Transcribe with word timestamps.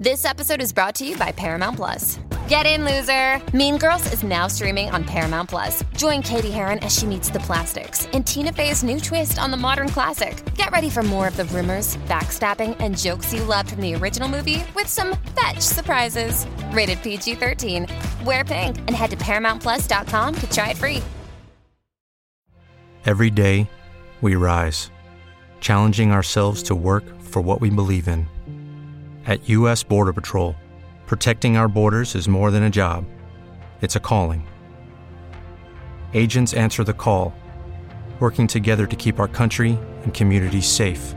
This 0.00 0.24
episode 0.24 0.62
is 0.62 0.72
brought 0.72 0.94
to 0.94 1.06
you 1.06 1.14
by 1.18 1.30
Paramount 1.30 1.76
Plus. 1.76 2.18
Get 2.48 2.64
in, 2.64 2.86
loser! 2.86 3.38
Mean 3.54 3.76
Girls 3.76 4.10
is 4.14 4.22
now 4.22 4.46
streaming 4.46 4.88
on 4.88 5.04
Paramount 5.04 5.50
Plus. 5.50 5.84
Join 5.94 6.22
Katie 6.22 6.50
Heron 6.50 6.78
as 6.78 6.96
she 6.96 7.04
meets 7.04 7.28
the 7.28 7.40
plastics 7.40 8.06
in 8.14 8.24
Tina 8.24 8.50
Fey's 8.50 8.82
new 8.82 8.98
twist 8.98 9.38
on 9.38 9.50
the 9.50 9.58
modern 9.58 9.90
classic. 9.90 10.42
Get 10.54 10.70
ready 10.70 10.88
for 10.88 11.02
more 11.02 11.28
of 11.28 11.36
the 11.36 11.44
rumors, 11.44 11.98
backstabbing, 12.08 12.78
and 12.80 12.96
jokes 12.96 13.34
you 13.34 13.44
loved 13.44 13.72
from 13.72 13.82
the 13.82 13.94
original 13.94 14.26
movie 14.26 14.64
with 14.74 14.86
some 14.86 15.18
fetch 15.38 15.60
surprises. 15.60 16.46
Rated 16.72 17.02
PG 17.02 17.34
13. 17.34 17.86
Wear 18.24 18.42
pink 18.42 18.78
and 18.78 18.92
head 18.92 19.10
to 19.10 19.18
ParamountPlus.com 19.18 20.34
to 20.34 20.50
try 20.50 20.70
it 20.70 20.78
free. 20.78 21.02
Every 23.04 23.28
day, 23.28 23.68
we 24.22 24.34
rise, 24.34 24.90
challenging 25.60 26.10
ourselves 26.10 26.62
to 26.62 26.74
work 26.74 27.04
for 27.20 27.42
what 27.42 27.60
we 27.60 27.68
believe 27.68 28.08
in. 28.08 28.26
At 29.26 29.48
U.S. 29.48 29.82
Border 29.82 30.12
Patrol, 30.12 30.54
protecting 31.06 31.56
our 31.56 31.66
borders 31.66 32.14
is 32.14 32.28
more 32.28 32.50
than 32.50 32.64
a 32.64 32.70
job, 32.70 33.06
it's 33.80 33.96
a 33.96 34.00
calling. 34.00 34.46
Agents 36.12 36.52
answer 36.52 36.84
the 36.84 36.92
call, 36.92 37.32
working 38.20 38.46
together 38.46 38.84
to 38.84 38.96
keep 38.96 39.18
our 39.18 39.28
country 39.28 39.78
and 40.02 40.12
communities 40.12 40.66
safe. 40.66 41.14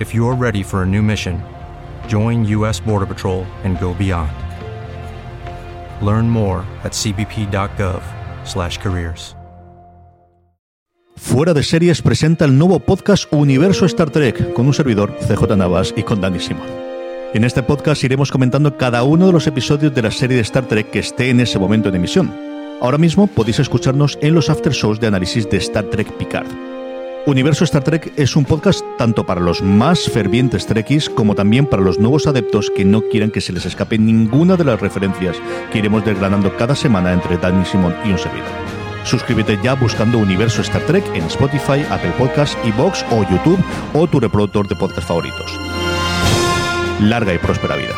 If 0.00 0.12
you're 0.12 0.34
ready 0.34 0.64
for 0.64 0.82
a 0.82 0.86
new 0.86 1.04
mission, 1.04 1.40
join 2.08 2.44
U.S. 2.46 2.80
Border 2.80 3.06
Patrol 3.06 3.44
and 3.62 3.78
go 3.78 3.94
beyond. 3.94 4.32
Learn 6.04 6.28
more 6.28 6.66
at 6.82 6.90
cbp.gov/careers. 6.90 9.36
Fuera 11.16 11.54
de 11.54 11.62
Series 11.62 12.02
presenta 12.02 12.44
el 12.44 12.58
nuevo 12.58 12.80
podcast 12.80 13.32
Universo 13.32 13.86
Star 13.86 14.10
Trek 14.10 14.52
con 14.52 14.66
un 14.66 14.74
servidor, 14.74 15.16
CJ 15.20 15.56
Navas, 15.56 15.94
y 15.96 16.02
con 16.02 16.20
Dani 16.20 16.40
Simón. 16.40 16.83
En 17.34 17.42
este 17.42 17.64
podcast 17.64 18.04
iremos 18.04 18.30
comentando 18.30 18.76
cada 18.76 19.02
uno 19.02 19.26
de 19.26 19.32
los 19.32 19.48
episodios 19.48 19.92
de 19.92 20.02
la 20.02 20.12
serie 20.12 20.36
de 20.36 20.42
Star 20.42 20.66
Trek 20.66 20.90
que 20.90 21.00
esté 21.00 21.30
en 21.30 21.40
ese 21.40 21.58
momento 21.58 21.90
de 21.90 21.96
emisión. 21.96 22.32
Ahora 22.80 22.96
mismo 22.96 23.26
podéis 23.26 23.58
escucharnos 23.58 24.16
en 24.22 24.34
los 24.34 24.48
after 24.50 24.72
shows 24.72 25.00
de 25.00 25.08
análisis 25.08 25.50
de 25.50 25.56
Star 25.56 25.82
Trek 25.86 26.12
Picard. 26.12 26.46
Universo 27.26 27.64
Star 27.64 27.82
Trek 27.82 28.12
es 28.14 28.36
un 28.36 28.44
podcast 28.44 28.84
tanto 28.98 29.26
para 29.26 29.40
los 29.40 29.62
más 29.62 30.08
fervientes 30.08 30.64
Trekkies 30.64 31.10
como 31.10 31.34
también 31.34 31.66
para 31.66 31.82
los 31.82 31.98
nuevos 31.98 32.28
adeptos 32.28 32.70
que 32.70 32.84
no 32.84 33.02
quieran 33.02 33.32
que 33.32 33.40
se 33.40 33.52
les 33.52 33.66
escape 33.66 33.98
ninguna 33.98 34.56
de 34.56 34.66
las 34.66 34.80
referencias 34.80 35.36
que 35.72 35.78
iremos 35.78 36.04
desgranando 36.04 36.56
cada 36.56 36.76
semana 36.76 37.12
entre 37.12 37.36
Dani 37.36 37.64
Simón 37.64 37.96
y 38.04 38.12
un 38.12 38.18
servidor. 38.18 38.46
Suscríbete 39.02 39.58
ya 39.60 39.74
buscando 39.74 40.18
Universo 40.18 40.62
Star 40.62 40.82
Trek 40.82 41.04
en 41.16 41.24
Spotify, 41.24 41.84
Apple 41.90 42.12
Podcasts, 42.16 42.56
Evox 42.64 43.04
o 43.10 43.28
YouTube 43.28 43.58
o 43.92 44.06
tu 44.06 44.20
reproductor 44.20 44.68
de 44.68 44.76
podcast 44.76 45.08
favoritos. 45.08 45.58
Larga 47.04 47.34
y 47.34 47.38
próspera 47.38 47.76
vida. 47.76 47.94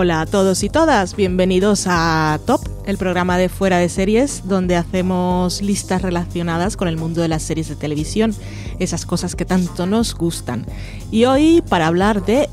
Hola 0.00 0.20
a 0.20 0.26
todos 0.26 0.62
y 0.62 0.68
todas, 0.68 1.16
bienvenidos 1.16 1.86
a 1.88 2.38
Top, 2.46 2.60
el 2.86 2.98
programa 2.98 3.36
de 3.36 3.48
fuera 3.48 3.78
de 3.78 3.88
series 3.88 4.46
donde 4.46 4.76
hacemos 4.76 5.60
listas 5.60 6.02
relacionadas 6.02 6.76
con 6.76 6.86
el 6.86 6.96
mundo 6.96 7.20
de 7.20 7.26
las 7.26 7.42
series 7.42 7.68
de 7.68 7.74
televisión, 7.74 8.32
esas 8.78 9.06
cosas 9.06 9.34
que 9.34 9.44
tanto 9.44 9.86
nos 9.86 10.14
gustan. 10.14 10.66
Y 11.10 11.24
hoy 11.24 11.64
para 11.68 11.88
hablar 11.88 12.24
de 12.24 12.48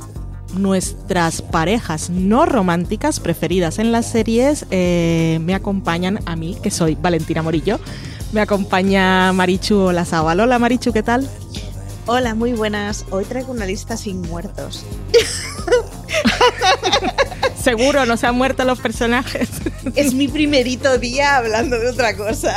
nuestras 0.56 1.44
parejas 1.44 2.10
no 2.10 2.48
románticas 2.48 3.20
preferidas 3.20 3.78
en 3.78 3.92
las 3.92 4.08
series, 4.08 4.66
eh, 4.72 5.38
me 5.44 5.54
acompañan 5.54 6.22
a 6.26 6.36
mí, 6.36 6.58
que 6.64 6.72
soy 6.72 6.96
Valentina 6.96 7.44
Morillo. 7.44 7.80
Me 8.32 8.42
acompaña 8.42 9.32
Marichu 9.34 9.76
Olazábal. 9.76 10.40
Hola 10.40 10.58
Marichu, 10.58 10.92
¿qué 10.92 11.04
tal? 11.04 11.30
Hola, 12.08 12.34
muy 12.34 12.54
buenas. 12.54 13.06
Hoy 13.12 13.24
traigo 13.26 13.52
una 13.52 13.68
lista 13.68 13.98
sin 13.98 14.22
muertos. 14.22 14.84
Seguro 17.66 18.06
no 18.06 18.16
se 18.16 18.28
han 18.28 18.36
muerto 18.36 18.64
los 18.64 18.80
personajes. 18.80 19.50
Es 19.96 20.14
mi 20.14 20.28
primerito 20.28 21.00
día 21.00 21.38
hablando 21.38 21.80
de 21.80 21.90
otra 21.90 22.16
cosa. 22.16 22.54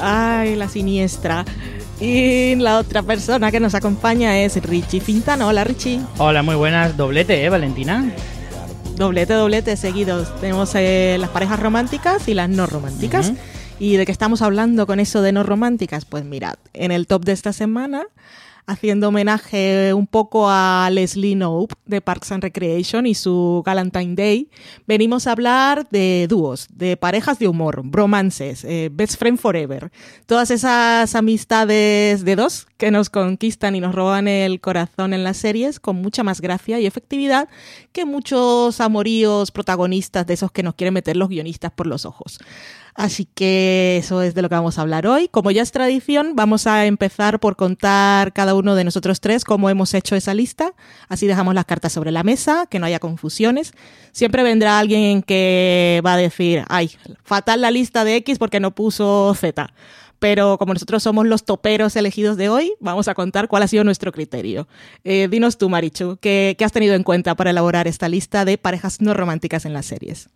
Ay, 0.00 0.54
la 0.54 0.68
siniestra. 0.68 1.44
Y 1.98 2.54
la 2.54 2.78
otra 2.78 3.02
persona 3.02 3.50
que 3.50 3.58
nos 3.58 3.74
acompaña 3.74 4.38
es 4.38 4.54
Richie 4.62 5.00
Fintano. 5.00 5.48
Hola 5.48 5.64
Richie. 5.64 5.98
Hola, 6.18 6.44
muy 6.44 6.54
buenas. 6.54 6.96
Doblete, 6.96 7.44
¿eh, 7.44 7.48
Valentina? 7.48 8.08
Doblete, 8.94 9.34
doblete 9.34 9.76
seguidos. 9.76 10.32
Tenemos 10.40 10.70
eh, 10.76 11.16
las 11.18 11.30
parejas 11.30 11.58
románticas 11.58 12.28
y 12.28 12.34
las 12.34 12.48
no 12.48 12.66
románticas. 12.66 13.32
¿Y 13.80 13.96
de 13.96 14.06
qué 14.06 14.12
estamos 14.12 14.42
hablando 14.42 14.86
con 14.86 15.00
eso 15.00 15.22
de 15.22 15.32
no 15.32 15.42
románticas? 15.42 16.04
Pues 16.04 16.24
mirad, 16.24 16.54
en 16.72 16.92
el 16.92 17.08
top 17.08 17.24
de 17.24 17.32
esta 17.32 17.52
semana, 17.52 18.06
haciendo 18.66 19.08
homenaje 19.08 19.92
un 19.94 20.06
poco 20.06 20.48
a 20.48 20.88
Leslie 20.90 21.34
Knope 21.34 21.74
de 21.86 22.00
Parks 22.00 22.32
and 22.32 22.42
Recreation 22.42 23.06
y 23.06 23.14
su 23.14 23.62
Galentine 23.64 24.14
Day, 24.14 24.48
venimos 24.86 25.26
a 25.26 25.32
hablar 25.32 25.88
de 25.90 26.26
dúos, 26.28 26.68
de 26.72 26.96
parejas 26.96 27.38
de 27.38 27.48
humor, 27.48 27.82
bromances, 27.84 28.64
eh, 28.64 28.90
best 28.92 29.18
friend 29.18 29.38
forever, 29.38 29.92
todas 30.26 30.50
esas 30.50 31.14
amistades 31.14 32.24
de 32.24 32.36
dos 32.36 32.66
que 32.76 32.90
nos 32.90 33.10
conquistan 33.10 33.76
y 33.76 33.80
nos 33.80 33.94
roban 33.94 34.28
el 34.28 34.60
corazón 34.60 35.12
en 35.12 35.24
las 35.24 35.36
series 35.36 35.80
con 35.80 35.96
mucha 35.96 36.22
más 36.22 36.40
gracia 36.40 36.80
y 36.80 36.86
efectividad 36.86 37.48
que 37.92 38.04
muchos 38.04 38.80
amoríos 38.80 39.50
protagonistas 39.50 40.26
de 40.26 40.34
esos 40.34 40.52
que 40.52 40.62
nos 40.62 40.74
quieren 40.74 40.94
meter 40.94 41.16
los 41.16 41.28
guionistas 41.28 41.72
por 41.72 41.86
los 41.86 42.04
ojos. 42.04 42.38
Así 42.94 43.24
que 43.24 43.96
eso 43.96 44.22
es 44.22 44.34
de 44.36 44.42
lo 44.42 44.48
que 44.48 44.54
vamos 44.54 44.78
a 44.78 44.82
hablar 44.82 45.06
hoy. 45.08 45.26
Como 45.28 45.50
ya 45.50 45.62
es 45.62 45.72
tradición, 45.72 46.36
vamos 46.36 46.68
a 46.68 46.86
empezar 46.86 47.40
por 47.40 47.56
contar 47.56 48.32
cada 48.32 48.54
uno 48.54 48.76
de 48.76 48.84
nosotros 48.84 49.20
tres 49.20 49.44
cómo 49.44 49.68
hemos 49.68 49.94
hecho 49.94 50.14
esa 50.14 50.32
lista. 50.32 50.74
Así 51.08 51.26
dejamos 51.26 51.54
las 51.54 51.64
cartas 51.64 51.92
sobre 51.92 52.12
la 52.12 52.22
mesa, 52.22 52.66
que 52.70 52.78
no 52.78 52.86
haya 52.86 53.00
confusiones. 53.00 53.72
Siempre 54.12 54.44
vendrá 54.44 54.78
alguien 54.78 55.22
que 55.22 56.00
va 56.06 56.14
a 56.14 56.16
decir, 56.16 56.64
ay, 56.68 56.92
fatal 57.24 57.62
la 57.62 57.72
lista 57.72 58.04
de 58.04 58.14
X 58.16 58.38
porque 58.38 58.60
no 58.60 58.76
puso 58.76 59.34
Z. 59.34 59.72
Pero 60.20 60.56
como 60.56 60.72
nosotros 60.72 61.02
somos 61.02 61.26
los 61.26 61.44
toperos 61.44 61.96
elegidos 61.96 62.36
de 62.36 62.48
hoy, 62.48 62.74
vamos 62.78 63.08
a 63.08 63.14
contar 63.14 63.48
cuál 63.48 63.64
ha 63.64 63.68
sido 63.68 63.82
nuestro 63.82 64.12
criterio. 64.12 64.68
Eh, 65.02 65.26
dinos 65.28 65.58
tú, 65.58 65.68
Marichu, 65.68 66.16
¿qué, 66.20 66.54
¿qué 66.56 66.64
has 66.64 66.72
tenido 66.72 66.94
en 66.94 67.02
cuenta 67.02 67.34
para 67.34 67.50
elaborar 67.50 67.88
esta 67.88 68.08
lista 68.08 68.44
de 68.44 68.56
parejas 68.56 69.00
no 69.00 69.14
románticas 69.14 69.66
en 69.66 69.72
las 69.72 69.86
series? 69.86 70.28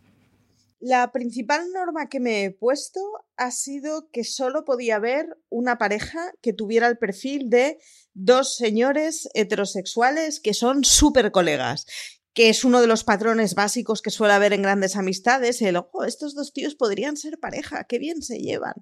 La 0.79 1.11
principal 1.11 1.71
norma 1.73 2.07
que 2.07 2.21
me 2.21 2.45
he 2.45 2.51
puesto 2.51 3.01
ha 3.35 3.51
sido 3.51 4.09
que 4.11 4.23
solo 4.23 4.63
podía 4.63 4.95
haber 4.95 5.37
una 5.49 5.77
pareja 5.77 6.31
que 6.41 6.53
tuviera 6.53 6.87
el 6.87 6.97
perfil 6.97 7.49
de 7.49 7.79
dos 8.13 8.55
señores 8.55 9.27
heterosexuales 9.33 10.39
que 10.39 10.53
son 10.53 10.85
súper 10.85 11.31
colegas 11.31 11.85
que 12.33 12.47
es 12.47 12.63
uno 12.63 12.79
de 12.79 12.87
los 12.87 13.03
patrones 13.03 13.53
básicos 13.53 14.01
que 14.01 14.11
suele 14.11 14.33
haber 14.33 14.53
en 14.53 14.61
grandes 14.61 14.95
amistades, 14.95 15.61
el, 15.61 15.75
ojo, 15.75 16.05
estos 16.05 16.35
dos 16.35 16.53
tíos 16.53 16.75
podrían 16.75 17.17
ser 17.17 17.37
pareja, 17.39 17.83
qué 17.83 17.99
bien 17.99 18.21
se 18.21 18.37
llevan. 18.37 18.75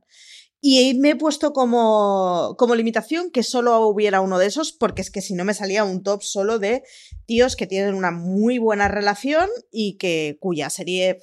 Y 0.62 0.96
me 1.00 1.12
he 1.12 1.16
puesto 1.16 1.54
como, 1.54 2.56
como 2.58 2.76
limitación 2.76 3.32
que 3.32 3.42
solo 3.42 3.88
hubiera 3.88 4.22
uno 4.22 4.38
de 4.38 4.48
esos, 4.48 4.74
porque 4.74 5.02
es 5.02 5.10
que 5.10 5.22
si 5.22 5.34
no 5.34 5.46
me 5.46 5.54
salía 5.54 5.86
un 5.86 6.04
top 6.04 6.22
solo 6.24 6.60
de 6.60 6.84
tíos 7.26 7.56
que 7.56 7.68
tienen 7.68 7.96
una 7.96 8.12
muy 8.12 8.58
buena 8.58 8.88
relación 8.88 9.50
y 9.72 9.98
que 9.98 10.38
cuya 10.40 10.70
serie 10.70 11.22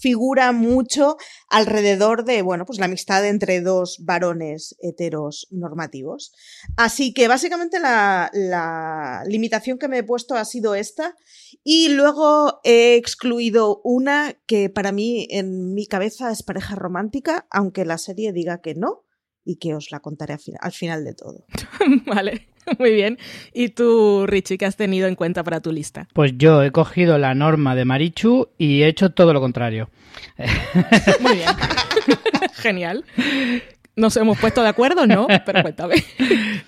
figura 0.00 0.52
mucho 0.52 1.16
alrededor 1.48 2.24
de, 2.24 2.42
bueno, 2.42 2.64
pues 2.64 2.78
la 2.78 2.86
amistad 2.86 3.26
entre 3.26 3.60
dos 3.60 3.98
varones 4.00 4.76
heteros 4.80 5.46
normativos. 5.50 6.32
Así 6.76 7.12
que 7.12 7.28
básicamente 7.28 7.78
la, 7.78 8.30
la 8.32 9.22
limitación 9.26 9.78
que 9.78 9.88
me 9.88 9.98
he 9.98 10.02
puesto 10.04 10.34
ha 10.34 10.44
sido 10.44 10.74
esta 10.74 11.16
y 11.62 11.90
luego 11.90 12.60
he 12.64 12.96
excluido 12.96 13.80
una 13.84 14.34
que 14.46 14.70
para 14.70 14.92
mí 14.92 15.26
en 15.30 15.74
mi 15.74 15.86
cabeza 15.86 16.30
es 16.30 16.42
pareja 16.42 16.74
romántica, 16.74 17.46
aunque 17.50 17.84
la 17.84 17.98
serie 17.98 18.32
diga 18.32 18.60
que 18.60 18.74
no 18.74 19.04
y 19.44 19.56
que 19.56 19.74
os 19.74 19.90
la 19.90 20.00
contaré 20.00 20.34
al, 20.34 20.40
fin- 20.40 20.56
al 20.60 20.72
final 20.72 21.04
de 21.04 21.14
todo. 21.14 21.44
vale, 22.06 22.46
muy 22.78 22.92
bien. 22.92 23.18
¿Y 23.52 23.70
tú, 23.70 24.26
Richie, 24.26 24.58
qué 24.58 24.66
has 24.66 24.76
tenido 24.76 25.08
en 25.08 25.14
cuenta 25.14 25.42
para 25.44 25.60
tu 25.60 25.72
lista? 25.72 26.08
Pues 26.12 26.32
yo 26.36 26.62
he 26.62 26.70
cogido 26.70 27.18
la 27.18 27.34
norma 27.34 27.74
de 27.74 27.84
Marichu 27.84 28.48
y 28.58 28.82
he 28.82 28.88
hecho 28.88 29.10
todo 29.10 29.32
lo 29.32 29.40
contrario. 29.40 29.90
Muy 31.20 31.36
bien. 31.36 31.48
Genial. 32.54 33.04
Nos 34.00 34.16
hemos 34.16 34.38
puesto 34.38 34.62
de 34.62 34.68
acuerdo, 34.70 35.06
¿no? 35.06 35.26
Pero 35.44 35.60
cuéntame. 35.62 35.96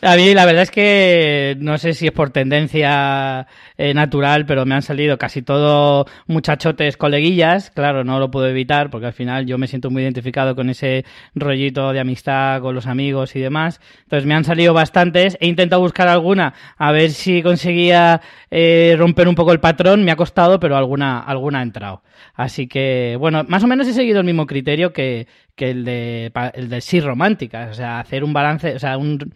A 0.03 0.17
mí 0.17 0.35
la 0.35 0.45
verdad 0.45 0.65
es 0.65 0.71
que 0.71 1.57
no 1.61 1.79
sé 1.79 1.95
si 1.95 2.07
es 2.07 2.13
por 2.13 2.29
tendencia 2.29 3.47
eh, 3.79 3.95
natural, 3.95 4.45
pero 4.47 4.67
me 4.67 4.75
han 4.75 4.83
salido 4.83 5.17
casi 5.17 5.43
todo 5.43 6.07
muchachotes 6.27 6.97
coleguillas. 6.97 7.71
Claro, 7.71 8.05
no 8.05 8.19
lo 8.19 8.31
puedo 8.31 8.49
evitar 8.49 8.91
porque 8.91 9.07
al 9.07 9.13
final 9.13 9.47
yo 9.47 9.59
me 9.59 9.67
siento 9.67 9.91
muy 9.91 10.03
identificado 10.03 10.55
con 10.55 10.69
ese 10.69 11.05
rollito 11.35 11.93
de 11.93 12.01
amistad 12.01 12.61
con 12.61 12.75
los 12.75 12.87
amigos 12.87 13.35
y 13.35 13.41
demás. 13.41 13.81
Entonces 14.03 14.27
me 14.27 14.35
han 14.35 14.45
salido 14.45 14.75
bastantes. 14.75 15.39
He 15.41 15.47
intentado 15.47 15.81
buscar 15.81 16.09
alguna 16.09 16.53
a 16.77 16.93
ver 16.93 17.13
si 17.13 17.43
conseguía 17.43 18.21
eh, 18.51 18.95
romper 18.99 19.27
un 19.27 19.35
poco 19.35 19.53
el 19.53 19.61
patrón. 19.61 20.05
Me 20.05 20.13
ha 20.13 20.17
costado, 20.17 20.61
pero 20.61 20.77
alguna, 20.77 21.21
alguna 21.21 21.61
ha 21.61 21.63
entrado. 21.63 22.03
Así 22.35 22.67
que, 22.67 23.17
bueno, 23.19 23.45
más 23.49 23.63
o 23.65 23.67
menos 23.67 23.87
he 23.87 23.93
seguido 23.93 24.21
el 24.21 24.27
mismo 24.27 24.47
criterio 24.47 24.93
que, 24.93 25.27
el 25.71 25.85
de, 25.85 26.33
el 26.55 26.69
de 26.69 26.81
sí 26.81 27.01
románticas. 27.01 27.71
O 27.71 27.75
sea, 27.75 28.01
hacer 28.01 28.25
un 28.25 28.33
balance, 28.33 28.75
o 28.75 28.79
sea, 28.79 28.97
un, 28.97 29.33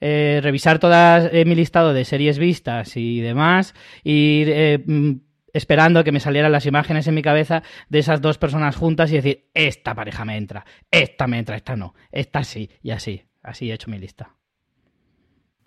eh, 0.00 0.40
revisar 0.42 0.78
todas 0.78 1.28
eh, 1.32 1.44
mi 1.44 1.54
listado 1.54 1.92
de 1.92 2.06
series 2.06 2.38
vistas 2.38 2.96
y 2.96 3.20
demás, 3.20 3.74
ir 4.02 4.48
eh, 4.50 4.82
mm, 4.84 5.12
esperando 5.52 6.04
que 6.04 6.12
me 6.12 6.20
salieran 6.20 6.52
las 6.52 6.64
imágenes 6.64 7.06
en 7.06 7.14
mi 7.14 7.22
cabeza 7.22 7.62
de 7.90 7.98
esas 7.98 8.22
dos 8.22 8.38
personas 8.38 8.76
juntas 8.76 9.12
y 9.12 9.16
decir, 9.16 9.50
esta 9.52 9.94
pareja 9.94 10.24
me 10.24 10.38
entra, 10.38 10.64
esta 10.90 11.26
me 11.26 11.38
entra, 11.38 11.56
esta 11.56 11.76
no, 11.76 11.94
esta 12.12 12.44
sí, 12.44 12.70
y 12.82 12.92
así, 12.92 13.24
así 13.42 13.70
he 13.70 13.74
hecho 13.74 13.90
mi 13.90 13.98
lista. 13.98 14.39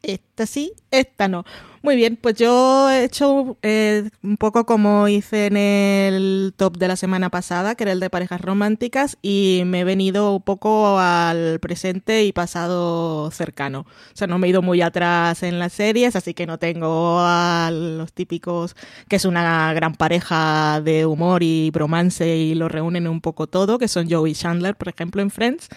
Esta 0.05 0.45
sí, 0.45 0.73
esta 0.91 1.29
no. 1.29 1.45
Muy 1.81 1.95
bien, 1.95 2.17
pues 2.17 2.35
yo 2.35 2.89
he 2.89 3.05
hecho 3.05 3.57
eh, 3.61 4.09
un 4.21 4.35
poco 4.35 4.65
como 4.65 5.07
hice 5.07 5.45
en 5.45 5.55
el 5.55 6.53
top 6.57 6.77
de 6.77 6.89
la 6.89 6.97
semana 6.97 7.29
pasada, 7.29 7.75
que 7.75 7.83
era 7.85 7.93
el 7.93 8.01
de 8.01 8.09
parejas 8.09 8.41
románticas, 8.41 9.17
y 9.21 9.63
me 9.65 9.81
he 9.81 9.83
venido 9.85 10.33
un 10.35 10.41
poco 10.41 10.99
al 10.99 11.59
presente 11.61 12.25
y 12.25 12.33
pasado 12.33 13.31
cercano. 13.31 13.81
O 13.81 14.15
sea, 14.15 14.27
no 14.27 14.39
me 14.39 14.47
he 14.47 14.49
ido 14.49 14.61
muy 14.61 14.81
atrás 14.81 15.41
en 15.41 15.57
las 15.57 15.71
series, 15.71 16.17
así 16.17 16.33
que 16.33 16.47
no 16.47 16.57
tengo 16.59 17.19
a 17.21 17.69
los 17.71 18.11
típicos, 18.11 18.75
que 19.07 19.15
es 19.15 19.23
una 19.23 19.71
gran 19.73 19.95
pareja 19.95 20.81
de 20.83 21.05
humor 21.05 21.43
y 21.43 21.71
bromance 21.71 22.35
y 22.35 22.55
lo 22.55 22.67
reúnen 22.67 23.07
un 23.07 23.21
poco 23.21 23.47
todo, 23.47 23.77
que 23.77 23.87
son 23.87 24.09
Joey 24.09 24.33
Chandler, 24.33 24.75
por 24.75 24.89
ejemplo, 24.89 25.21
en 25.21 25.31
Friends 25.31 25.69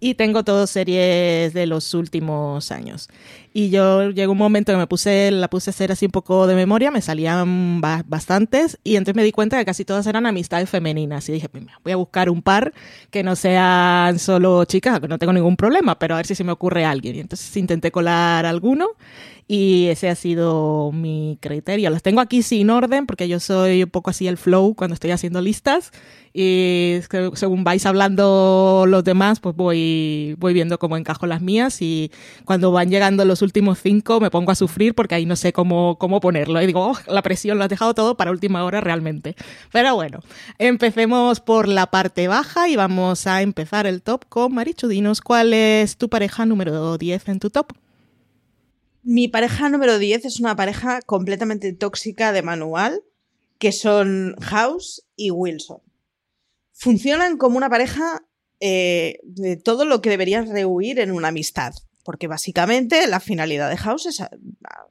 y 0.00 0.14
tengo 0.14 0.42
todo 0.42 0.66
series 0.66 1.54
de 1.54 1.66
los 1.66 1.94
últimos 1.94 2.72
años. 2.72 3.08
Y 3.54 3.68
yo 3.68 4.10
llegó 4.10 4.32
un 4.32 4.38
momento 4.38 4.72
que 4.72 4.78
me 4.78 4.86
puse, 4.86 5.30
la 5.30 5.48
puse 5.50 5.68
a 5.68 5.72
hacer 5.72 5.92
así 5.92 6.06
un 6.06 6.10
poco 6.12 6.46
de 6.46 6.54
memoria, 6.54 6.90
me 6.90 7.02
salían 7.02 7.82
ba- 7.82 8.02
bastantes 8.06 8.78
y 8.82 8.96
entonces 8.96 9.14
me 9.14 9.24
di 9.24 9.30
cuenta 9.32 9.58
que 9.58 9.64
casi 9.66 9.84
todas 9.84 10.06
eran 10.06 10.24
amistades 10.24 10.70
femeninas. 10.70 11.28
Y 11.28 11.32
dije, 11.32 11.48
"Mira, 11.52 11.78
voy 11.84 11.92
a 11.92 11.96
buscar 11.96 12.30
un 12.30 12.40
par 12.40 12.72
que 13.10 13.22
no 13.22 13.36
sean 13.36 14.18
solo 14.18 14.64
chicas, 14.64 15.00
que 15.00 15.08
no 15.08 15.18
tengo 15.18 15.34
ningún 15.34 15.56
problema, 15.56 15.98
pero 15.98 16.14
a 16.14 16.16
ver 16.18 16.26
si 16.26 16.34
se 16.34 16.44
me 16.44 16.52
ocurre 16.52 16.86
alguien. 16.86 17.16
Y 17.16 17.20
entonces 17.20 17.54
intenté 17.58 17.90
colar 17.90 18.46
alguno 18.46 18.88
y 19.48 19.88
ese 19.88 20.08
ha 20.08 20.14
sido 20.14 20.90
mi 20.92 21.36
criterio. 21.40 21.90
Los 21.90 22.02
tengo 22.02 22.20
aquí 22.22 22.42
sin 22.42 22.70
orden 22.70 23.04
porque 23.06 23.28
yo 23.28 23.38
soy 23.38 23.82
un 23.82 23.90
poco 23.90 24.08
así 24.10 24.26
el 24.28 24.38
flow 24.38 24.74
cuando 24.74 24.94
estoy 24.94 25.10
haciendo 25.10 25.42
listas 25.42 25.90
y 26.32 27.00
según 27.34 27.62
vais 27.64 27.84
hablando 27.84 28.84
los 28.88 29.04
demás, 29.04 29.40
pues 29.40 29.54
voy, 29.54 30.36
voy 30.38 30.54
viendo 30.54 30.78
cómo 30.78 30.96
encajo 30.96 31.26
las 31.26 31.42
mías 31.42 31.82
y 31.82 32.10
cuando 32.46 32.72
van 32.72 32.88
llegando 32.88 33.26
los 33.26 33.41
últimos 33.42 33.80
cinco 33.80 34.20
me 34.20 34.30
pongo 34.30 34.52
a 34.52 34.54
sufrir 34.54 34.94
porque 34.94 35.14
ahí 35.14 35.26
no 35.26 35.36
sé 35.36 35.52
cómo, 35.52 35.98
cómo 35.98 36.20
ponerlo. 36.20 36.60
Y 36.62 36.66
digo, 36.66 36.86
"Oh, 36.86 36.98
la 37.12 37.22
presión 37.22 37.58
lo 37.58 37.64
has 37.64 37.70
dejado 37.70 37.94
todo 37.94 38.16
para 38.16 38.30
última 38.30 38.64
hora 38.64 38.80
realmente. 38.80 39.36
Pero 39.72 39.94
bueno, 39.94 40.20
empecemos 40.58 41.40
por 41.40 41.68
la 41.68 41.86
parte 41.86 42.28
baja 42.28 42.68
y 42.68 42.76
vamos 42.76 43.26
a 43.26 43.42
empezar 43.42 43.86
el 43.86 44.02
top 44.02 44.24
con 44.28 44.54
Marichu. 44.54 44.88
Dinos 44.88 45.20
cuál 45.20 45.52
es 45.52 45.96
tu 45.96 46.08
pareja 46.08 46.46
número 46.46 46.98
10 46.98 47.28
en 47.28 47.40
tu 47.40 47.50
top. 47.50 47.72
Mi 49.02 49.28
pareja 49.28 49.68
número 49.68 49.98
10 49.98 50.24
es 50.24 50.40
una 50.40 50.54
pareja 50.54 51.00
completamente 51.02 51.72
tóxica 51.72 52.32
de 52.32 52.42
manual, 52.42 53.02
que 53.58 53.72
son 53.72 54.36
House 54.40 55.04
y 55.16 55.30
Wilson. 55.30 55.78
Funcionan 56.72 57.36
como 57.36 57.56
una 57.56 57.68
pareja 57.68 58.22
eh, 58.60 59.18
de 59.24 59.56
todo 59.56 59.84
lo 59.84 60.00
que 60.00 60.10
deberías 60.10 60.48
rehuir 60.48 61.00
en 61.00 61.10
una 61.10 61.28
amistad, 61.28 61.74
porque 62.02 62.26
básicamente 62.26 63.06
la 63.06 63.20
finalidad 63.20 63.70
de 63.70 63.76
House 63.76 64.06
es 64.06 64.22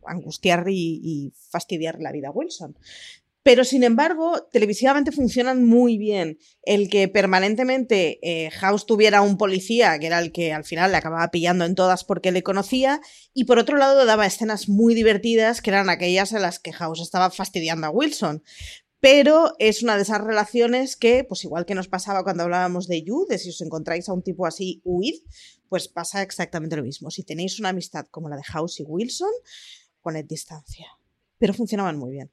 angustiar 0.05 0.65
y, 0.69 1.01
y 1.03 1.33
fastidiar 1.49 1.99
la 1.99 2.11
vida 2.11 2.29
a 2.29 2.31
Wilson. 2.31 2.75
Pero 3.43 3.63
sin 3.63 3.83
embargo, 3.83 4.47
televisivamente 4.51 5.11
funcionan 5.11 5.65
muy 5.65 5.97
bien. 5.97 6.37
El 6.61 6.89
que 6.89 7.07
permanentemente 7.07 8.19
eh, 8.21 8.51
House 8.51 8.85
tuviera 8.85 9.21
un 9.23 9.37
policía, 9.37 9.97
que 9.97 10.07
era 10.07 10.19
el 10.19 10.31
que 10.31 10.53
al 10.53 10.63
final 10.63 10.91
le 10.91 10.97
acababa 10.97 11.31
pillando 11.31 11.65
en 11.65 11.73
todas 11.73 12.03
porque 12.03 12.31
le 12.31 12.43
conocía, 12.43 13.01
y 13.33 13.45
por 13.45 13.57
otro 13.57 13.77
lado 13.77 14.05
daba 14.05 14.27
escenas 14.27 14.69
muy 14.69 14.93
divertidas, 14.93 15.61
que 15.61 15.71
eran 15.71 15.89
aquellas 15.89 16.33
en 16.33 16.43
las 16.43 16.59
que 16.59 16.71
House 16.73 17.01
estaba 17.01 17.31
fastidiando 17.31 17.87
a 17.87 17.89
Wilson. 17.89 18.43
Pero 18.99 19.55
es 19.57 19.81
una 19.81 19.95
de 19.95 20.03
esas 20.03 20.21
relaciones 20.21 20.95
que, 20.95 21.23
pues 21.23 21.43
igual 21.43 21.65
que 21.65 21.73
nos 21.73 21.87
pasaba 21.87 22.23
cuando 22.23 22.43
hablábamos 22.43 22.87
de 22.87 23.01
You, 23.01 23.25
de 23.27 23.39
si 23.39 23.49
os 23.49 23.61
encontráis 23.61 24.07
a 24.07 24.13
un 24.13 24.21
tipo 24.21 24.45
así, 24.45 24.81
huid, 24.83 25.15
pues 25.71 25.87
pasa 25.87 26.21
exactamente 26.21 26.75
lo 26.75 26.83
mismo. 26.83 27.09
Si 27.11 27.23
tenéis 27.23 27.57
una 27.57 27.69
amistad 27.69 28.05
como 28.11 28.27
la 28.27 28.35
de 28.35 28.43
House 28.43 28.81
y 28.81 28.83
Wilson, 28.83 29.31
poned 30.01 30.25
distancia. 30.25 30.85
Pero 31.37 31.53
funcionaban 31.53 31.97
muy 31.97 32.11
bien. 32.11 32.29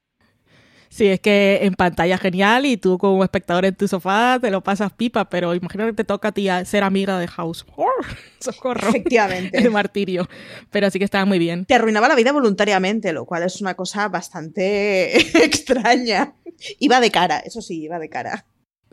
Sí, 0.88 1.06
es 1.06 1.20
que 1.20 1.61
en 1.62 1.75
pantalla 1.75 2.19
genial 2.19 2.67
y 2.67 2.76
tú 2.76 2.99
como 2.99 3.23
espectador 3.23 3.64
en 3.64 3.76
tu 3.76 3.87
sofá 3.87 4.38
te 4.40 4.50
lo 4.50 4.64
pasas 4.64 4.93
pipa, 4.93 5.29
pero 5.29 5.55
imagino 5.55 5.87
que 5.87 5.93
te 5.93 6.02
toca 6.02 6.29
a 6.29 6.32
ti 6.32 6.49
ser 6.64 6.82
amiga 6.82 7.17
de 7.20 7.29
House. 7.29 7.64
¡Oh! 7.76 7.87
¡Socorro! 8.40 8.88
Efectivamente. 8.88 9.56
El 9.58 9.70
martirio. 9.70 10.29
Pero 10.73 10.90
sí 10.90 10.99
que 10.99 11.05
estaba 11.05 11.25
muy 11.25 11.38
bien. 11.38 11.64
te 11.64 11.75
arruinaba 11.75 12.08
la 12.08 12.17
vida 12.17 12.32
voluntariamente, 12.32 13.12
lo 13.12 13.25
cual 13.25 13.44
es 13.44 13.61
una 13.61 13.75
cosa 13.75 14.08
bastante 14.08 15.17
extraña. 15.44 16.35
Iba 16.81 16.99
de 16.99 17.12
cara, 17.12 17.38
eso 17.38 17.62
sí, 17.62 17.82
iba 17.85 18.00
de 18.00 18.08
cara. 18.08 18.46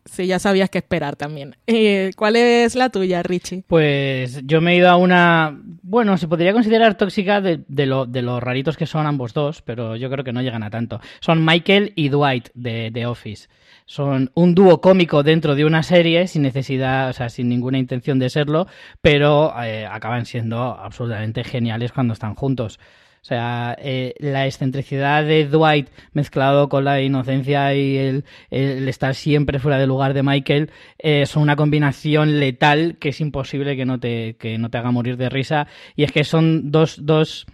Sí, 0.05 0.27
ya 0.27 0.37
sabías 0.37 0.69
qué 0.69 0.77
esperar 0.77 1.15
también. 1.15 1.55
Eh, 1.65 2.11
¿Cuál 2.15 2.35
es 2.35 2.75
la 2.75 2.89
tuya, 2.89 3.23
Richie? 3.23 3.63
Pues 3.67 4.39
yo 4.45 4.61
me 4.61 4.73
he 4.73 4.77
ido 4.77 4.89
a 4.89 4.97
una, 4.97 5.59
bueno, 5.81 6.17
se 6.17 6.27
podría 6.27 6.53
considerar 6.53 6.95
tóxica 6.95 7.41
de, 7.41 7.63
de 7.67 7.85
lo, 7.87 8.05
de 8.05 8.21
los 8.21 8.41
raritos 8.41 8.77
que 8.77 8.85
son 8.85 9.07
ambos 9.07 9.33
dos, 9.33 9.63
pero 9.63 9.95
yo 9.95 10.09
creo 10.11 10.23
que 10.23 10.31
no 10.31 10.43
llegan 10.43 10.61
a 10.61 10.69
tanto. 10.69 11.01
Son 11.21 11.43
Michael 11.43 11.93
y 11.95 12.09
Dwight 12.09 12.49
de 12.53 12.91
The 12.93 13.07
Office. 13.07 13.49
Son 13.87 14.31
un 14.35 14.55
dúo 14.55 14.79
cómico 14.79 15.23
dentro 15.23 15.55
de 15.55 15.65
una 15.65 15.83
serie 15.83 16.27
sin 16.27 16.43
necesidad, 16.43 17.09
o 17.09 17.13
sea, 17.13 17.29
sin 17.29 17.49
ninguna 17.49 17.77
intención 17.77 18.19
de 18.19 18.29
serlo, 18.29 18.67
pero 19.01 19.53
eh, 19.63 19.85
acaban 19.85 20.25
siendo 20.25 20.59
absolutamente 20.59 21.43
geniales 21.43 21.91
cuando 21.91 22.13
están 22.13 22.35
juntos. 22.35 22.79
O 23.25 23.27
sea, 23.27 23.75
eh, 23.81 24.13
la 24.19 24.45
excentricidad 24.45 25.23
de 25.23 25.47
Dwight 25.47 25.89
mezclado 26.13 26.69
con 26.69 26.85
la 26.85 27.01
inocencia 27.01 27.73
y 27.73 27.97
el, 27.97 28.23
estar 28.51 29.15
siempre 29.15 29.57
fuera 29.57 29.79
de 29.79 29.87
lugar 29.87 30.13
de 30.13 30.21
Michael 30.21 30.69
eh, 30.99 31.25
son 31.25 31.41
una 31.41 31.55
combinación 31.55 32.39
letal 32.39 32.97
que 32.99 33.09
es 33.09 33.21
imposible 33.21 33.75
que 33.75 33.83
no 33.83 33.99
te, 33.99 34.35
que 34.35 34.59
no 34.59 34.69
te 34.69 34.77
haga 34.77 34.91
morir 34.91 35.17
de 35.17 35.29
risa. 35.29 35.65
Y 35.95 36.03
es 36.03 36.11
que 36.11 36.23
son 36.23 36.69
dos, 36.69 37.03
dos, 37.03 37.47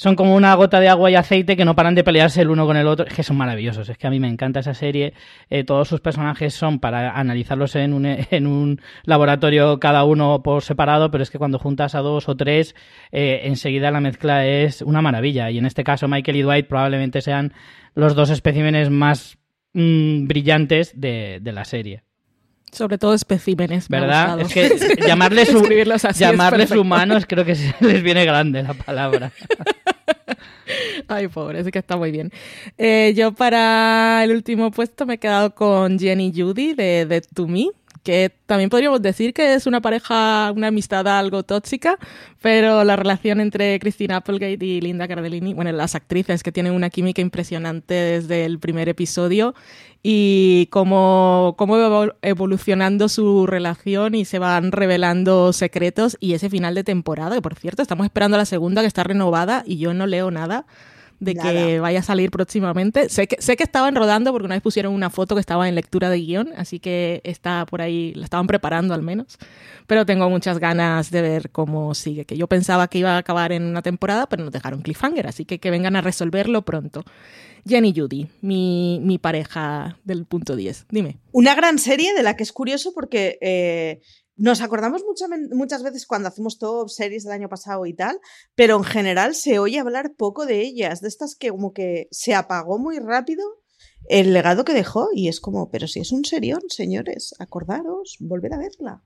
son 0.00 0.16
como 0.16 0.34
una 0.34 0.54
gota 0.54 0.80
de 0.80 0.88
agua 0.88 1.10
y 1.10 1.14
aceite 1.14 1.58
que 1.58 1.66
no 1.66 1.76
paran 1.76 1.94
de 1.94 2.02
pelearse 2.02 2.40
el 2.40 2.48
uno 2.48 2.64
con 2.64 2.78
el 2.78 2.86
otro. 2.86 3.04
Es 3.06 3.12
que 3.12 3.22
son 3.22 3.36
maravillosos. 3.36 3.86
Es 3.86 3.98
que 3.98 4.06
a 4.06 4.10
mí 4.10 4.18
me 4.18 4.28
encanta 4.28 4.60
esa 4.60 4.72
serie. 4.72 5.12
Eh, 5.50 5.62
todos 5.62 5.88
sus 5.88 6.00
personajes 6.00 6.54
son 6.54 6.78
para 6.78 7.10
analizarlos 7.10 7.76
en 7.76 7.92
un, 7.92 8.06
en 8.30 8.46
un 8.46 8.80
laboratorio 9.04 9.78
cada 9.78 10.04
uno 10.04 10.42
por 10.42 10.62
separado, 10.62 11.10
pero 11.10 11.22
es 11.22 11.28
que 11.28 11.36
cuando 11.36 11.58
juntas 11.58 11.94
a 11.94 11.98
dos 11.98 12.30
o 12.30 12.34
tres, 12.34 12.74
eh, 13.12 13.42
enseguida 13.44 13.90
la 13.90 14.00
mezcla 14.00 14.46
es 14.46 14.80
una 14.80 15.02
maravilla. 15.02 15.50
Y 15.50 15.58
en 15.58 15.66
este 15.66 15.84
caso, 15.84 16.08
Michael 16.08 16.38
y 16.38 16.42
Dwight 16.44 16.66
probablemente 16.66 17.20
sean 17.20 17.52
los 17.94 18.14
dos 18.14 18.30
especímenes 18.30 18.88
más 18.88 19.36
mm, 19.74 20.26
brillantes 20.26 20.98
de, 20.98 21.40
de 21.42 21.52
la 21.52 21.66
serie. 21.66 22.04
Sobre 22.72 22.98
todo 22.98 23.14
especímenes. 23.14 23.88
¿Verdad? 23.88 24.40
Es 24.40 24.54
que 24.54 24.70
llamarles, 25.06 25.52
llamarles 26.18 26.70
humanos 26.70 27.26
creo 27.28 27.44
que 27.44 27.54
les 27.80 28.02
viene 28.02 28.24
grande 28.24 28.62
la 28.62 28.74
palabra. 28.74 29.32
Ay, 31.08 31.28
pobre, 31.28 31.64
sí 31.64 31.70
que 31.70 31.78
está 31.78 31.96
muy 31.96 32.10
bien. 32.10 32.30
Eh, 32.78 33.12
yo 33.16 33.32
para 33.32 34.22
el 34.24 34.32
último 34.32 34.70
puesto 34.70 35.06
me 35.06 35.14
he 35.14 35.18
quedado 35.18 35.54
con 35.54 35.98
Jenny 35.98 36.32
Judy 36.34 36.74
de 36.74 37.06
Dead 37.06 37.24
to 37.34 37.46
Me, 37.46 37.66
que 38.02 38.32
también 38.46 38.70
podríamos 38.70 39.02
decir 39.02 39.34
que 39.34 39.54
es 39.54 39.66
una 39.66 39.80
pareja, 39.80 40.52
una 40.54 40.68
amistad 40.68 41.06
algo 41.06 41.42
tóxica, 41.42 41.98
pero 42.40 42.84
la 42.84 42.96
relación 42.96 43.40
entre 43.40 43.78
Christine 43.78 44.14
Applegate 44.14 44.64
y 44.64 44.80
Linda 44.80 45.06
Cardellini, 45.06 45.54
bueno, 45.54 45.72
las 45.72 45.94
actrices 45.94 46.42
que 46.42 46.52
tienen 46.52 46.72
una 46.72 46.90
química 46.90 47.20
impresionante 47.20 47.94
desde 47.94 48.44
el 48.44 48.58
primer 48.58 48.88
episodio 48.88 49.54
y 50.02 50.68
cómo, 50.70 51.54
cómo 51.58 51.78
va 51.78 52.14
evolucionando 52.22 53.08
su 53.08 53.46
relación 53.46 54.14
y 54.14 54.24
se 54.24 54.38
van 54.38 54.72
revelando 54.72 55.52
secretos 55.52 56.16
y 56.20 56.32
ese 56.32 56.48
final 56.48 56.74
de 56.74 56.84
temporada, 56.84 57.34
que 57.36 57.42
por 57.42 57.54
cierto 57.54 57.82
estamos 57.82 58.06
esperando 58.06 58.38
la 58.38 58.46
segunda 58.46 58.80
que 58.80 58.88
está 58.88 59.04
renovada 59.04 59.62
y 59.66 59.76
yo 59.76 59.92
no 59.92 60.06
leo 60.06 60.30
nada 60.30 60.64
de 61.20 61.34
Nada. 61.34 61.52
que 61.52 61.80
vaya 61.80 62.00
a 62.00 62.02
salir 62.02 62.30
próximamente. 62.30 63.08
Sé 63.08 63.28
que, 63.28 63.36
sé 63.40 63.56
que 63.56 63.62
estaban 63.62 63.94
rodando 63.94 64.32
porque 64.32 64.46
una 64.46 64.56
vez 64.56 64.62
pusieron 64.62 64.94
una 64.94 65.10
foto 65.10 65.34
que 65.34 65.40
estaba 65.40 65.68
en 65.68 65.74
lectura 65.74 66.10
de 66.10 66.18
guion, 66.18 66.52
así 66.56 66.80
que 66.80 67.20
está 67.24 67.66
por 67.66 67.82
ahí, 67.82 68.12
la 68.14 68.24
estaban 68.24 68.46
preparando 68.46 68.94
al 68.94 69.02
menos. 69.02 69.38
Pero 69.86 70.06
tengo 70.06 70.28
muchas 70.30 70.58
ganas 70.58 71.10
de 71.10 71.22
ver 71.22 71.50
cómo 71.50 71.94
sigue, 71.94 72.24
que 72.24 72.36
yo 72.36 72.46
pensaba 72.46 72.88
que 72.88 72.98
iba 72.98 73.14
a 73.14 73.18
acabar 73.18 73.52
en 73.52 73.64
una 73.64 73.82
temporada, 73.82 74.28
pero 74.28 74.42
nos 74.44 74.52
dejaron 74.52 74.82
cliffhanger, 74.82 75.26
así 75.26 75.44
que 75.44 75.60
que 75.60 75.70
vengan 75.70 75.94
a 75.96 76.00
resolverlo 76.00 76.62
pronto. 76.62 77.04
Jenny 77.66 77.92
Judy, 77.94 78.26
mi, 78.40 79.00
mi 79.02 79.18
pareja 79.18 79.98
del 80.04 80.24
punto 80.24 80.56
10. 80.56 80.86
Dime. 80.90 81.18
Una 81.32 81.54
gran 81.54 81.78
serie 81.78 82.14
de 82.14 82.22
la 82.22 82.34
que 82.34 82.42
es 82.42 82.52
curioso 82.52 82.92
porque 82.94 83.38
eh, 83.42 84.00
nos 84.40 84.62
acordamos 84.62 85.02
mucha- 85.04 85.26
muchas 85.54 85.82
veces 85.82 86.06
cuando 86.06 86.28
hacemos 86.28 86.58
top 86.58 86.88
series 86.88 87.24
del 87.24 87.34
año 87.34 87.48
pasado 87.50 87.84
y 87.84 87.92
tal, 87.94 88.18
pero 88.54 88.76
en 88.78 88.84
general 88.84 89.34
se 89.34 89.58
oye 89.58 89.78
hablar 89.78 90.14
poco 90.16 90.46
de 90.46 90.62
ellas, 90.62 91.02
de 91.02 91.08
estas 91.08 91.36
que 91.36 91.50
como 91.50 91.72
que 91.74 92.08
se 92.10 92.34
apagó 92.34 92.78
muy 92.78 92.98
rápido 92.98 93.44
el 94.08 94.32
legado 94.32 94.64
que 94.64 94.72
dejó 94.72 95.08
y 95.14 95.28
es 95.28 95.40
como, 95.40 95.70
pero 95.70 95.86
si 95.86 96.00
es 96.00 96.10
un 96.10 96.24
serión, 96.24 96.62
señores, 96.68 97.34
acordaros, 97.38 98.16
volver 98.18 98.54
a 98.54 98.58
verla. 98.58 99.02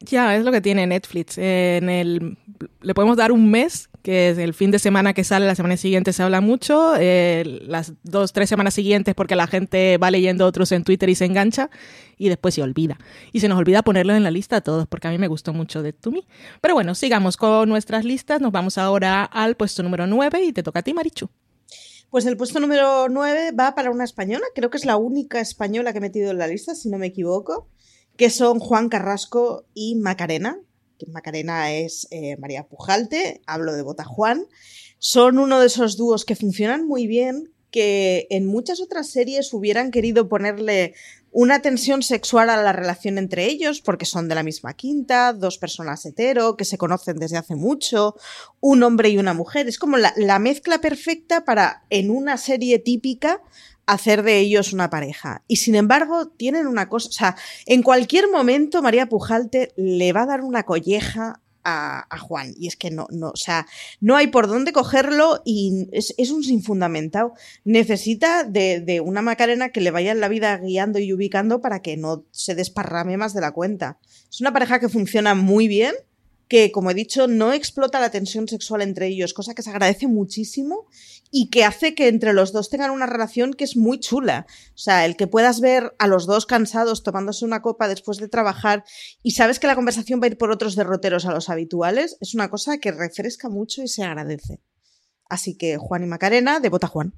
Ya, 0.00 0.34
es 0.36 0.44
lo 0.44 0.52
que 0.52 0.60
tiene 0.60 0.86
Netflix. 0.86 1.36
En 1.38 1.88
el, 1.88 2.38
le 2.80 2.94
podemos 2.94 3.16
dar 3.16 3.32
un 3.32 3.50
mes, 3.50 3.88
que 4.02 4.30
es 4.30 4.38
el 4.38 4.54
fin 4.54 4.70
de 4.70 4.78
semana 4.78 5.14
que 5.14 5.24
sale, 5.24 5.46
la 5.46 5.54
semana 5.54 5.76
siguiente 5.76 6.12
se 6.12 6.22
habla 6.22 6.40
mucho, 6.40 6.94
eh, 6.98 7.60
las 7.66 7.94
dos, 8.02 8.32
tres 8.32 8.48
semanas 8.48 8.74
siguientes 8.74 9.14
porque 9.14 9.34
la 9.34 9.46
gente 9.46 9.98
va 9.98 10.10
leyendo 10.10 10.46
otros 10.46 10.72
en 10.72 10.84
Twitter 10.84 11.08
y 11.08 11.14
se 11.14 11.24
engancha, 11.24 11.70
y 12.16 12.28
después 12.28 12.54
se 12.54 12.62
olvida. 12.62 12.98
Y 13.32 13.40
se 13.40 13.48
nos 13.48 13.58
olvida 13.58 13.82
ponerlo 13.82 14.14
en 14.14 14.22
la 14.22 14.30
lista 14.30 14.56
a 14.56 14.60
todos, 14.60 14.86
porque 14.86 15.08
a 15.08 15.10
mí 15.10 15.18
me 15.18 15.28
gustó 15.28 15.52
mucho 15.52 15.82
de 15.82 15.92
To 15.92 16.10
Me. 16.10 16.22
Pero 16.60 16.74
bueno, 16.74 16.94
sigamos 16.94 17.36
con 17.36 17.68
nuestras 17.68 18.04
listas. 18.04 18.40
Nos 18.40 18.52
vamos 18.52 18.78
ahora 18.78 19.24
al 19.24 19.56
puesto 19.56 19.82
número 19.82 20.06
9 20.06 20.44
y 20.44 20.52
te 20.52 20.62
toca 20.62 20.80
a 20.80 20.82
ti, 20.82 20.94
Marichu. 20.94 21.28
Pues 22.10 22.24
el 22.26 22.36
puesto 22.36 22.60
número 22.60 23.08
9 23.08 23.52
va 23.52 23.74
para 23.74 23.90
una 23.90 24.04
española, 24.04 24.44
creo 24.54 24.70
que 24.70 24.76
es 24.76 24.84
la 24.84 24.96
única 24.96 25.40
española 25.40 25.92
que 25.92 25.98
he 25.98 26.00
metido 26.00 26.30
en 26.30 26.38
la 26.38 26.46
lista, 26.46 26.74
si 26.74 26.88
no 26.88 26.98
me 26.98 27.06
equivoco, 27.06 27.68
que 28.16 28.30
son 28.30 28.60
Juan 28.60 28.88
Carrasco 28.88 29.66
y 29.74 29.96
Macarena. 29.96 30.58
Macarena 31.08 31.72
es 31.72 32.06
eh, 32.10 32.36
María 32.38 32.64
Pujalte, 32.64 33.42
hablo 33.46 33.74
de 33.74 33.82
Bota 33.82 34.04
Juan. 34.04 34.46
Son 34.98 35.38
uno 35.38 35.60
de 35.60 35.66
esos 35.66 35.96
dúos 35.96 36.24
que 36.24 36.36
funcionan 36.36 36.86
muy 36.86 37.06
bien, 37.06 37.52
que 37.70 38.26
en 38.30 38.46
muchas 38.46 38.80
otras 38.80 39.10
series 39.10 39.52
hubieran 39.52 39.90
querido 39.90 40.28
ponerle 40.28 40.94
una 41.30 41.60
tensión 41.60 42.02
sexual 42.02 42.48
a 42.48 42.62
la 42.62 42.72
relación 42.72 43.18
entre 43.18 43.44
ellos, 43.44 43.82
porque 43.82 44.06
son 44.06 44.28
de 44.28 44.34
la 44.34 44.42
misma 44.42 44.72
quinta, 44.72 45.34
dos 45.34 45.58
personas 45.58 46.06
hetero, 46.06 46.56
que 46.56 46.64
se 46.64 46.78
conocen 46.78 47.18
desde 47.18 47.36
hace 47.36 47.54
mucho, 47.54 48.14
un 48.60 48.82
hombre 48.82 49.10
y 49.10 49.18
una 49.18 49.34
mujer. 49.34 49.68
Es 49.68 49.78
como 49.78 49.98
la 49.98 50.38
mezcla 50.38 50.80
perfecta 50.80 51.44
para, 51.44 51.84
en 51.90 52.10
una 52.10 52.38
serie 52.38 52.78
típica, 52.78 53.42
hacer 53.86 54.22
de 54.22 54.38
ellos 54.38 54.72
una 54.72 54.90
pareja. 54.90 55.42
Y 55.48 55.56
sin 55.56 55.74
embargo, 55.74 56.28
tienen 56.28 56.66
una 56.66 56.88
cosa, 56.88 57.08
o 57.08 57.12
sea, 57.12 57.36
en 57.66 57.82
cualquier 57.82 58.30
momento 58.30 58.82
María 58.82 59.08
Pujalte 59.08 59.72
le 59.76 60.12
va 60.12 60.22
a 60.22 60.26
dar 60.26 60.42
una 60.42 60.64
colleja 60.64 61.40
a, 61.68 62.18
Juan. 62.18 62.54
Y 62.58 62.68
es 62.68 62.76
que 62.76 62.90
no, 62.90 63.08
no, 63.10 63.30
o 63.30 63.36
sea, 63.36 63.66
no 64.00 64.16
hay 64.16 64.28
por 64.28 64.46
dónde 64.46 64.72
cogerlo 64.72 65.42
y 65.44 65.88
es, 65.92 66.14
es 66.16 66.30
un 66.30 66.44
sinfundamentado. 66.44 67.34
Necesita 67.64 68.44
de, 68.44 68.80
de 68.80 69.00
una 69.00 69.22
Macarena 69.22 69.70
que 69.70 69.80
le 69.80 69.90
vaya 69.90 70.12
en 70.12 70.20
la 70.20 70.28
vida 70.28 70.56
guiando 70.58 70.98
y 71.00 71.12
ubicando 71.12 71.60
para 71.60 71.82
que 71.82 71.96
no 71.96 72.24
se 72.30 72.54
desparrame 72.54 73.16
más 73.16 73.34
de 73.34 73.40
la 73.40 73.52
cuenta. 73.52 73.98
Es 74.30 74.40
una 74.40 74.52
pareja 74.52 74.78
que 74.78 74.88
funciona 74.88 75.34
muy 75.34 75.66
bien 75.66 75.94
que, 76.48 76.70
como 76.70 76.90
he 76.90 76.94
dicho, 76.94 77.26
no 77.26 77.52
explota 77.52 78.00
la 78.00 78.10
tensión 78.10 78.46
sexual 78.46 78.82
entre 78.82 79.08
ellos, 79.08 79.34
cosa 79.34 79.54
que 79.54 79.62
se 79.62 79.70
agradece 79.70 80.06
muchísimo 80.06 80.86
y 81.30 81.50
que 81.50 81.64
hace 81.64 81.94
que 81.94 82.08
entre 82.08 82.32
los 82.32 82.52
dos 82.52 82.70
tengan 82.70 82.90
una 82.90 83.06
relación 83.06 83.54
que 83.54 83.64
es 83.64 83.76
muy 83.76 84.00
chula. 84.00 84.46
O 84.74 84.78
sea, 84.78 85.04
el 85.04 85.16
que 85.16 85.26
puedas 85.26 85.60
ver 85.60 85.94
a 85.98 86.06
los 86.06 86.26
dos 86.26 86.46
cansados 86.46 87.02
tomándose 87.02 87.44
una 87.44 87.62
copa 87.62 87.88
después 87.88 88.18
de 88.18 88.28
trabajar 88.28 88.84
y 89.22 89.32
sabes 89.32 89.58
que 89.58 89.66
la 89.66 89.74
conversación 89.74 90.20
va 90.20 90.24
a 90.24 90.28
ir 90.28 90.38
por 90.38 90.50
otros 90.50 90.76
derroteros 90.76 91.26
a 91.26 91.32
los 91.32 91.48
habituales, 91.48 92.16
es 92.20 92.34
una 92.34 92.48
cosa 92.48 92.78
que 92.78 92.92
refresca 92.92 93.48
mucho 93.48 93.82
y 93.82 93.88
se 93.88 94.02
agradece. 94.02 94.60
Así 95.28 95.56
que 95.56 95.76
Juan 95.76 96.04
y 96.04 96.06
Macarena, 96.06 96.60
de 96.60 96.68
Bota 96.68 96.86
Juan. 96.86 97.14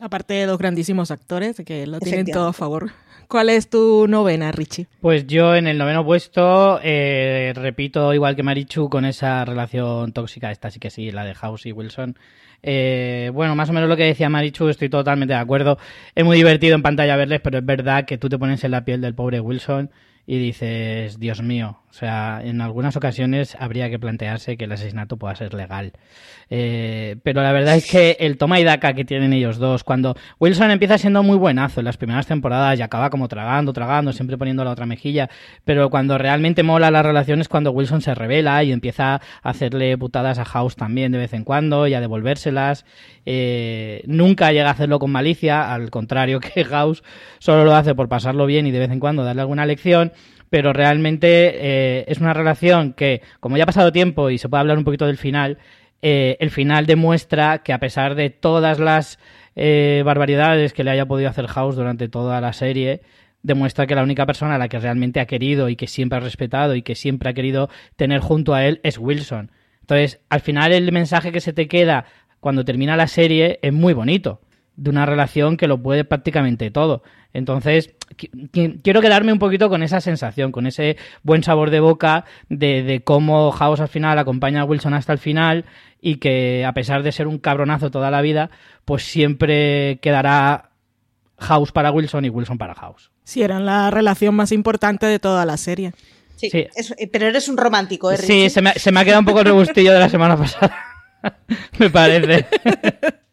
Aparte 0.00 0.34
de 0.34 0.46
dos 0.46 0.58
grandísimos 0.58 1.10
actores 1.10 1.60
que 1.66 1.86
lo 1.86 1.98
tienen 2.00 2.26
todo 2.26 2.48
a 2.48 2.52
favor. 2.52 2.92
¿Cuál 3.28 3.50
es 3.50 3.68
tu 3.68 4.06
novena, 4.08 4.52
Richie? 4.52 4.86
Pues 5.00 5.26
yo 5.26 5.54
en 5.54 5.66
el 5.66 5.76
noveno 5.76 6.04
puesto 6.04 6.80
eh, 6.82 7.52
repito 7.54 8.14
igual 8.14 8.34
que 8.34 8.42
Marichu 8.42 8.88
con 8.88 9.04
esa 9.04 9.44
relación 9.44 10.12
tóxica, 10.12 10.50
esta 10.50 10.70
sí 10.70 10.80
que 10.80 10.88
sí, 10.88 11.10
la 11.10 11.24
de 11.24 11.34
House 11.34 11.66
y 11.66 11.72
Wilson. 11.72 12.16
Eh, 12.62 13.30
bueno, 13.34 13.54
más 13.54 13.68
o 13.68 13.72
menos 13.72 13.88
lo 13.88 13.96
que 13.96 14.04
decía 14.04 14.30
Marichu, 14.30 14.68
estoy 14.68 14.88
totalmente 14.88 15.34
de 15.34 15.40
acuerdo. 15.40 15.78
Es 16.14 16.24
muy 16.24 16.38
divertido 16.38 16.74
en 16.74 16.82
pantalla 16.82 17.16
verles, 17.16 17.40
pero 17.42 17.58
es 17.58 17.66
verdad 17.66 18.06
que 18.06 18.16
tú 18.18 18.28
te 18.28 18.38
pones 18.38 18.64
en 18.64 18.70
la 18.70 18.84
piel 18.84 19.00
del 19.00 19.14
pobre 19.14 19.40
Wilson 19.40 19.90
y 20.26 20.38
dices, 20.38 21.18
Dios 21.18 21.42
mío, 21.42 21.80
o 21.90 21.92
sea, 21.92 22.40
en 22.44 22.60
algunas 22.60 22.96
ocasiones 22.96 23.56
habría 23.58 23.88
que 23.88 23.98
plantearse 23.98 24.56
que 24.56 24.64
el 24.64 24.72
asesinato 24.72 25.16
pueda 25.16 25.34
ser 25.34 25.54
legal. 25.54 25.92
Eh, 26.50 27.16
pero 27.22 27.42
la 27.42 27.52
verdad 27.52 27.76
es 27.76 27.90
que 27.90 28.16
el 28.20 28.36
toma 28.36 28.60
y 28.60 28.64
daca 28.64 28.92
que 28.92 29.04
tienen 29.04 29.32
ellos 29.32 29.58
dos, 29.58 29.84
cuando 29.84 30.14
Wilson 30.38 30.70
empieza 30.70 30.98
siendo 30.98 31.22
muy 31.22 31.36
buenazo 31.36 31.80
en 31.80 31.86
las 31.86 31.96
primeras 31.96 32.26
temporadas 32.26 32.78
y 32.78 32.82
acaba 32.82 33.10
como 33.10 33.28
tragando, 33.28 33.72
tragando, 33.72 34.12
siempre 34.12 34.36
poniendo 34.36 34.64
la 34.64 34.70
otra 34.70 34.86
mejilla, 34.86 35.30
pero 35.64 35.88
cuando 35.90 36.18
realmente 36.18 36.62
mola 36.62 36.90
la 36.90 37.02
relación 37.02 37.40
es 37.40 37.48
cuando 37.48 37.70
Wilson 37.72 38.02
se 38.02 38.14
revela 38.14 38.62
y 38.64 38.72
empieza 38.72 39.14
a 39.14 39.20
hacerle 39.42 39.96
putadas 39.96 40.38
a 40.38 40.44
House 40.44 40.76
también 40.76 41.12
de 41.12 41.18
vez 41.18 41.32
en 41.32 41.44
cuando 41.44 41.86
y 41.86 41.94
a 41.94 42.00
devolvérselas. 42.00 42.84
Eh, 43.24 44.02
nunca 44.06 44.52
llega 44.52 44.68
a 44.68 44.72
hacerlo 44.72 44.98
con 44.98 45.10
malicia, 45.10 45.72
al 45.72 45.90
contrario 45.90 46.40
que 46.54 46.64
House 46.64 47.02
solo 47.38 47.64
lo 47.64 47.74
hace 47.74 47.94
por 47.94 48.08
pasarlo 48.08 48.46
bien 48.46 48.66
y 48.66 48.70
de 48.70 48.78
vez 48.78 48.90
en 48.90 49.00
cuando 49.00 49.24
darle 49.24 49.42
alguna 49.42 49.66
lección 49.66 50.12
pero 50.50 50.72
realmente 50.72 51.28
eh, 51.54 52.04
es 52.08 52.18
una 52.18 52.34
relación 52.34 52.92
que, 52.92 53.22
como 53.40 53.56
ya 53.56 53.64
ha 53.64 53.66
pasado 53.66 53.92
tiempo 53.92 54.30
y 54.30 54.38
se 54.38 54.48
puede 54.48 54.60
hablar 54.60 54.78
un 54.78 54.84
poquito 54.84 55.06
del 55.06 55.16
final, 55.16 55.58
eh, 56.02 56.36
el 56.40 56.50
final 56.50 56.86
demuestra 56.86 57.58
que 57.58 57.72
a 57.72 57.78
pesar 57.78 58.14
de 58.14 58.30
todas 58.30 58.78
las 58.78 59.18
eh, 59.56 60.02
barbaridades 60.04 60.72
que 60.72 60.84
le 60.84 60.90
haya 60.90 61.06
podido 61.06 61.28
hacer 61.28 61.46
House 61.48 61.76
durante 61.76 62.08
toda 62.08 62.40
la 62.40 62.52
serie, 62.52 63.02
demuestra 63.42 63.86
que 63.86 63.94
la 63.94 64.02
única 64.02 64.26
persona 64.26 64.54
a 64.54 64.58
la 64.58 64.68
que 64.68 64.78
realmente 64.78 65.20
ha 65.20 65.26
querido 65.26 65.68
y 65.68 65.76
que 65.76 65.86
siempre 65.86 66.18
ha 66.18 66.20
respetado 66.20 66.74
y 66.74 66.82
que 66.82 66.94
siempre 66.94 67.30
ha 67.30 67.34
querido 67.34 67.68
tener 67.96 68.20
junto 68.20 68.54
a 68.54 68.64
él 68.64 68.80
es 68.82 68.98
Wilson. 68.98 69.50
Entonces, 69.80 70.20
al 70.28 70.40
final 70.40 70.72
el 70.72 70.92
mensaje 70.92 71.32
que 71.32 71.40
se 71.40 71.52
te 71.52 71.66
queda 71.66 72.04
cuando 72.40 72.64
termina 72.64 72.96
la 72.96 73.08
serie 73.08 73.58
es 73.62 73.72
muy 73.72 73.94
bonito, 73.94 74.40
de 74.78 74.90
una 74.90 75.04
relación 75.06 75.56
que 75.56 75.66
lo 75.66 75.82
puede 75.82 76.04
prácticamente 76.04 76.70
todo. 76.70 77.02
Entonces, 77.34 77.94
qui- 78.16 78.30
qui- 78.50 78.80
quiero 78.82 79.00
quedarme 79.02 79.32
un 79.32 79.38
poquito 79.38 79.68
con 79.68 79.82
esa 79.82 80.00
sensación, 80.00 80.50
con 80.52 80.66
ese 80.66 80.96
buen 81.22 81.42
sabor 81.42 81.70
de 81.70 81.80
boca 81.80 82.24
de, 82.48 82.82
de 82.82 83.02
cómo 83.02 83.50
House 83.50 83.80
al 83.80 83.88
final 83.88 84.18
acompaña 84.18 84.62
a 84.62 84.64
Wilson 84.64 84.94
hasta 84.94 85.12
el 85.12 85.18
final 85.18 85.64
y 86.00 86.16
que 86.16 86.64
a 86.64 86.72
pesar 86.72 87.02
de 87.02 87.12
ser 87.12 87.26
un 87.26 87.38
cabronazo 87.38 87.90
toda 87.90 88.10
la 88.10 88.22
vida, 88.22 88.50
pues 88.84 89.02
siempre 89.02 89.98
quedará 90.00 90.70
House 91.38 91.72
para 91.72 91.90
Wilson 91.90 92.24
y 92.24 92.30
Wilson 92.30 92.56
para 92.56 92.74
House. 92.74 93.10
Si 93.24 93.42
eran 93.42 93.66
la 93.66 93.90
relación 93.90 94.34
más 94.34 94.52
importante 94.52 95.06
de 95.06 95.18
toda 95.18 95.44
la 95.44 95.56
serie. 95.56 95.92
Sí, 96.36 96.50
Sí. 96.50 96.66
es- 96.76 96.94
pero 97.12 97.26
eres 97.26 97.48
un 97.48 97.56
romántico, 97.56 98.10
¿eh, 98.12 98.16
Sí, 98.16 98.48
se 98.48 98.62
me, 98.62 98.72
se 98.74 98.92
me 98.92 99.00
ha 99.00 99.04
quedado 99.04 99.20
un 99.20 99.26
poco 99.26 99.40
el 99.40 99.46
rebustillo 99.46 99.92
de 99.92 99.98
la 99.98 100.08
semana 100.08 100.36
pasada. 100.36 100.72
me 101.78 101.90
parece. 101.90 102.46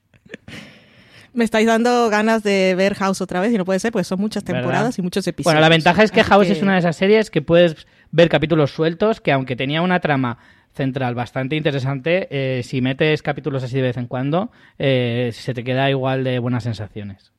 Me 1.36 1.44
estáis 1.44 1.68
dando 1.68 2.10
ganas 2.10 2.42
de 2.44 2.74
ver 2.76 2.96
House 2.96 3.22
otra 3.22 3.42
vez 3.42 3.54
y 3.54 3.58
no 3.58 3.66
puede 3.66 3.80
ser, 3.80 3.92
pues 3.92 4.08
son 4.08 4.20
muchas 4.20 4.44
¿Verdad? 4.44 4.62
temporadas 4.62 4.98
y 4.98 5.02
muchos 5.02 5.28
episodios. 5.28 5.54
Bueno, 5.54 5.60
la 5.62 5.70
ventaja 5.70 6.02
es 6.04 6.12
que 6.12 6.22
Así 6.22 6.30
House 6.30 6.48
que- 6.48 6.54
es 6.54 6.62
una 6.62 6.74
de 6.74 6.80
esas 6.80 6.96
series 6.96 7.30
que 7.30 7.42
puedes 7.42 7.86
ver 8.12 8.30
capítulos 8.30 8.72
sueltos, 8.72 9.20
que 9.22 9.32
aunque 9.32 9.56
tenía 9.56 9.82
una 9.82 10.00
trama 10.00 10.38
central 10.74 11.14
bastante 11.16 11.56
interesante, 11.56 12.28
eh, 12.32 12.64
si 12.64 12.82
metes 12.82 13.22
capítulos 13.22 13.64
así 13.64 13.76
de 13.76 13.82
vez 13.82 13.98
en 13.98 14.08
cuando, 14.08 14.52
eh, 14.78 15.32
se 15.34 15.54
te 15.54 15.64
queda 15.64 15.90
igual 15.90 16.24
de 16.24 16.40
buenas 16.40 16.64
sensaciones. 16.64 17.32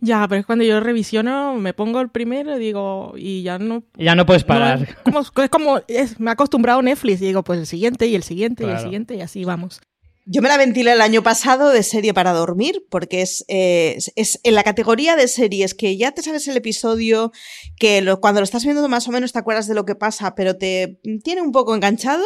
Ya, 0.00 0.26
pero 0.26 0.40
es 0.40 0.46
cuando 0.46 0.64
yo 0.64 0.80
revisiono, 0.80 1.54
me 1.54 1.74
pongo 1.74 2.00
el 2.00 2.08
primero 2.08 2.56
y 2.56 2.58
digo, 2.58 3.14
y 3.16 3.42
ya 3.42 3.58
no... 3.58 3.84
Ya 3.96 4.14
no 4.16 4.26
puedes 4.26 4.42
no- 4.42 4.48
parar. 4.48 4.88
como- 5.04 5.20
es 5.20 5.30
como, 5.50 5.80
es- 5.86 6.18
me 6.18 6.30
ha 6.30 6.32
acostumbrado 6.32 6.82
Netflix 6.82 7.22
y 7.22 7.26
digo, 7.26 7.44
pues 7.44 7.60
el 7.60 7.66
siguiente 7.66 8.06
y 8.08 8.16
el 8.16 8.22
siguiente 8.24 8.64
y 8.64 8.68
el 8.70 8.78
siguiente 8.78 9.14
y 9.14 9.20
así 9.20 9.44
vamos. 9.44 9.80
Yo 10.24 10.40
me 10.40 10.48
la 10.48 10.56
ventilé 10.56 10.92
el 10.92 11.00
año 11.00 11.22
pasado 11.24 11.70
de 11.70 11.82
serie 11.82 12.14
para 12.14 12.32
dormir, 12.32 12.84
porque 12.90 13.22
es, 13.22 13.44
eh, 13.48 13.98
es- 14.14 14.38
en 14.44 14.54
la 14.54 14.62
categoría 14.62 15.16
de 15.16 15.26
series 15.26 15.74
que 15.74 15.96
ya 15.96 16.12
te 16.12 16.22
sabes 16.22 16.46
el 16.46 16.56
episodio, 16.56 17.32
que 17.76 18.02
lo- 18.02 18.20
cuando 18.20 18.40
lo 18.40 18.44
estás 18.44 18.62
viendo 18.64 18.88
más 18.88 19.08
o 19.08 19.10
menos 19.10 19.32
te 19.32 19.40
acuerdas 19.40 19.66
de 19.66 19.74
lo 19.74 19.84
que 19.84 19.96
pasa, 19.96 20.36
pero 20.36 20.56
te 20.56 21.00
tiene 21.24 21.42
un 21.42 21.50
poco 21.50 21.74
enganchado. 21.74 22.24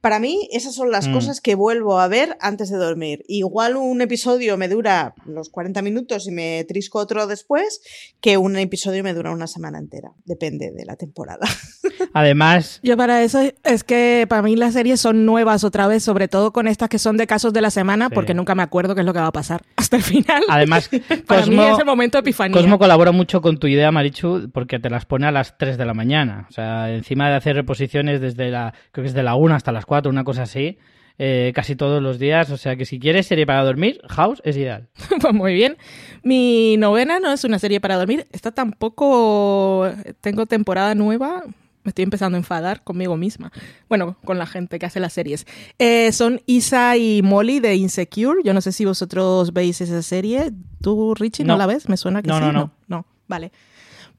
Para 0.00 0.18
mí, 0.18 0.48
esas 0.52 0.74
son 0.74 0.90
las 0.90 1.08
Mm. 1.08 1.12
cosas 1.12 1.40
que 1.40 1.54
vuelvo 1.54 2.00
a 2.00 2.08
ver 2.08 2.36
antes 2.40 2.70
de 2.70 2.76
dormir. 2.78 3.22
Igual 3.28 3.76
un 3.76 4.00
episodio 4.00 4.56
me 4.56 4.68
dura 4.68 5.14
los 5.26 5.50
40 5.50 5.82
minutos 5.82 6.26
y 6.26 6.30
me 6.30 6.64
trisco 6.64 6.98
otro 6.98 7.26
después, 7.26 7.80
que 8.20 8.36
un 8.38 8.56
episodio 8.56 9.04
me 9.04 9.12
dura 9.14 9.30
una 9.30 9.46
semana 9.46 9.78
entera. 9.78 10.12
Depende 10.24 10.70
de 10.72 10.84
la 10.84 10.96
temporada. 10.96 11.46
Además, 12.14 12.80
Yo 12.82 12.96
para 12.96 13.22
eso 13.22 13.40
es 13.64 13.84
que 13.84 14.26
para 14.28 14.42
mí 14.42 14.56
las 14.56 14.72
series 14.74 15.00
son 15.00 15.24
nuevas 15.26 15.64
otra 15.64 15.86
vez, 15.86 16.02
sobre 16.02 16.28
todo 16.28 16.52
con 16.52 16.66
estas 16.68 16.88
que 16.88 16.98
son 16.98 17.16
de 17.16 17.26
casos 17.26 17.52
de 17.52 17.60
la 17.60 17.70
semana, 17.70 18.08
Sí. 18.08 18.14
porque 18.14 18.34
nunca 18.34 18.54
me 18.54 18.62
acuerdo 18.62 18.94
qué 18.94 19.00
es 19.02 19.06
lo 19.06 19.12
que 19.12 19.20
va 19.20 19.26
a 19.26 19.32
pasar 19.32 19.62
hasta 19.76 19.96
el 19.96 20.02
final. 20.02 20.42
además 20.48 20.88
para 21.26 21.42
mí 21.46 21.56
Cosmo, 21.56 21.62
es 21.64 21.78
el 21.78 21.84
momento 21.84 22.18
de 22.18 22.20
epifanía. 22.20 22.56
Cosmo 22.56 22.78
colabora 22.78 23.12
mucho 23.12 23.40
con 23.42 23.58
tu 23.58 23.66
idea, 23.66 23.90
Marichu, 23.92 24.50
porque 24.52 24.78
te 24.78 24.90
las 24.90 25.04
pone 25.04 25.26
a 25.26 25.32
las 25.32 25.56
3 25.58 25.76
de 25.78 25.84
la 25.84 25.94
mañana. 25.94 26.46
O 26.48 26.52
sea, 26.52 26.90
encima 26.92 27.28
de 27.28 27.36
hacer 27.36 27.54
reposiciones 27.56 28.20
desde 28.20 28.50
la, 28.50 28.72
creo 28.92 29.02
que 29.04 29.08
es 29.08 29.14
de 29.14 29.22
la 29.22 29.34
1 29.34 29.54
hasta 29.54 29.72
las 29.72 29.84
4, 29.90 30.08
una 30.08 30.22
cosa 30.22 30.42
así, 30.44 30.78
eh, 31.18 31.50
casi 31.52 31.74
todos 31.74 32.00
los 32.00 32.20
días. 32.20 32.48
O 32.50 32.56
sea, 32.56 32.76
que 32.76 32.84
si 32.86 33.00
quieres 33.00 33.26
serie 33.26 33.44
para 33.44 33.64
dormir, 33.64 34.00
House 34.08 34.40
es 34.44 34.56
ideal. 34.56 34.88
Pues 35.20 35.34
muy 35.34 35.52
bien. 35.52 35.76
Mi 36.22 36.76
novena 36.78 37.18
no 37.18 37.32
es 37.32 37.42
una 37.42 37.58
serie 37.58 37.80
para 37.80 37.96
dormir. 37.96 38.24
Esta 38.30 38.52
tampoco 38.52 39.90
tengo 40.20 40.46
temporada 40.46 40.94
nueva. 40.94 41.42
Me 41.82 41.88
estoy 41.88 42.04
empezando 42.04 42.36
a 42.36 42.38
enfadar 42.38 42.84
conmigo 42.84 43.16
misma. 43.16 43.50
Bueno, 43.88 44.16
con 44.24 44.38
la 44.38 44.46
gente 44.46 44.78
que 44.78 44.86
hace 44.86 45.00
las 45.00 45.12
series. 45.12 45.44
Eh, 45.80 46.12
son 46.12 46.40
Isa 46.46 46.96
y 46.96 47.22
Molly 47.22 47.58
de 47.58 47.74
Insecure. 47.74 48.42
Yo 48.44 48.54
no 48.54 48.60
sé 48.60 48.70
si 48.70 48.84
vosotros 48.84 49.52
veis 49.52 49.80
esa 49.80 50.02
serie. 50.02 50.52
¿Tú, 50.80 51.14
Richie, 51.16 51.42
no, 51.44 51.54
No. 51.54 51.58
la 51.58 51.66
ves? 51.66 51.88
Me 51.88 51.96
suena 51.96 52.22
que 52.22 52.28
No, 52.28 52.36
sí. 52.38 52.42
no, 52.44 52.52
no. 52.52 52.70
no. 52.86 53.06
Vale. 53.26 53.50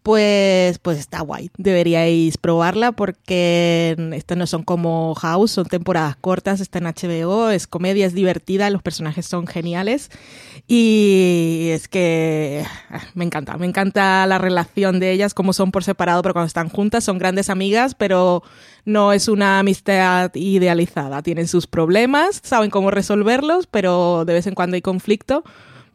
Pues, 0.03 0.79
pues 0.79 0.98
está 0.98 1.22
guay. 1.22 1.51
Deberíais 1.58 2.38
probarla 2.38 2.91
porque 2.91 3.96
estas 4.13 4.36
no 4.36 4.48
son 4.48 4.63
como 4.63 5.13
House, 5.13 5.51
son 5.51 5.67
temporadas 5.67 6.15
cortas, 6.15 6.60
está 6.60 6.79
en 6.79 6.86
HBO, 6.86 7.51
es 7.51 7.67
comedia, 7.67 8.08
es 8.08 8.15
divertida, 8.15 8.72
los 8.72 8.81
personajes 8.81 9.27
son 9.27 9.46
geniales 9.46 10.10
y 10.67 11.67
es 11.72 11.88
que 11.88 12.65
ah, 12.89 13.01
me 13.13 13.25
encanta, 13.25 13.58
me 13.58 13.67
encanta 13.67 14.25
la 14.25 14.39
relación 14.39 15.00
de 15.00 15.12
ellas, 15.12 15.36
cómo 15.36 15.53
son 15.53 15.72
por 15.72 15.84
separado, 15.84 16.24
pero 16.24 16.34
cuando 16.34 16.48
están 16.48 16.70
juntas 16.70 17.03
son 17.03 17.20
grandes 17.20 17.51
amigas, 17.51 17.93
pero 17.93 18.41
no 18.86 19.13
es 19.13 19.27
una 19.27 19.60
amistad 19.60 20.31
idealizada. 20.34 21.22
Tienen 21.22 21.48
sus 21.48 21.67
problemas, 21.67 22.41
saben 22.43 22.72
cómo 22.72 22.89
resolverlos, 22.89 23.67
pero 23.67 24.25
de 24.25 24.34
vez 24.34 24.48
en 24.48 24.55
cuando 24.55 24.74
hay 24.75 24.81
conflicto. 24.81 25.43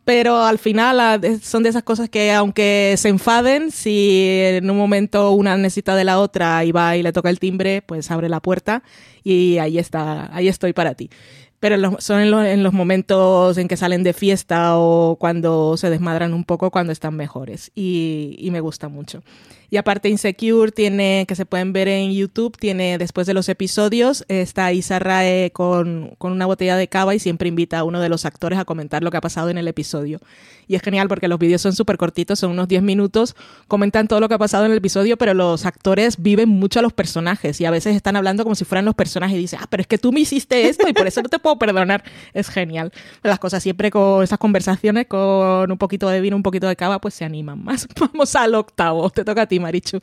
Pero 0.06 0.44
al 0.44 0.58
final 0.60 1.00
ah, 1.00 1.20
son 1.42 1.64
de 1.64 1.68
esas 1.70 1.82
cosas 1.82 2.08
que 2.08 2.32
aunque 2.32 2.94
se 2.96 3.08
enfaden, 3.08 3.72
si 3.72 4.20
en 4.40 4.70
un 4.70 4.76
momento 4.78 5.32
una 5.32 5.56
necesita 5.56 5.96
de 5.96 6.04
la 6.04 6.20
otra 6.20 6.64
y 6.64 6.70
va 6.72 6.96
y 6.96 7.02
le 7.02 7.12
toca 7.12 7.28
el 7.28 7.40
timbre, 7.40 7.82
pues 7.82 8.10
abre 8.12 8.28
la 8.28 8.40
puerta 8.40 8.84
y 9.24 9.58
ahí 9.58 9.78
está, 9.78 10.34
ahí 10.34 10.46
estoy 10.48 10.72
para 10.72 10.94
ti. 10.94 11.10
Pero 11.58 11.76
los- 11.76 12.04
son 12.04 12.20
en, 12.20 12.30
lo- 12.30 12.44
en 12.44 12.62
los 12.62 12.72
momentos 12.72 13.58
en 13.58 13.66
que 13.66 13.76
salen 13.76 14.04
de 14.04 14.12
fiesta 14.12 14.78
o 14.78 15.16
cuando 15.18 15.76
se 15.76 15.90
desmadran 15.90 16.34
un 16.34 16.44
poco, 16.44 16.70
cuando 16.70 16.92
están 16.92 17.16
mejores. 17.16 17.72
Y, 17.74 18.36
y 18.38 18.50
me 18.52 18.60
gusta 18.60 18.88
mucho. 18.88 19.22
Y 19.70 19.76
aparte 19.76 20.08
Insecure 20.08 20.72
tiene, 20.72 21.24
que 21.26 21.34
se 21.34 21.46
pueden 21.46 21.72
ver 21.72 21.88
en 21.88 22.12
YouTube, 22.12 22.56
tiene 22.58 22.98
después 22.98 23.26
de 23.26 23.34
los 23.34 23.48
episodios, 23.48 24.24
está 24.28 24.72
Isa 24.72 24.98
Rae 24.98 25.50
con, 25.52 26.14
con 26.18 26.32
una 26.32 26.46
botella 26.46 26.76
de 26.76 26.88
cava 26.88 27.14
y 27.14 27.18
siempre 27.18 27.48
invita 27.48 27.78
a 27.78 27.84
uno 27.84 28.00
de 28.00 28.08
los 28.08 28.24
actores 28.24 28.58
a 28.58 28.64
comentar 28.64 29.02
lo 29.02 29.10
que 29.10 29.16
ha 29.16 29.20
pasado 29.20 29.50
en 29.50 29.58
el 29.58 29.68
episodio. 29.68 30.20
Y 30.68 30.74
es 30.74 30.82
genial 30.82 31.08
porque 31.08 31.28
los 31.28 31.38
vídeos 31.38 31.62
son 31.62 31.74
súper 31.74 31.96
cortitos, 31.96 32.40
son 32.40 32.50
unos 32.50 32.66
10 32.68 32.82
minutos, 32.82 33.36
comentan 33.68 34.08
todo 34.08 34.20
lo 34.20 34.28
que 34.28 34.34
ha 34.34 34.38
pasado 34.38 34.64
en 34.64 34.72
el 34.72 34.78
episodio, 34.78 35.16
pero 35.16 35.32
los 35.32 35.64
actores 35.64 36.20
viven 36.20 36.48
mucho 36.48 36.80
a 36.80 36.82
los 36.82 36.92
personajes 36.92 37.60
y 37.60 37.64
a 37.64 37.70
veces 37.70 37.94
están 37.94 38.16
hablando 38.16 38.42
como 38.42 38.54
si 38.54 38.64
fueran 38.64 38.84
los 38.84 38.94
personajes 38.94 39.36
y 39.36 39.40
dicen, 39.40 39.60
ah, 39.62 39.66
pero 39.70 39.80
es 39.80 39.86
que 39.86 39.98
tú 39.98 40.12
me 40.12 40.20
hiciste 40.20 40.68
esto 40.68 40.88
y 40.88 40.92
por 40.92 41.06
eso 41.06 41.22
no 41.22 41.28
te 41.28 41.38
puedo 41.38 41.58
perdonar. 41.58 42.02
Es 42.34 42.48
genial. 42.48 42.92
Las 43.22 43.38
cosas 43.38 43.62
siempre 43.62 43.90
con 43.90 44.22
esas 44.22 44.38
conversaciones, 44.38 45.06
con 45.06 45.70
un 45.70 45.78
poquito 45.78 46.08
de 46.08 46.20
vino, 46.20 46.36
un 46.36 46.42
poquito 46.42 46.66
de 46.66 46.76
cava, 46.76 47.00
pues 47.00 47.14
se 47.14 47.24
animan 47.24 47.62
más. 47.62 47.86
Vamos 48.00 48.34
al 48.36 48.54
octavo. 48.54 49.08
Te 49.10 49.24
toca 49.24 49.42
a 49.42 49.46
ti, 49.46 49.55
Marichu. 49.60 50.00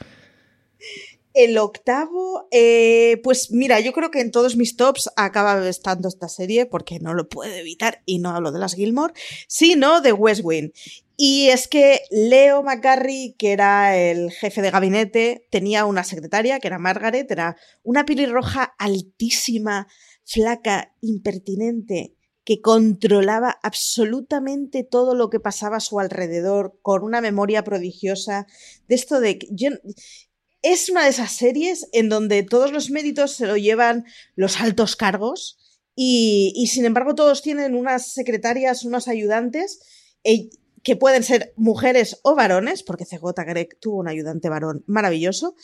El 1.34 1.58
octavo, 1.58 2.48
eh, 2.52 3.20
pues 3.24 3.50
mira, 3.50 3.80
yo 3.80 3.92
creo 3.92 4.12
que 4.12 4.22
en 4.22 4.30
todos 4.30 4.56
mis 4.56 4.78
tops 4.78 5.10
acaba 5.16 5.68
estando 5.68 6.08
esta 6.08 6.30
serie 6.30 6.68
porque 6.68 7.00
no 7.00 7.16
lo 7.16 7.28
puedo 7.28 7.52
evitar 7.52 8.04
y 8.06 8.20
no 8.20 8.30
hablo 8.30 8.52
de 8.52 8.60
las 8.60 8.76
Gilmore, 8.76 9.16
sino 9.48 10.02
de 10.02 10.14
West 10.14 10.42
Wing. 10.44 10.70
Y 11.18 11.48
es 11.50 11.68
que 11.68 12.02
Leo 12.12 12.62
McGarry, 12.62 13.36
que 13.38 13.52
era 13.52 13.98
el 13.98 14.32
jefe 14.32 14.62
de 14.62 14.70
gabinete, 14.70 15.48
tenía 15.50 15.86
una 15.86 16.04
secretaria 16.04 16.60
que 16.60 16.68
era 16.68 16.78
Margaret, 16.78 17.30
era 17.32 17.56
una 17.82 18.06
pelirroja 18.06 18.76
altísima, 18.78 19.88
flaca, 20.26 20.94
impertinente, 21.02 22.14
que 22.46 22.62
controlaba 22.62 23.58
absolutamente 23.64 24.84
todo 24.84 25.16
lo 25.16 25.30
que 25.30 25.40
pasaba 25.40 25.78
a 25.78 25.82
su 25.82 26.00
alrededor, 26.00 26.78
con 26.82 27.04
una 27.04 27.22
memoria 27.22 27.64
prodigiosa, 27.64 28.48
de 28.88 28.96
esto 28.96 29.20
de 29.20 29.40
que 29.40 29.48
yo, 29.52 29.70
es 30.62 30.90
una 30.90 31.04
de 31.04 31.10
esas 31.10 31.32
series 31.32 31.88
en 31.92 32.10
donde 32.10 32.44
todos 32.44 32.72
los 32.72 32.90
méritos 32.90 33.32
se 33.32 33.48
lo 33.48 33.58
llevan 33.58 34.06
los 34.36 34.60
altos 34.60 34.96
cargos 34.96 35.60
y, 35.96 36.68
sin 36.72 36.86
embargo 36.86 37.14
todos 37.16 37.44
tienen 37.44 37.76
unas 37.76 38.14
secretarias, 38.14 38.84
unos 38.84 39.08
ayudantes 39.08 39.82
eh, 40.24 40.50
que 40.84 40.96
pueden 40.96 41.24
ser 41.24 41.54
mujeres 41.56 42.20
o 42.24 42.36
varones, 42.36 42.84
porque 42.84 43.06
CJ 43.06 43.24
Greg 43.46 43.78
tuvo 43.80 43.98
un 43.98 44.08
ayudante 44.08 44.50
varón 44.50 44.84
maravilloso, 44.88 45.56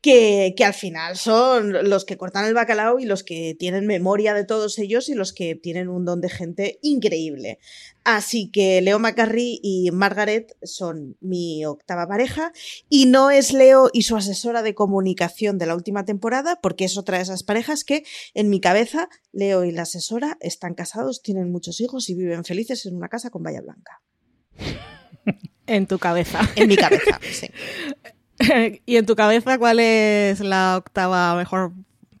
que, 0.00 0.54
que 0.56 0.64
al 0.64 0.74
final 0.74 1.16
son 1.16 1.88
los 1.88 2.04
que 2.04 2.16
cortan 2.16 2.46
el 2.46 2.54
bacalao 2.54 2.98
y 2.98 3.04
los 3.04 3.22
que 3.22 3.54
tienen 3.58 3.86
memoria 3.86 4.34
de 4.34 4.44
todos 4.44 4.78
ellos 4.78 5.08
y 5.08 5.14
los 5.14 5.32
que 5.32 5.54
tienen 5.54 5.88
un 5.88 6.04
don 6.04 6.20
de 6.20 6.30
gente 6.30 6.78
increíble. 6.82 7.58
Así 8.04 8.50
que 8.50 8.80
Leo 8.80 8.98
McCarry 8.98 9.60
y 9.62 9.90
Margaret 9.90 10.56
son 10.62 11.16
mi 11.20 11.64
octava 11.66 12.08
pareja 12.08 12.52
y 12.88 13.06
no 13.06 13.30
es 13.30 13.52
Leo 13.52 13.90
y 13.92 14.02
su 14.02 14.16
asesora 14.16 14.62
de 14.62 14.74
comunicación 14.74 15.58
de 15.58 15.66
la 15.66 15.74
última 15.74 16.04
temporada 16.06 16.58
porque 16.62 16.86
es 16.86 16.96
otra 16.96 17.18
de 17.18 17.24
esas 17.24 17.42
parejas 17.42 17.84
que 17.84 18.04
en 18.32 18.48
mi 18.48 18.60
cabeza 18.60 19.08
Leo 19.32 19.64
y 19.64 19.72
la 19.72 19.82
asesora 19.82 20.38
están 20.40 20.74
casados, 20.74 21.20
tienen 21.22 21.52
muchos 21.52 21.80
hijos 21.80 22.08
y 22.08 22.14
viven 22.14 22.44
felices 22.44 22.86
en 22.86 22.96
una 22.96 23.08
casa 23.08 23.30
con 23.30 23.42
valla 23.42 23.60
blanca. 23.60 24.02
En 25.66 25.86
tu 25.86 26.00
cabeza. 26.00 26.40
En 26.56 26.66
mi 26.66 26.76
cabeza, 26.76 27.20
sí. 27.30 27.48
y 28.86 28.96
en 28.96 29.06
tu 29.06 29.14
cabeza, 29.14 29.58
¿cuál 29.58 29.80
es 29.80 30.40
la 30.40 30.76
octava 30.76 31.34
mejor 31.36 31.72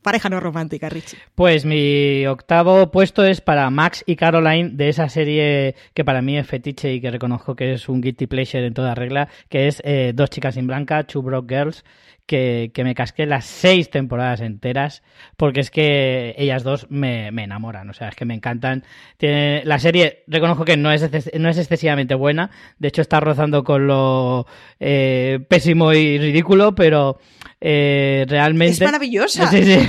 pareja 0.02 0.28
no 0.28 0.40
romántica, 0.40 0.88
Richie? 0.88 1.18
Pues 1.34 1.64
mi 1.64 2.26
octavo 2.26 2.90
puesto 2.90 3.24
es 3.24 3.40
para 3.40 3.68
Max 3.70 4.02
y 4.06 4.16
Caroline 4.16 4.70
de 4.70 4.88
esa 4.88 5.08
serie 5.08 5.74
que 5.94 6.04
para 6.04 6.22
mí 6.22 6.38
es 6.38 6.46
fetiche 6.46 6.92
y 6.92 7.00
que 7.00 7.10
reconozco 7.10 7.54
que 7.56 7.72
es 7.72 7.88
un 7.88 8.00
guilty 8.00 8.26
pleasure 8.26 8.66
en 8.66 8.74
toda 8.74 8.94
regla, 8.94 9.28
que 9.48 9.66
es 9.66 9.82
eh, 9.84 10.12
Dos 10.14 10.30
chicas 10.30 10.54
sin 10.54 10.66
blanca, 10.66 11.04
Two 11.04 11.22
Broke 11.22 11.54
Girls, 11.54 11.84
que, 12.30 12.70
que 12.72 12.84
me 12.84 12.94
casqué 12.94 13.26
las 13.26 13.44
seis 13.44 13.90
temporadas 13.90 14.40
enteras, 14.40 15.02
porque 15.36 15.58
es 15.58 15.72
que 15.72 16.32
ellas 16.38 16.62
dos 16.62 16.86
me, 16.88 17.32
me 17.32 17.42
enamoran, 17.42 17.90
o 17.90 17.92
sea, 17.92 18.10
es 18.10 18.14
que 18.14 18.24
me 18.24 18.34
encantan. 18.34 18.84
Tiene, 19.16 19.64
la 19.64 19.80
serie, 19.80 20.22
reconozco 20.28 20.64
que 20.64 20.76
no 20.76 20.92
es, 20.92 21.10
no 21.34 21.48
es 21.48 21.58
excesivamente 21.58 22.14
buena, 22.14 22.52
de 22.78 22.86
hecho 22.86 23.02
está 23.02 23.18
rozando 23.18 23.64
con 23.64 23.88
lo 23.88 24.46
eh, 24.78 25.40
pésimo 25.48 25.92
y 25.92 26.18
ridículo, 26.18 26.72
pero 26.76 27.18
eh, 27.60 28.24
realmente... 28.28 28.74
Es 28.74 28.80
maravillosa. 28.82 29.50
Sí, 29.50 29.64
sí. 29.64 29.88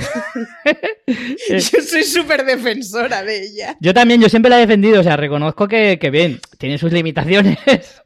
Yo 1.48 1.60
soy 1.60 2.02
súper 2.02 2.44
defensora 2.44 3.22
de 3.22 3.40
ella. 3.40 3.76
Yo 3.80 3.94
también, 3.94 4.20
yo 4.20 4.28
siempre 4.28 4.50
la 4.50 4.56
he 4.56 4.62
defendido, 4.62 4.98
o 5.00 5.04
sea, 5.04 5.16
reconozco 5.16 5.68
que, 5.68 6.00
que 6.00 6.10
bien, 6.10 6.40
tiene 6.58 6.76
sus 6.76 6.90
limitaciones, 6.90 8.02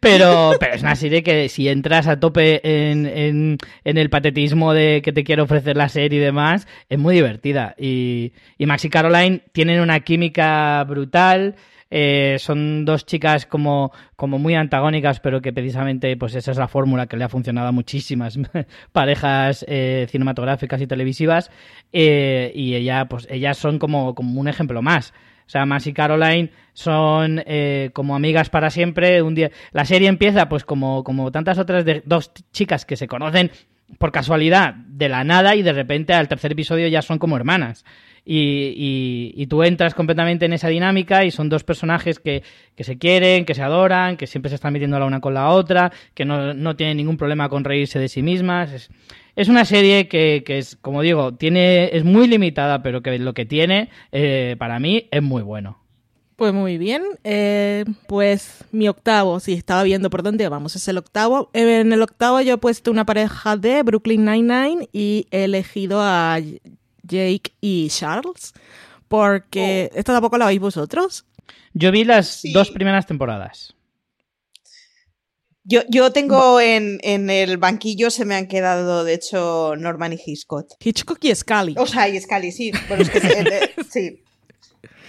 pero, 0.00 0.52
pero 0.58 0.74
es 0.74 0.82
una 0.82 0.96
serie 0.96 1.22
que 1.22 1.48
si 1.48 1.68
entras 1.68 2.06
a 2.08 2.18
tope 2.20 2.60
en, 2.64 3.06
en, 3.06 3.58
el 3.84 4.10
patetismo 4.10 4.72
de 4.72 5.02
que 5.02 5.12
te 5.12 5.24
quiere 5.24 5.42
ofrecer 5.42 5.76
la 5.76 5.88
serie 5.88 6.18
y 6.18 6.22
demás, 6.22 6.66
es 6.88 6.98
muy 6.98 7.14
divertida. 7.14 7.74
Y, 7.78 8.32
y 8.58 8.66
Max 8.66 8.84
y 8.84 8.90
Caroline 8.90 9.42
tienen 9.52 9.80
una 9.80 10.00
química 10.00 10.82
brutal. 10.84 11.56
eh, 11.90 12.36
son 12.38 12.84
dos 12.86 13.04
chicas 13.06 13.44
como, 13.46 13.92
como 14.16 14.38
muy 14.38 14.54
antagónicas, 14.54 15.20
pero 15.20 15.42
que 15.42 15.52
precisamente 15.52 16.16
pues 16.16 16.34
esa 16.34 16.50
es 16.50 16.56
la 16.56 16.68
fórmula 16.68 17.06
que 17.06 17.16
le 17.18 17.24
ha 17.24 17.28
funcionado 17.28 17.68
a 17.68 17.72
muchísimas 17.72 18.38
parejas 18.92 19.64
eh, 19.68 20.06
cinematográficas 20.10 20.80
y 20.80 20.86
televisivas. 20.86 21.50
eh, 21.92 22.50
y 22.54 22.74
ella, 22.74 23.06
pues, 23.08 23.26
ellas 23.30 23.58
son 23.58 23.78
como, 23.78 24.14
como 24.14 24.40
un 24.40 24.48
ejemplo 24.48 24.82
más. 24.82 25.12
O 25.46 25.50
sea, 25.52 25.66
Max 25.66 25.86
y 25.86 25.92
Caroline 25.92 26.50
son 26.72 27.42
eh, 27.46 27.90
como 27.92 28.14
amigas 28.14 28.50
para 28.50 28.70
siempre. 28.70 29.22
Un 29.22 29.34
día, 29.34 29.50
la 29.72 29.84
serie 29.84 30.08
empieza, 30.08 30.48
pues, 30.48 30.64
como, 30.64 31.04
como 31.04 31.30
tantas 31.30 31.58
otras 31.58 31.84
de 31.84 32.02
dos 32.06 32.32
chicas 32.52 32.84
que 32.84 32.96
se 32.96 33.08
conocen 33.08 33.50
por 33.98 34.12
casualidad 34.12 34.74
de 34.74 35.08
la 35.08 35.24
nada 35.24 35.54
y 35.56 35.62
de 35.62 35.72
repente 35.72 36.12
al 36.14 36.28
tercer 36.28 36.52
episodio 36.52 36.88
ya 36.88 37.02
son 37.02 37.18
como 37.18 37.36
hermanas. 37.36 37.84
Y, 38.24 38.72
y- 38.76 39.32
y 39.36 39.46
tú 39.48 39.64
entras 39.64 39.94
completamente 39.94 40.44
en 40.46 40.52
esa 40.52 40.68
dinámica 40.68 41.24
y 41.24 41.32
son 41.32 41.48
dos 41.48 41.64
personajes 41.64 42.20
que, 42.20 42.44
que 42.76 42.84
se 42.84 42.96
quieren, 42.96 43.44
que 43.44 43.54
se 43.54 43.62
adoran, 43.62 44.16
que 44.16 44.28
siempre 44.28 44.48
se 44.48 44.54
están 44.54 44.72
metiendo 44.72 44.96
la 45.00 45.06
una 45.06 45.20
con 45.20 45.34
la 45.34 45.48
otra, 45.48 45.90
que 46.14 46.24
no, 46.24 46.54
no 46.54 46.76
tienen 46.76 46.98
ningún 46.98 47.16
problema 47.16 47.48
con 47.48 47.64
reírse 47.64 47.98
de 47.98 48.08
sí 48.08 48.22
mismas. 48.22 48.72
Es, 48.72 48.90
Es 49.34 49.48
una 49.48 49.64
serie 49.64 50.06
que, 50.06 50.44
que 50.46 50.58
es, 50.58 50.76
como 50.76 51.02
digo, 51.02 51.34
tiene, 51.34 51.90
es 51.96 52.04
muy 52.04 52.28
limitada, 52.28 52.80
pero 52.82 53.02
que 53.02 53.18
lo 53.18 53.34
que 53.34 53.44
tiene, 53.44 53.88
eh, 54.12 54.54
para 54.58 54.78
mí, 54.78 55.08
es 55.10 55.22
muy 55.22 55.42
bueno. 55.42 55.81
Pues 56.36 56.52
muy 56.52 56.78
bien, 56.78 57.02
eh, 57.24 57.84
pues 58.08 58.64
mi 58.72 58.88
octavo, 58.88 59.38
sí, 59.38 59.52
estaba 59.52 59.82
viendo 59.84 60.10
por 60.10 60.22
dónde 60.22 60.48
vamos, 60.48 60.74
es 60.74 60.88
el 60.88 60.98
octavo. 60.98 61.50
En 61.52 61.92
el 61.92 62.02
octavo 62.02 62.40
yo 62.40 62.54
he 62.54 62.58
puesto 62.58 62.90
una 62.90 63.04
pareja 63.06 63.56
de 63.56 63.82
Brooklyn 63.82 64.24
Nine-Nine 64.24 64.88
y 64.92 65.26
he 65.30 65.44
elegido 65.44 66.00
a 66.00 66.38
Jake 67.02 67.52
y 67.60 67.88
Charles, 67.90 68.54
porque 69.08 69.90
Oh. 69.92 69.98
esta 69.98 70.12
tampoco 70.14 70.38
la 70.38 70.46
veis 70.46 70.58
vosotros. 70.60 71.26
Yo 71.74 71.92
vi 71.92 72.04
las 72.04 72.26
Sí. 72.28 72.52
dos 72.52 72.70
primeras 72.70 73.06
temporadas. 73.06 73.74
Yo, 75.64 75.82
yo 75.88 76.10
tengo 76.12 76.60
en, 76.60 76.98
en 77.02 77.30
el 77.30 77.56
banquillo, 77.56 78.10
se 78.10 78.24
me 78.24 78.34
han 78.34 78.48
quedado, 78.48 79.04
de 79.04 79.14
hecho, 79.14 79.74
Norman 79.76 80.12
y 80.12 80.18
Hitchcock. 80.24 80.66
Hitchcock 80.82 81.22
y 81.24 81.32
Scully. 81.34 81.74
O 81.78 81.86
sea, 81.86 82.08
y 82.08 82.20
Scully, 82.20 82.50
sí. 82.50 82.72
Bueno, 82.88 83.04
es 83.04 83.10
que 83.10 83.18
eh, 83.18 83.44
eh, 83.46 83.70
sí. 83.90 84.22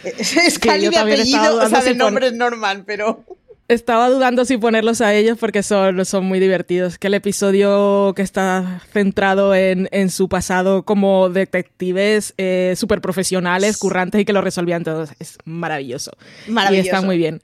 Eh, 0.03 0.51
Scully 0.51 0.85
yo 0.85 0.91
de 0.91 0.97
apellido, 0.97 1.57
o 1.59 1.69
sea, 1.69 1.81
de 1.81 1.95
nombre 1.95 2.27
es 2.27 2.33
Norman, 2.33 2.83
pero. 2.85 3.23
Estaba 3.69 4.09
dudando 4.09 4.43
si 4.43 4.57
ponerlos 4.57 4.99
a 4.99 5.13
ellos 5.13 5.37
porque 5.39 5.63
son, 5.63 6.05
son 6.05 6.25
muy 6.25 6.39
divertidos. 6.39 6.97
Que 6.97 7.07
el 7.07 7.13
episodio 7.13 8.13
que 8.15 8.21
está 8.21 8.81
centrado 8.91 9.55
en, 9.55 9.87
en 9.91 10.09
su 10.09 10.27
pasado 10.27 10.83
como 10.83 11.29
detectives 11.29 12.33
eh, 12.37 12.73
súper 12.75 12.99
profesionales, 12.99 13.77
currantes 13.77 14.21
y 14.21 14.25
que 14.25 14.33
lo 14.33 14.41
resolvían 14.41 14.83
todos 14.83 15.11
es 15.19 15.37
maravilloso. 15.45 16.11
Maravilloso. 16.47 16.85
Y 16.85 16.89
está 16.89 17.01
muy 17.01 17.17
bien. 17.17 17.41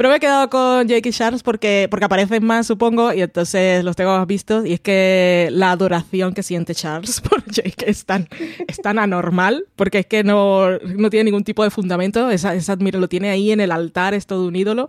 Pero 0.00 0.08
me 0.08 0.16
he 0.16 0.20
quedado 0.20 0.48
con 0.48 0.88
Jake 0.88 1.10
y 1.10 1.12
Charles 1.12 1.42
porque, 1.42 1.86
porque 1.90 2.06
aparecen 2.06 2.42
más, 2.42 2.66
supongo, 2.66 3.12
y 3.12 3.20
entonces 3.20 3.84
los 3.84 3.96
tengo 3.96 4.16
más 4.16 4.26
vistos. 4.26 4.64
Y 4.64 4.72
es 4.72 4.80
que 4.80 5.48
la 5.52 5.72
adoración 5.72 6.32
que 6.32 6.42
siente 6.42 6.74
Charles 6.74 7.20
por 7.28 7.44
Jake 7.44 7.84
es 7.86 8.06
tan, 8.06 8.26
es 8.66 8.78
tan 8.78 8.98
anormal, 8.98 9.66
porque 9.76 9.98
es 9.98 10.06
que 10.06 10.24
no, 10.24 10.70
no 10.78 11.10
tiene 11.10 11.24
ningún 11.24 11.44
tipo 11.44 11.62
de 11.64 11.70
fundamento. 11.70 12.30
Esa, 12.30 12.54
esa, 12.54 12.76
mira, 12.76 12.98
lo 12.98 13.08
tiene 13.08 13.28
ahí 13.28 13.52
en 13.52 13.60
el 13.60 13.70
altar, 13.70 14.14
es 14.14 14.26
todo 14.26 14.46
un 14.46 14.56
ídolo. 14.56 14.88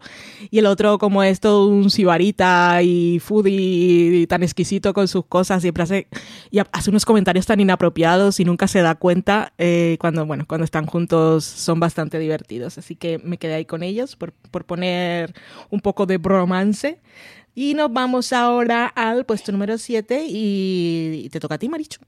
Y 0.50 0.60
el 0.60 0.66
otro, 0.72 0.98
como 0.98 1.24
es 1.24 1.40
todo 1.40 1.68
un 1.68 1.90
sibarita 1.90 2.82
y 2.82 3.20
foodie 3.20 4.22
y 4.22 4.28
tan 4.28 4.44
exquisito 4.44 4.94
con 4.94 5.08
sus 5.08 5.26
cosas, 5.26 5.62
siempre 5.62 5.84
hace, 5.84 6.08
y 6.50 6.60
hace 6.60 6.90
unos 6.90 7.06
comentarios 7.06 7.46
tan 7.46 7.60
inapropiados 7.60 8.40
y 8.40 8.46
nunca 8.46 8.68
se 8.68 8.82
da 8.82 8.96
cuenta. 8.96 9.54
eh, 9.58 9.98
cuando, 10.00 10.26
bueno, 10.26 10.46
cuando 10.48 10.66
están 10.66 10.86
juntos 10.86 11.46
son 11.46 11.80
bastante 11.80 12.20
divertidos. 12.20 12.78
Así 12.78 12.96
que 12.96 13.20
me 13.20 13.38
quedé 13.38 13.56
ahí 13.56 13.66
con 13.66 13.84
ellos 13.84 14.16
por, 14.16 14.34
por 14.34 14.66
poner 14.66 15.34
un 15.70 15.82
poco 15.82 16.06
de 16.06 16.18
bromance. 16.18 17.00
Y 17.54 17.74
nos 17.74 17.92
vamos 17.92 18.32
ahora 18.34 18.88
al 18.88 19.26
puesto 19.26 19.52
número 19.52 19.78
7 19.78 20.26
y, 20.28 21.24
y 21.26 21.30
te 21.30 21.40
toca 21.40 21.56
a 21.56 21.58
ti, 21.58 21.68
Marichu. 21.70 22.00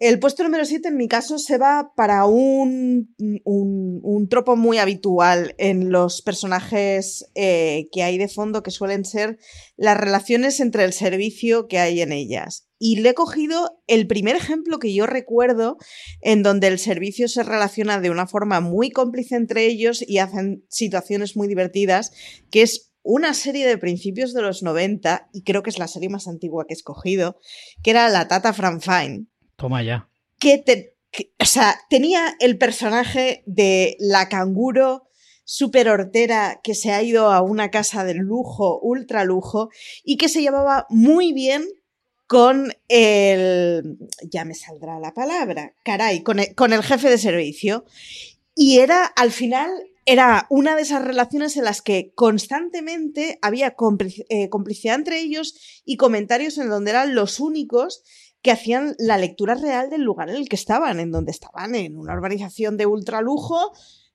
El 0.00 0.18
puesto 0.18 0.42
número 0.42 0.64
7 0.64 0.88
en 0.88 0.96
mi 0.96 1.08
caso 1.08 1.38
se 1.38 1.58
va 1.58 1.92
para 1.94 2.24
un, 2.24 3.14
un, 3.44 4.28
tropo 4.30 4.56
muy 4.56 4.78
habitual 4.78 5.54
en 5.58 5.92
los 5.92 6.22
personajes 6.22 7.30
eh, 7.34 7.90
que 7.92 8.02
hay 8.02 8.16
de 8.16 8.28
fondo, 8.28 8.62
que 8.62 8.70
suelen 8.70 9.04
ser 9.04 9.38
las 9.76 9.98
relaciones 9.98 10.58
entre 10.60 10.84
el 10.84 10.94
servicio 10.94 11.68
que 11.68 11.78
hay 11.78 12.00
en 12.00 12.12
ellas. 12.12 12.66
Y 12.78 13.00
le 13.00 13.10
he 13.10 13.14
cogido 13.14 13.82
el 13.88 14.06
primer 14.06 14.36
ejemplo 14.36 14.78
que 14.78 14.94
yo 14.94 15.04
recuerdo 15.04 15.76
en 16.22 16.42
donde 16.42 16.68
el 16.68 16.78
servicio 16.78 17.28
se 17.28 17.42
relaciona 17.42 18.00
de 18.00 18.08
una 18.08 18.26
forma 18.26 18.60
muy 18.60 18.88
cómplice 18.90 19.36
entre 19.36 19.66
ellos 19.66 20.02
y 20.06 20.16
hacen 20.16 20.64
situaciones 20.70 21.36
muy 21.36 21.46
divertidas, 21.46 22.10
que 22.50 22.62
es 22.62 22.90
una 23.02 23.34
serie 23.34 23.66
de 23.66 23.76
principios 23.76 24.32
de 24.32 24.40
los 24.40 24.62
90, 24.62 25.28
y 25.34 25.42
creo 25.42 25.62
que 25.62 25.68
es 25.68 25.78
la 25.78 25.88
serie 25.88 26.08
más 26.08 26.26
antigua 26.26 26.64
que 26.66 26.72
he 26.72 26.76
escogido, 26.76 27.38
que 27.82 27.90
era 27.90 28.08
La 28.08 28.28
Tata 28.28 28.54
Franfine 28.54 29.26
Toma 29.60 29.82
ya. 29.82 30.08
que, 30.38 30.58
te- 30.58 30.96
que- 31.12 31.32
o 31.38 31.44
sea, 31.44 31.78
tenía 31.90 32.34
el 32.40 32.56
personaje 32.56 33.42
de 33.46 33.96
la 34.00 34.28
canguro 34.28 35.06
súper 35.44 35.88
hortera 35.88 36.60
que 36.62 36.74
se 36.74 36.92
ha 36.92 37.02
ido 37.02 37.30
a 37.30 37.42
una 37.42 37.70
casa 37.70 38.04
de 38.04 38.14
lujo, 38.14 38.78
ultra 38.80 39.24
lujo, 39.24 39.68
y 40.04 40.16
que 40.16 40.28
se 40.28 40.40
llevaba 40.42 40.86
muy 40.88 41.32
bien 41.32 41.64
con 42.26 42.72
el... 42.88 43.98
ya 44.30 44.44
me 44.44 44.54
saldrá 44.54 45.00
la 45.00 45.12
palabra, 45.12 45.74
caray, 45.84 46.22
con 46.22 46.38
el, 46.38 46.54
con 46.54 46.72
el 46.72 46.82
jefe 46.84 47.10
de 47.10 47.18
servicio. 47.18 47.84
Y 48.54 48.78
era, 48.78 49.04
al 49.04 49.32
final, 49.32 49.68
era 50.06 50.46
una 50.48 50.76
de 50.76 50.82
esas 50.82 51.04
relaciones 51.04 51.56
en 51.56 51.64
las 51.64 51.82
que 51.82 52.12
constantemente 52.14 53.38
había 53.42 53.74
eh, 54.28 54.48
complicidad 54.48 54.94
entre 54.94 55.20
ellos 55.20 55.82
y 55.84 55.96
comentarios 55.96 56.56
en 56.58 56.68
donde 56.68 56.92
eran 56.92 57.14
los 57.16 57.40
únicos 57.40 58.02
que 58.42 58.50
hacían 58.50 58.94
la 58.98 59.18
lectura 59.18 59.54
real 59.54 59.90
del 59.90 60.02
lugar 60.02 60.30
en 60.30 60.36
el 60.36 60.48
que 60.48 60.56
estaban, 60.56 61.00
en 61.00 61.10
donde 61.10 61.30
estaban, 61.30 61.74
en 61.74 61.98
una 61.98 62.14
urbanización 62.14 62.76
de 62.76 62.86
ultralujo, 62.86 63.72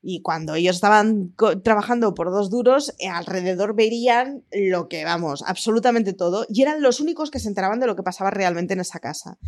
y 0.08 0.22
cuando 0.22 0.54
ellos 0.54 0.76
estaban 0.76 1.34
trabajando 1.64 2.14
por 2.14 2.30
dos 2.30 2.52
duros, 2.52 2.94
eh, 3.00 3.08
alrededor 3.08 3.76
verían 3.76 4.44
lo 4.52 4.88
que, 4.88 5.04
vamos, 5.04 5.44
absolutamente 5.48 6.14
todo, 6.14 6.46
y 6.48 6.62
eran 6.62 6.84
los 6.84 7.00
únicos 7.00 7.32
que 7.32 7.40
se 7.40 7.48
enteraban 7.48 7.80
de 7.80 7.88
lo 7.88 7.96
que 7.96 8.04
pasaba 8.04 8.30
realmente 8.30 8.76
en 8.76 8.82
esa 8.82 9.00
casa. 9.00 9.40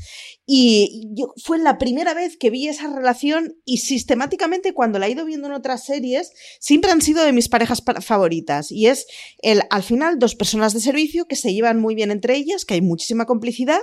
Y 0.47 1.13
fue 1.43 1.59
la 1.59 1.77
primera 1.77 2.15
vez 2.15 2.37
que 2.37 2.49
vi 2.49 2.67
esa 2.67 2.91
relación 2.91 3.55
y 3.65 3.77
sistemáticamente 3.77 4.73
cuando 4.73 4.97
la 4.97 5.05
he 5.05 5.11
ido 5.11 5.25
viendo 5.25 5.45
en 5.45 5.53
otras 5.53 5.85
series, 5.85 6.31
siempre 6.59 6.89
han 6.89 7.03
sido 7.03 7.23
de 7.23 7.33
mis 7.33 7.49
parejas 7.49 7.81
pa- 7.81 8.01
favoritas. 8.01 8.71
Y 8.71 8.87
es 8.87 9.05
el, 9.43 9.61
al 9.69 9.83
final 9.83 10.17
dos 10.17 10.33
personas 10.33 10.73
de 10.73 10.79
servicio 10.79 11.25
que 11.25 11.35
se 11.35 11.53
llevan 11.53 11.79
muy 11.79 11.93
bien 11.93 12.09
entre 12.09 12.35
ellas, 12.35 12.65
que 12.65 12.73
hay 12.73 12.81
muchísima 12.81 13.25
complicidad 13.25 13.81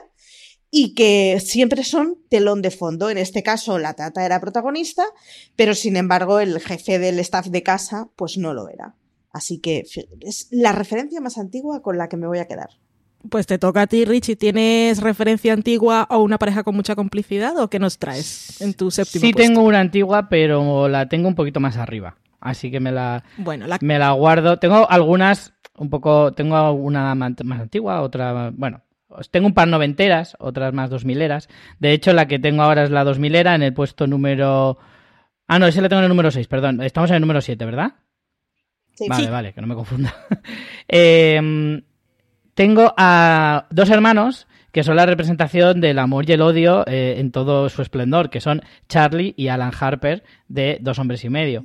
y 0.76 0.92
que 0.94 1.38
siempre 1.38 1.84
son 1.84 2.16
telón 2.28 2.60
de 2.60 2.72
fondo. 2.72 3.08
En 3.08 3.16
este 3.16 3.44
caso, 3.44 3.78
la 3.78 3.94
tata 3.94 4.26
era 4.26 4.40
protagonista, 4.40 5.04
pero 5.54 5.72
sin 5.72 5.96
embargo, 5.96 6.40
el 6.40 6.58
jefe 6.58 6.98
del 6.98 7.20
staff 7.20 7.46
de 7.46 7.62
casa, 7.62 8.08
pues 8.16 8.38
no 8.38 8.52
lo 8.54 8.68
era. 8.68 8.96
Así 9.30 9.60
que 9.60 9.84
es 10.20 10.48
la 10.50 10.72
referencia 10.72 11.20
más 11.20 11.38
antigua 11.38 11.80
con 11.80 11.96
la 11.96 12.08
que 12.08 12.16
me 12.16 12.26
voy 12.26 12.38
a 12.38 12.48
quedar. 12.48 12.70
Pues 13.30 13.46
te 13.46 13.56
toca 13.56 13.82
a 13.82 13.86
ti, 13.86 14.04
Richie. 14.04 14.34
¿Tienes 14.34 15.00
referencia 15.00 15.52
antigua 15.52 16.08
o 16.10 16.18
una 16.18 16.38
pareja 16.38 16.64
con 16.64 16.74
mucha 16.74 16.96
complicidad 16.96 17.56
o 17.58 17.70
qué 17.70 17.78
nos 17.78 17.98
traes 17.98 18.60
en 18.60 18.74
tu 18.74 18.90
séptimo 18.90 19.26
Sí 19.26 19.32
puesto? 19.32 19.48
tengo 19.48 19.62
una 19.62 19.78
antigua, 19.78 20.28
pero 20.28 20.88
la 20.88 21.08
tengo 21.08 21.28
un 21.28 21.36
poquito 21.36 21.60
más 21.60 21.76
arriba. 21.76 22.16
Así 22.40 22.72
que 22.72 22.80
me 22.80 22.90
la, 22.90 23.22
Bueno, 23.36 23.68
la 23.68 23.78
me 23.80 24.00
la 24.00 24.10
guardo. 24.10 24.58
Tengo 24.58 24.90
algunas 24.90 25.54
un 25.78 25.88
poco... 25.88 26.32
Tengo 26.32 26.72
una 26.72 27.14
más 27.14 27.60
antigua, 27.60 28.02
otra... 28.02 28.50
Bueno, 28.52 28.82
tengo 29.30 29.46
un 29.46 29.54
par 29.54 29.68
noventeras, 29.68 30.36
otras 30.38 30.72
más 30.72 30.90
dos 30.90 31.04
mileras. 31.04 31.48
De 31.78 31.92
hecho, 31.92 32.12
la 32.12 32.26
que 32.26 32.38
tengo 32.38 32.62
ahora 32.62 32.84
es 32.84 32.90
la 32.90 33.04
dos 33.04 33.18
milera 33.18 33.54
en 33.54 33.62
el 33.62 33.74
puesto 33.74 34.06
número... 34.06 34.78
Ah, 35.46 35.58
no, 35.58 35.66
ese 35.66 35.82
la 35.82 35.88
tengo 35.88 36.00
en 36.00 36.04
el 36.04 36.08
número 36.10 36.30
6, 36.30 36.46
perdón. 36.48 36.80
Estamos 36.82 37.10
en 37.10 37.16
el 37.16 37.20
número 37.20 37.40
7, 37.40 37.64
¿verdad? 37.64 37.92
Sí, 38.94 39.06
Vale, 39.08 39.24
sí. 39.24 39.30
vale, 39.30 39.52
que 39.52 39.60
no 39.60 39.66
me 39.66 39.74
confunda. 39.74 40.14
Eh, 40.88 41.82
tengo 42.54 42.94
a 42.96 43.66
dos 43.70 43.90
hermanos 43.90 44.46
que 44.70 44.82
son 44.82 44.96
la 44.96 45.06
representación 45.06 45.80
del 45.80 46.00
amor 46.00 46.28
y 46.28 46.32
el 46.32 46.42
odio 46.42 46.84
eh, 46.86 47.14
en 47.18 47.30
todo 47.30 47.68
su 47.68 47.80
esplendor, 47.80 48.28
que 48.28 48.40
son 48.40 48.60
Charlie 48.88 49.32
y 49.36 49.46
Alan 49.48 49.70
Harper 49.78 50.24
de 50.48 50.78
Dos 50.80 50.98
Hombres 50.98 51.24
y 51.24 51.30
Medio. 51.30 51.64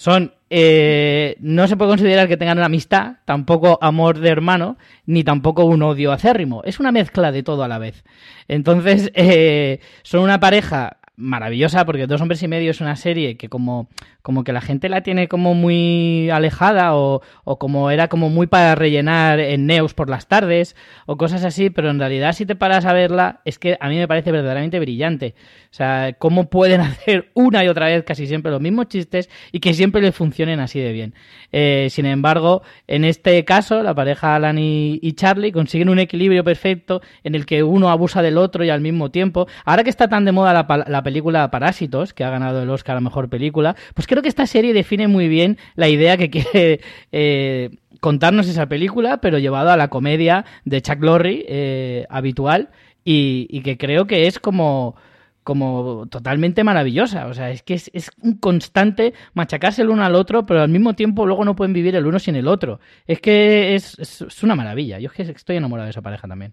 Son, 0.00 0.32
eh, 0.48 1.36
no 1.40 1.68
se 1.68 1.76
puede 1.76 1.90
considerar 1.90 2.26
que 2.26 2.38
tengan 2.38 2.56
una 2.56 2.64
amistad, 2.64 3.16
tampoco 3.26 3.78
amor 3.82 4.18
de 4.18 4.30
hermano, 4.30 4.78
ni 5.04 5.24
tampoco 5.24 5.66
un 5.66 5.82
odio 5.82 6.10
acérrimo. 6.10 6.62
Es 6.64 6.80
una 6.80 6.90
mezcla 6.90 7.30
de 7.32 7.42
todo 7.42 7.64
a 7.64 7.68
la 7.68 7.76
vez. 7.76 8.02
Entonces, 8.48 9.12
eh, 9.14 9.80
son 10.02 10.22
una 10.22 10.40
pareja 10.40 10.99
maravillosa 11.20 11.84
porque 11.84 12.06
Dos 12.06 12.20
Hombres 12.20 12.42
y 12.42 12.48
Medio 12.48 12.70
es 12.70 12.80
una 12.80 12.96
serie 12.96 13.36
que 13.36 13.48
como, 13.48 13.88
como 14.22 14.42
que 14.44 14.52
la 14.52 14.60
gente 14.60 14.88
la 14.88 15.02
tiene 15.02 15.28
como 15.28 15.54
muy 15.54 16.30
alejada 16.30 16.94
o, 16.96 17.22
o 17.44 17.58
como 17.58 17.90
era 17.90 18.08
como 18.08 18.30
muy 18.30 18.46
para 18.46 18.74
rellenar 18.74 19.38
en 19.40 19.66
Neus 19.66 19.94
por 19.94 20.10
las 20.10 20.26
tardes 20.26 20.76
o 21.06 21.16
cosas 21.16 21.44
así, 21.44 21.70
pero 21.70 21.90
en 21.90 21.98
realidad 21.98 22.32
si 22.32 22.46
te 22.46 22.56
paras 22.56 22.86
a 22.86 22.92
verla 22.92 23.40
es 23.44 23.58
que 23.58 23.76
a 23.80 23.88
mí 23.88 23.96
me 23.96 24.08
parece 24.08 24.32
verdaderamente 24.32 24.80
brillante. 24.80 25.34
O 25.70 25.74
sea, 25.74 26.14
cómo 26.18 26.50
pueden 26.50 26.80
hacer 26.80 27.30
una 27.34 27.64
y 27.64 27.68
otra 27.68 27.86
vez 27.86 28.04
casi 28.04 28.26
siempre 28.26 28.50
los 28.50 28.60
mismos 28.60 28.88
chistes 28.88 29.30
y 29.52 29.60
que 29.60 29.74
siempre 29.74 30.02
les 30.02 30.14
funcionen 30.14 30.60
así 30.60 30.80
de 30.80 30.92
bien. 30.92 31.14
Eh, 31.52 31.88
sin 31.90 32.06
embargo, 32.06 32.62
en 32.86 33.04
este 33.04 33.44
caso, 33.44 33.82
la 33.82 33.94
pareja 33.94 34.34
Alan 34.34 34.58
y, 34.58 34.98
Charlie 35.14 35.52
consiguen 35.52 35.88
un 35.88 35.98
equilibrio 35.98 36.44
perfecto 36.44 37.02
en 37.24 37.34
el 37.34 37.44
que 37.44 37.62
uno 37.62 37.90
abusa 37.90 38.22
del 38.22 38.38
otro 38.38 38.64
y 38.64 38.70
al 38.70 38.80
mismo 38.80 39.10
tiempo. 39.10 39.46
Ahora 39.64 39.84
que 39.84 39.90
está 39.90 40.08
tan 40.08 40.24
de 40.24 40.32
moda 40.32 40.52
la, 40.52 40.84
la 40.86 41.02
película 41.10 41.50
Parásitos, 41.50 42.14
que 42.14 42.22
ha 42.24 42.30
ganado 42.30 42.62
el 42.62 42.70
Oscar 42.70 42.96
a 42.96 43.00
Mejor 43.00 43.28
Película, 43.28 43.74
pues 43.94 44.06
creo 44.06 44.22
que 44.22 44.28
esta 44.28 44.46
serie 44.46 44.72
define 44.72 45.08
muy 45.08 45.26
bien 45.28 45.58
la 45.74 45.88
idea 45.88 46.16
que 46.16 46.30
quiere 46.30 46.80
eh, 47.12 47.70
contarnos 48.00 48.48
esa 48.48 48.66
película, 48.66 49.20
pero 49.20 49.38
llevado 49.38 49.70
a 49.70 49.76
la 49.76 49.88
comedia 49.88 50.44
de 50.64 50.80
Chuck 50.80 51.02
Lorre 51.02 51.44
eh, 51.48 52.06
habitual 52.08 52.68
y, 53.04 53.60
que 53.62 53.76
creo 53.76 54.06
que 54.06 54.26
es 54.28 54.38
como 54.38 54.94
como 55.42 56.06
totalmente 56.10 56.62
maravillosa. 56.64 57.26
O 57.26 57.34
sea, 57.34 57.50
es 57.50 57.62
que 57.62 57.74
es, 57.74 57.90
es 57.94 58.10
un 58.22 58.34
constante 58.38 59.14
machacarse 59.34 59.82
el 59.82 59.88
uno 59.90 60.04
al 60.04 60.14
otro, 60.14 60.44
pero 60.46 60.60
al 60.62 60.68
mismo 60.68 60.94
tiempo 60.94 61.26
luego 61.26 61.44
no 61.44 61.56
pueden 61.56 61.72
vivir 61.72 61.96
el 61.96 62.06
uno 62.06 62.18
sin 62.18 62.36
el 62.36 62.46
otro. 62.46 62.78
Es 63.06 63.20
que 63.20 63.74
es, 63.74 63.98
es- 63.98 64.20
es 64.22 64.42
una 64.44 64.54
maravilla. 64.54 64.98
Yo 65.00 65.08
es 65.08 65.14
que 65.16 65.22
estoy 65.32 65.56
enamorado 65.56 65.86
de 65.86 65.90
esa 65.90 66.02
pareja 66.02 66.28
también. 66.28 66.52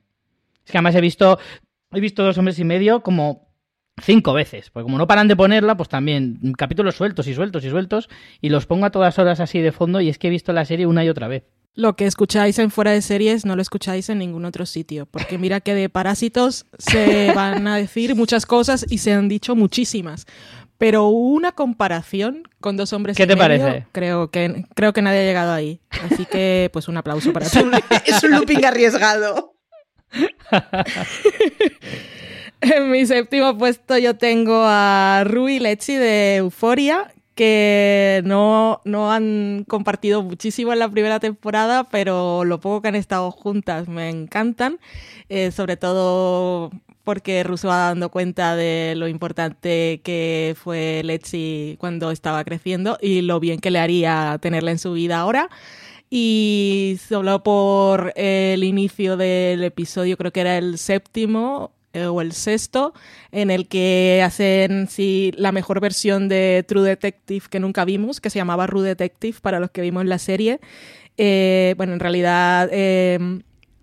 Es 0.66 0.72
que 0.72 0.78
además 0.78 0.96
he 0.96 1.02
visto 1.02 1.38
he 1.94 2.00
visto 2.00 2.24
dos 2.24 2.38
hombres 2.38 2.58
y 2.60 2.64
medio 2.64 3.02
como 3.04 3.47
cinco 4.02 4.34
veces. 4.34 4.70
Porque 4.70 4.86
como 4.86 4.98
no 4.98 5.08
paran 5.08 5.28
de 5.28 5.36
ponerla, 5.36 5.78
pues 5.78 5.90
también 5.90 6.40
capítulos 6.58 6.96
sueltos 6.96 7.28
y 7.28 7.34
sueltos 7.34 7.64
y 7.64 7.70
sueltos. 7.70 8.10
Y 8.42 8.50
los 8.50 8.66
pongo 8.66 8.86
a 8.86 8.92
todas 8.92 9.18
horas 9.20 9.40
así 9.40 9.60
de 9.60 9.72
fondo. 9.72 10.02
Y 10.02 10.10
es 10.10 10.18
que 10.18 10.28
he 10.28 10.32
visto 10.32 10.54
la 10.54 10.66
serie 10.66 10.86
una 10.86 11.04
y 11.04 11.10
otra 11.10 11.28
vez. 11.28 11.44
Lo 11.74 11.96
que 11.96 12.08
escucháis 12.08 12.58
en 12.58 12.72
fuera 12.72 12.92
de 12.92 13.04
series 13.04 13.46
no 13.46 13.56
lo 13.56 13.62
escucháis 13.62 14.10
en 14.10 14.18
ningún 14.18 14.46
otro 14.46 14.66
sitio, 14.66 15.06
porque 15.06 15.38
mira 15.38 15.62
que 15.62 15.76
de 15.76 15.90
parásitos 15.90 16.66
se 16.80 17.32
van 17.36 17.68
a 17.68 17.76
decir 17.76 18.16
muchas 18.16 18.48
cosas 18.48 18.84
y 18.90 18.98
se 18.98 19.14
han 19.14 19.30
dicho 19.30 19.56
muchísimas. 19.56 20.26
Pero 20.80 21.10
una 21.10 21.52
comparación 21.52 22.48
con 22.60 22.78
dos 22.78 22.94
hombres 22.94 23.16
¿Qué 23.16 23.24
y 23.24 23.28
te 23.28 23.36
medio, 23.36 23.64
parece? 23.64 23.88
Creo 23.92 24.32
que, 24.32 24.66
creo 24.74 24.92
que 24.92 25.04
nadie 25.04 25.20
ha 25.20 25.26
llegado 25.26 25.54
ahí. 25.54 25.80
Así 26.04 26.26
que, 26.26 26.72
pues 26.74 26.88
un 26.88 26.98
aplauso 26.98 27.32
para 27.32 27.48
ti. 27.48 27.60
es 28.06 28.24
un 28.24 28.32
looping 28.32 28.66
arriesgado. 28.66 29.54
En 32.62 32.90
mi 32.90 33.06
séptimo 33.06 33.58
puesto 33.58 33.98
yo 33.98 34.18
tengo 34.18 34.64
a 34.66 35.24
Rui 35.26 35.60
Lechi 35.60 35.96
de 35.96 36.38
Euforia, 36.38 37.14
que 37.36 38.22
no, 38.26 38.82
no 38.84 39.12
han 39.12 39.64
compartido 39.68 40.24
muchísimo 40.24 40.74
en 40.74 40.80
la 40.80 40.90
primera 40.90 41.20
temporada, 41.20 41.84
pero 41.84 42.46
lo 42.46 42.60
poco 42.60 42.82
que 42.82 42.88
han 42.88 42.96
estado 42.96 43.30
juntas 43.30 43.88
me 43.88 44.10
encantan, 44.10 44.80
eh, 45.30 45.52
sobre 45.52 45.78
todo 45.78 46.72
porque 47.04 47.44
Russo 47.44 47.68
va 47.68 47.90
dando 47.90 48.10
cuenta 48.10 48.56
de 48.56 48.96
lo 48.98 49.08
importante 49.08 50.02
que 50.04 50.56
fue 50.62 51.02
Lechi 51.06 51.78
cuando 51.80 52.12
estaba 52.12 52.44
creciendo 52.44 52.98
y 53.00 53.22
lo 53.22 53.40
bien 53.40 53.60
que 53.60 53.72
le 53.72 53.80
haría 53.80 54.38
tenerla 54.42 54.72
en 54.72 54.80
su 54.80 54.94
vida 54.94 55.20
ahora. 55.20 55.50
Y 56.10 56.98
solo 57.08 57.44
por 57.44 58.14
el 58.16 58.64
inicio 58.64 59.16
del 59.16 59.64
episodio, 59.64 60.18
creo 60.18 60.32
que 60.32 60.42
era 60.42 60.58
el 60.58 60.78
séptimo 60.78 61.77
o 62.06 62.22
el 62.22 62.34
sexto, 62.34 62.94
en 63.32 63.50
el 63.50 63.68
que 63.68 64.22
hacen 64.24 64.88
sí, 64.88 65.32
la 65.38 65.52
mejor 65.52 65.80
versión 65.80 66.30
de 66.30 66.64
True 66.68 66.88
Detective 66.88 67.46
que 67.50 67.60
nunca 67.60 67.86
vimos, 67.86 68.22
que 68.22 68.30
se 68.30 68.40
llamaba 68.40 68.68
Rue 68.68 68.84
Detective 68.84 69.38
para 69.42 69.60
los 69.60 69.72
que 69.72 69.82
vimos 69.82 70.06
la 70.06 70.20
serie. 70.20 70.60
Eh, 71.18 71.74
bueno, 71.78 71.94
en 71.94 72.00
realidad 72.00 72.70
eh, 72.72 73.18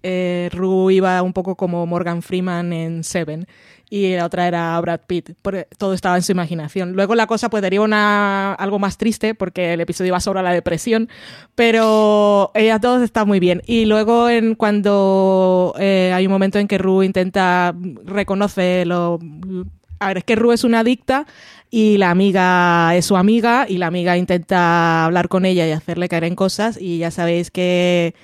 eh, 0.03 0.51
Rue 0.53 0.95
iba 0.95 1.21
un 1.23 1.33
poco 1.33 1.57
como 1.57 1.87
Morgan 1.87 2.23
Freeman 2.23 2.73
en 2.73 3.05
Seven 3.05 3.47
y 3.95 4.17
la 4.17 4.25
otra 4.25 4.49
era 4.49 4.81
Brad 4.81 5.03
Pitt. 5.07 5.31
Porque 5.41 5.69
todo 5.79 5.95
estaba 5.95 6.17
en 6.17 6.23
su 6.23 6.33
imaginación. 6.33 6.95
Luego 6.95 7.15
la 7.15 7.29
cosa 7.29 7.49
pues 7.49 7.63
deriva 7.63 7.85
una, 7.85 8.53
algo 8.55 8.81
más 8.81 8.99
triste 8.99 9.37
porque 9.37 9.75
el 9.75 9.81
episodio 9.81 10.09
iba 10.09 10.19
sobre 10.19 10.43
la 10.43 10.53
depresión, 10.53 11.09
pero 11.55 12.51
ella 12.55 12.81
todo 12.81 13.05
está 13.05 13.25
muy 13.25 13.39
bien. 13.39 13.63
Y 13.67 13.85
luego 13.85 14.29
en 14.29 14.57
cuando 14.57 15.77
eh, 15.79 16.11
hay 16.13 16.27
un 16.27 16.33
momento 16.33 16.59
en 16.59 16.67
que 16.67 16.77
Rue 16.77 17.07
intenta 17.07 17.73
reconoce 18.05 18.85
lo 18.85 19.21
a 20.01 20.09
ver, 20.09 20.19
es 20.19 20.25
que 20.25 20.35
Rue 20.35 20.55
es 20.55 20.65
una 20.65 20.81
adicta 20.81 21.25
y 21.71 21.97
la 21.97 22.11
amiga 22.11 22.97
es 22.97 23.07
su 23.07 23.17
amiga 23.17 23.65
y 23.69 23.79
la 23.79 23.87
amiga 23.87 24.17
intenta 24.17 25.05
hablar 25.05 25.29
con 25.29 25.47
ella 25.47 25.69
y 25.69 25.71
hacerle 25.71 26.09
caer 26.09 26.25
en 26.25 26.35
cosas 26.35 26.79
y 26.81 26.99
ya 26.99 27.13
sabéis 27.13 27.53
que 27.53 28.17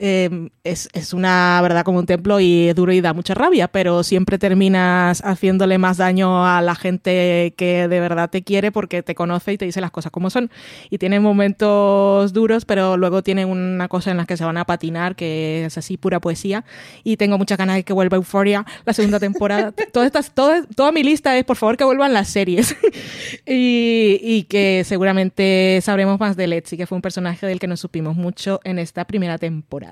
eh, 0.00 0.48
es, 0.64 0.88
es 0.92 1.12
una 1.12 1.60
verdad 1.62 1.84
como 1.84 1.98
un 1.98 2.06
templo 2.06 2.40
y 2.40 2.68
es 2.68 2.74
duro 2.74 2.92
y 2.92 3.00
da 3.00 3.12
mucha 3.12 3.34
rabia, 3.34 3.68
pero 3.68 4.02
siempre 4.02 4.38
terminas 4.38 5.20
haciéndole 5.24 5.78
más 5.78 5.98
daño 5.98 6.44
a 6.46 6.60
la 6.62 6.74
gente 6.74 7.54
que 7.56 7.86
de 7.86 8.00
verdad 8.00 8.28
te 8.28 8.42
quiere 8.42 8.72
porque 8.72 9.02
te 9.02 9.14
conoce 9.14 9.52
y 9.52 9.58
te 9.58 9.66
dice 9.66 9.80
las 9.80 9.92
cosas 9.92 10.10
como 10.10 10.30
son. 10.30 10.50
Y 10.90 10.98
tiene 10.98 11.20
momentos 11.20 12.32
duros, 12.32 12.64
pero 12.64 12.96
luego 12.96 13.22
tienen 13.22 13.48
una 13.48 13.88
cosa 13.88 14.10
en 14.10 14.16
la 14.16 14.26
que 14.26 14.36
se 14.36 14.44
van 14.44 14.56
a 14.56 14.64
patinar, 14.64 15.14
que 15.14 15.66
es 15.66 15.78
así 15.78 15.96
pura 15.96 16.20
poesía. 16.20 16.64
Y 17.04 17.16
tengo 17.16 17.38
muchas 17.38 17.58
ganas 17.58 17.76
de 17.76 17.84
que 17.84 17.92
vuelva 17.92 18.16
Euphoria 18.16 18.64
la 18.84 18.92
segunda 18.94 19.20
temporada. 19.20 19.72
Todas 19.92 20.06
estas, 20.06 20.32
toda, 20.32 20.64
toda 20.74 20.90
mi 20.92 21.04
lista 21.04 21.36
es 21.36 21.44
por 21.44 21.56
favor 21.56 21.76
que 21.76 21.84
vuelvan 21.84 22.12
las 22.12 22.28
series. 22.28 22.74
y, 23.46 24.18
y 24.22 24.44
que 24.44 24.82
seguramente 24.84 25.78
sabremos 25.82 26.18
más 26.18 26.36
de 26.36 26.48
Letzi, 26.48 26.76
que 26.76 26.86
fue 26.86 26.96
un 26.96 27.02
personaje 27.02 27.46
del 27.46 27.60
que 27.60 27.66
nos 27.66 27.80
supimos 27.80 28.16
mucho 28.16 28.60
en 28.64 28.78
esta 28.78 29.04
primera 29.04 29.38
temporada. 29.38 29.83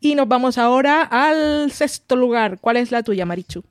Y 0.00 0.14
nos 0.14 0.28
vamos 0.28 0.58
ahora 0.58 1.02
al 1.02 1.70
sexto 1.72 2.16
lugar. 2.16 2.58
¿Cuál 2.60 2.76
es 2.76 2.90
la 2.90 3.02
tuya, 3.02 3.26
Marichu? 3.26 3.64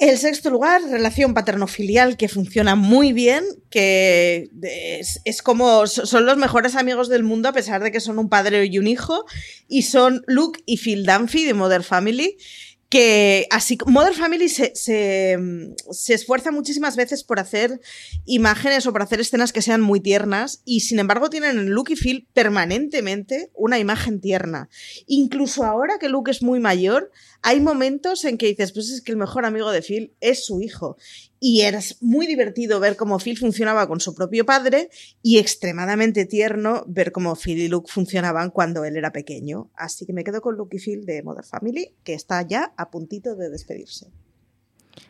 El 0.00 0.16
sexto 0.16 0.48
lugar, 0.48 0.80
relación 0.90 1.34
paterno-filial 1.34 2.16
que 2.16 2.28
funciona 2.28 2.74
muy 2.74 3.12
bien, 3.12 3.44
que 3.68 4.48
es, 5.26 5.42
como 5.42 5.86
son 5.86 6.24
los 6.24 6.38
mejores 6.38 6.74
amigos 6.74 7.10
del 7.10 7.22
mundo 7.22 7.50
a 7.50 7.52
pesar 7.52 7.82
de 7.82 7.92
que 7.92 8.00
son 8.00 8.18
un 8.18 8.30
padre 8.30 8.64
y 8.64 8.78
un 8.78 8.86
hijo, 8.86 9.26
y 9.68 9.82
son 9.82 10.24
Luke 10.26 10.60
y 10.64 10.78
Phil 10.78 11.04
Dunphy 11.04 11.44
de 11.44 11.52
Mother 11.52 11.82
Family, 11.82 12.38
que 12.90 13.46
así 13.50 13.78
Mother 13.86 14.14
Family 14.14 14.48
se, 14.48 14.74
se, 14.74 15.38
se, 15.92 16.12
esfuerza 16.12 16.50
muchísimas 16.50 16.96
veces 16.96 17.22
por 17.22 17.38
hacer 17.38 17.80
imágenes 18.26 18.84
o 18.84 18.92
por 18.92 19.00
hacer 19.00 19.20
escenas 19.20 19.52
que 19.52 19.62
sean 19.62 19.80
muy 19.80 20.00
tiernas 20.00 20.60
y 20.64 20.80
sin 20.80 20.98
embargo 20.98 21.30
tienen 21.30 21.56
en 21.56 21.70
Luke 21.70 21.92
y 21.92 21.96
Phil 21.96 22.28
permanentemente 22.34 23.52
una 23.54 23.78
imagen 23.78 24.20
tierna. 24.20 24.68
Incluso 25.06 25.64
ahora 25.64 25.98
que 26.00 26.08
Luke 26.08 26.32
es 26.32 26.42
muy 26.42 26.58
mayor, 26.58 27.12
hay 27.42 27.60
momentos 27.60 28.24
en 28.24 28.36
que 28.36 28.46
dices, 28.46 28.72
pues 28.72 28.90
es 28.90 29.02
que 29.02 29.12
el 29.12 29.18
mejor 29.18 29.44
amigo 29.44 29.70
de 29.70 29.82
Phil 29.82 30.12
es 30.20 30.44
su 30.44 30.60
hijo. 30.60 30.96
Y 31.42 31.62
era 31.62 31.80
muy 32.02 32.26
divertido 32.26 32.80
ver 32.80 32.96
cómo 32.96 33.18
Phil 33.18 33.38
funcionaba 33.38 33.88
con 33.88 33.98
su 33.98 34.14
propio 34.14 34.44
padre 34.44 34.90
y 35.22 35.38
extremadamente 35.38 36.26
tierno 36.26 36.84
ver 36.86 37.12
cómo 37.12 37.34
Phil 37.34 37.58
y 37.58 37.68
Luke 37.68 37.90
funcionaban 37.90 38.50
cuando 38.50 38.84
él 38.84 38.96
era 38.96 39.10
pequeño. 39.10 39.70
Así 39.74 40.04
que 40.04 40.12
me 40.12 40.22
quedo 40.22 40.42
con 40.42 40.56
Luke 40.56 40.76
y 40.76 40.80
Phil 40.80 41.06
de 41.06 41.22
Mother 41.22 41.44
Family, 41.46 41.94
que 42.04 42.12
está 42.12 42.42
ya 42.46 42.74
a 42.76 42.90
puntito 42.90 43.36
de 43.36 43.48
despedirse. 43.48 44.08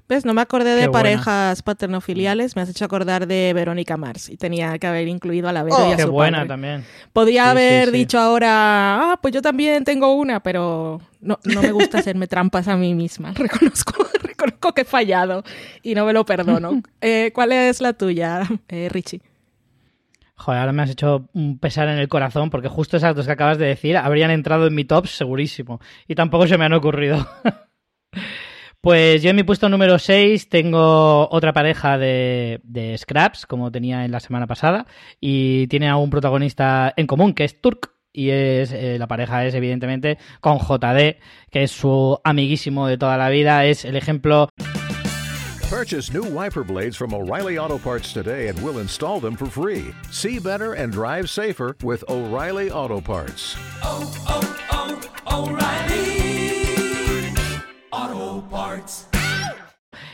¿Ves? 0.09 0.25
No 0.25 0.35
me 0.35 0.40
acordé 0.43 0.71
de 0.75 0.83
Qué 0.83 0.87
buena. 0.88 0.93
parejas 0.93 1.62
paternofiliales, 1.62 2.55
me 2.55 2.62
has 2.62 2.69
hecho 2.69 2.85
acordar 2.85 3.27
de 3.27 3.53
Verónica 3.55 3.97
Mars 3.97 4.29
y 4.29 4.37
tenía 4.37 4.79
que 4.79 4.87
haber 4.87 5.09
incluido 5.09 5.49
a 5.49 5.53
la 5.53 5.62
Vero 5.62 5.77
Oh, 5.79 5.88
y 5.88 5.93
a 5.93 5.97
Qué 5.97 6.03
su 6.03 6.11
buena 6.12 6.38
padre. 6.38 6.49
también. 6.49 6.85
Sí, 7.27 7.33
sí, 7.33 7.38
haber 7.38 7.87
sí. 7.90 7.97
dicho 7.97 8.19
ahora, 8.19 9.12
ah, 9.12 9.19
pues 9.23 9.33
yo 9.35 9.40
también 9.43 9.85
tengo 9.85 10.12
una, 10.14 10.43
pero 10.43 11.01
no, 11.21 11.38
no 11.45 11.62
me 11.62 11.73
gusta 11.73 11.99
hacerme 12.01 12.27
trampas 12.27 12.69
a 12.69 12.77
mí 12.77 12.93
misma. 12.95 13.33
Reconozco, 13.35 14.05
reconozco 14.40 14.72
que 14.74 14.83
he 14.83 14.85
fallado 14.85 15.42
y 15.83 15.94
no 15.94 16.05
me 16.05 16.12
lo 16.12 16.24
perdono. 16.24 16.83
Eh, 17.03 17.31
¿Cuál 17.33 17.53
es 17.53 17.81
la 17.81 17.94
tuya, 17.94 18.42
eh, 18.68 18.88
Richie? 18.90 19.22
Joder, 20.35 20.61
ahora 20.61 20.72
me 20.72 20.83
has 20.83 20.90
hecho 20.90 21.29
un 21.33 21.59
pesar 21.59 21.88
en 21.88 21.98
el 21.98 22.09
corazón 22.09 22.50
porque 22.50 22.68
justo 22.68 22.96
esas 22.96 23.14
dos 23.14 23.26
que 23.26 23.33
acabas 23.33 23.59
de 23.59 23.66
decir 23.66 23.96
habrían 23.96 24.31
entrado 24.31 24.66
en 24.66 24.74
mi 24.74 24.85
top 24.85 25.07
segurísimo. 25.07 25.81
Y 26.07 26.14
tampoco 26.14 26.46
se 26.46 26.59
me 26.59 26.66
han 26.66 26.72
ocurrido. 26.74 27.26
pues 28.81 29.22
yo 29.22 29.31
en 29.31 29.37
mi 29.37 29.44
puesto 29.44 29.68
número 29.68 29.98
6 29.98 30.48
tengo 30.48 31.29
otra 31.31 31.53
pareja 31.53 31.96
de, 31.96 32.61
de 32.64 32.96
Scraps, 32.98 33.46
como 33.46 33.70
tenía 33.70 34.05
en 34.05 34.12
la 34.12 34.20
semana 34.20 34.46
pasada, 34.46 34.87
y 35.20 35.66
tiene 35.68 35.88
a 35.88 35.96
un 35.96 36.11
protagonista 36.11 36.92
en 36.96 37.07
común, 37.07 37.35
que 37.35 37.44
es 37.44 37.61
Turk. 37.61 38.00
Y 38.12 38.31
es 38.31 38.73
eh, 38.73 38.96
la 38.99 39.07
pareja 39.07 39.44
es 39.46 39.55
evidentemente 39.55 40.18
con 40.40 40.59
JD, 40.59 41.16
que 41.51 41.62
es 41.62 41.70
su 41.70 42.18
amiguísimo 42.25 42.87
de 42.87 42.99
toda 42.99 43.16
la 43.16 43.29
vida, 43.29 43.64
es 43.64 43.85
el 43.85 43.96
ejemplo 43.96 44.49
Purchase 45.70 46.12
new 46.12 46.25
wiper 46.25 46.64
blades 46.64 46.96
from 46.96 47.14
O'Reilly 47.14 47.57
Auto 47.57 47.79
Parts 47.79 48.12
today 48.12 48.49
and 48.49 48.61
we'll 48.61 48.81
install 48.81 49.20
them 49.20 49.37
for 49.37 49.46
free. 49.46 49.94
See 50.11 50.40
better 50.40 50.73
and 50.73 50.92
drive 50.92 51.31
safer 51.31 51.77
with 51.85 52.03
O'Reilly 52.09 52.73
Auto 52.73 53.01
Parts. 53.01 53.57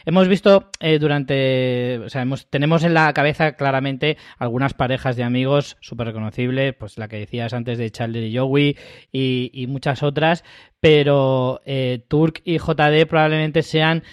Hemos 0.08 0.28
visto 0.28 0.70
eh, 0.78 1.00
durante, 1.00 1.98
o 1.98 2.08
sea, 2.08 2.22
hemos, 2.22 2.48
tenemos 2.48 2.84
en 2.84 2.94
la 2.94 3.12
cabeza 3.12 3.56
claramente 3.56 4.16
algunas 4.38 4.72
parejas 4.72 5.16
de 5.16 5.24
amigos 5.24 5.76
súper 5.80 6.06
reconocibles, 6.06 6.76
pues 6.76 6.96
la 6.96 7.08
que 7.08 7.18
decías 7.18 7.52
antes 7.52 7.76
de 7.76 7.90
Chandler 7.90 8.22
y 8.22 8.36
Joey 8.36 8.78
y, 9.10 9.66
muchas 9.66 10.04
otras, 10.04 10.44
pero 10.78 11.60
eh, 11.66 12.04
Turk 12.06 12.40
y 12.44 12.58
JD 12.58 13.08
probablemente 13.08 13.64
sean 13.64 14.04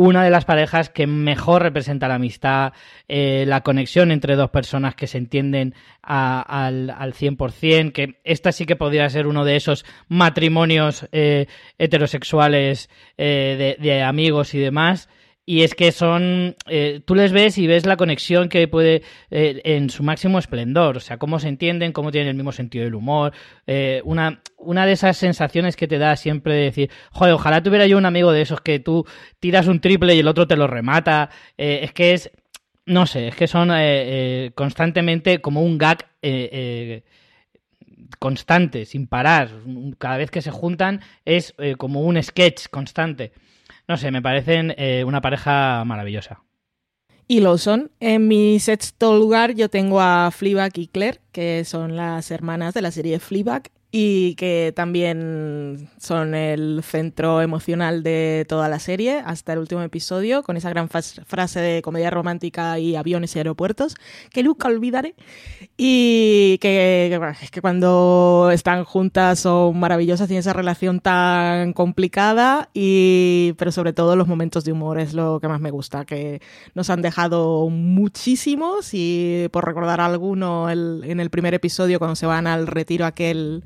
una 0.00 0.24
de 0.24 0.30
las 0.30 0.46
parejas 0.46 0.88
que 0.88 1.06
mejor 1.06 1.60
representa 1.60 2.08
la 2.08 2.14
amistad, 2.14 2.72
eh, 3.06 3.44
la 3.46 3.60
conexión 3.60 4.10
entre 4.10 4.34
dos 4.34 4.48
personas 4.48 4.94
que 4.94 5.06
se 5.06 5.18
entienden 5.18 5.74
al, 6.00 6.88
al 6.88 7.12
100%, 7.12 7.92
que 7.92 8.18
esta 8.24 8.50
sí 8.52 8.64
que 8.64 8.76
podría 8.76 9.10
ser 9.10 9.26
uno 9.26 9.44
de 9.44 9.56
esos 9.56 9.84
matrimonios 10.08 11.06
eh, 11.12 11.48
heterosexuales 11.76 12.88
eh, 13.18 13.76
de, 13.78 13.82
de 13.82 14.02
amigos 14.02 14.54
y 14.54 14.58
demás. 14.58 15.10
Y 15.50 15.64
es 15.64 15.74
que 15.74 15.90
son, 15.90 16.54
eh, 16.68 17.00
tú 17.04 17.16
les 17.16 17.32
ves 17.32 17.58
y 17.58 17.66
ves 17.66 17.84
la 17.84 17.96
conexión 17.96 18.48
que 18.48 18.68
puede 18.68 19.02
eh, 19.32 19.60
en 19.64 19.90
su 19.90 20.04
máximo 20.04 20.38
esplendor, 20.38 20.96
o 20.96 21.00
sea, 21.00 21.18
cómo 21.18 21.40
se 21.40 21.48
entienden, 21.48 21.90
cómo 21.92 22.12
tienen 22.12 22.28
el 22.28 22.36
mismo 22.36 22.52
sentido 22.52 22.84
del 22.84 22.94
humor, 22.94 23.32
eh, 23.66 24.00
una, 24.04 24.42
una 24.58 24.86
de 24.86 24.92
esas 24.92 25.16
sensaciones 25.16 25.74
que 25.74 25.88
te 25.88 25.98
da 25.98 26.14
siempre 26.14 26.54
de 26.54 26.62
decir, 26.66 26.90
joder, 27.10 27.34
ojalá 27.34 27.64
tuviera 27.64 27.88
yo 27.88 27.98
un 27.98 28.06
amigo 28.06 28.30
de 28.30 28.42
esos 28.42 28.60
que 28.60 28.78
tú 28.78 29.04
tiras 29.40 29.66
un 29.66 29.80
triple 29.80 30.14
y 30.14 30.20
el 30.20 30.28
otro 30.28 30.46
te 30.46 30.54
lo 30.54 30.68
remata, 30.68 31.30
eh, 31.58 31.80
es 31.82 31.92
que 31.92 32.12
es, 32.12 32.30
no 32.86 33.06
sé, 33.06 33.26
es 33.26 33.34
que 33.34 33.48
son 33.48 33.72
eh, 33.72 33.74
eh, 33.80 34.50
constantemente 34.54 35.40
como 35.40 35.64
un 35.64 35.78
gag 35.78 36.06
constante, 38.20 38.84
sin 38.84 39.08
parar, 39.08 39.50
cada 39.98 40.16
vez 40.16 40.30
que 40.30 40.42
se 40.42 40.52
juntan 40.52 41.00
es 41.24 41.56
como 41.76 42.02
un 42.02 42.22
sketch 42.22 42.68
constante. 42.68 43.32
No 43.90 43.96
sé, 43.96 44.12
me 44.12 44.22
parecen 44.22 44.72
eh, 44.78 45.02
una 45.04 45.20
pareja 45.20 45.84
maravillosa. 45.84 46.44
Y 47.26 47.40
lo 47.40 47.58
son. 47.58 47.90
En 47.98 48.28
mi 48.28 48.60
sexto 48.60 49.18
lugar 49.18 49.56
yo 49.56 49.68
tengo 49.68 50.00
a 50.00 50.30
Fleabag 50.30 50.78
y 50.78 50.86
Claire, 50.86 51.18
que 51.32 51.64
son 51.64 51.96
las 51.96 52.30
hermanas 52.30 52.72
de 52.72 52.82
la 52.82 52.92
serie 52.92 53.18
Fleabag 53.18 53.64
y 53.92 54.34
que 54.36 54.72
también 54.74 55.88
son 55.98 56.34
el 56.34 56.82
centro 56.84 57.42
emocional 57.42 58.04
de 58.04 58.46
toda 58.48 58.68
la 58.68 58.78
serie 58.78 59.20
hasta 59.24 59.52
el 59.52 59.58
último 59.58 59.82
episodio, 59.82 60.44
con 60.44 60.56
esa 60.56 60.70
gran 60.70 60.88
frase 60.88 61.60
de 61.60 61.82
comedia 61.82 62.10
romántica 62.10 62.78
y 62.78 62.94
aviones 62.94 63.34
y 63.34 63.38
aeropuertos, 63.38 63.96
que 64.32 64.44
nunca 64.44 64.68
olvidaré, 64.68 65.16
y 65.76 66.58
que, 66.58 67.18
es 67.42 67.50
que 67.50 67.60
cuando 67.60 68.50
están 68.52 68.84
juntas 68.84 69.40
son 69.40 69.78
maravillosas, 69.78 70.28
tienen 70.28 70.40
esa 70.40 70.52
relación 70.52 71.00
tan 71.00 71.72
complicada, 71.72 72.68
y, 72.72 73.54
pero 73.58 73.72
sobre 73.72 73.92
todo 73.92 74.14
los 74.14 74.28
momentos 74.28 74.64
de 74.64 74.72
humor 74.72 75.00
es 75.00 75.14
lo 75.14 75.40
que 75.40 75.48
más 75.48 75.60
me 75.60 75.72
gusta, 75.72 76.04
que 76.04 76.40
nos 76.74 76.90
han 76.90 77.02
dejado 77.02 77.68
muchísimos, 77.70 78.90
y 78.92 79.48
por 79.50 79.66
recordar 79.66 80.00
alguno, 80.00 80.70
el, 80.70 81.02
en 81.04 81.18
el 81.18 81.30
primer 81.30 81.54
episodio 81.54 81.98
cuando 81.98 82.14
se 82.14 82.26
van 82.26 82.46
al 82.46 82.68
retiro 82.68 83.04
aquel 83.04 83.64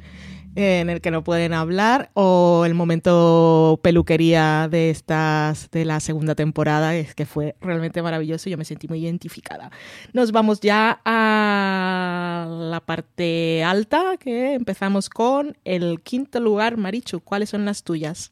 en 0.56 0.90
el 0.90 1.00
que 1.00 1.10
no 1.10 1.24
pueden 1.24 1.52
hablar 1.52 2.10
o 2.14 2.64
el 2.66 2.74
momento 2.74 3.80
peluquería 3.82 4.68
de 4.70 4.90
estas 4.90 5.70
de 5.70 5.84
la 5.84 6.00
segunda 6.00 6.34
temporada 6.34 6.94
es 6.94 7.14
que 7.14 7.26
fue 7.26 7.56
realmente 7.60 8.02
maravilloso 8.02 8.48
y 8.48 8.52
yo 8.52 8.58
me 8.58 8.64
sentí 8.64 8.86
muy 8.88 9.04
identificada. 9.04 9.70
Nos 10.12 10.32
vamos 10.32 10.60
ya 10.60 11.00
a 11.04 12.46
la 12.48 12.80
parte 12.80 13.64
alta 13.64 14.16
que 14.18 14.54
empezamos 14.54 15.08
con 15.10 15.56
el 15.64 16.00
quinto 16.02 16.40
lugar, 16.40 16.76
Marichu, 16.76 17.20
¿cuáles 17.20 17.50
son 17.50 17.64
las 17.64 17.82
tuyas? 17.82 18.30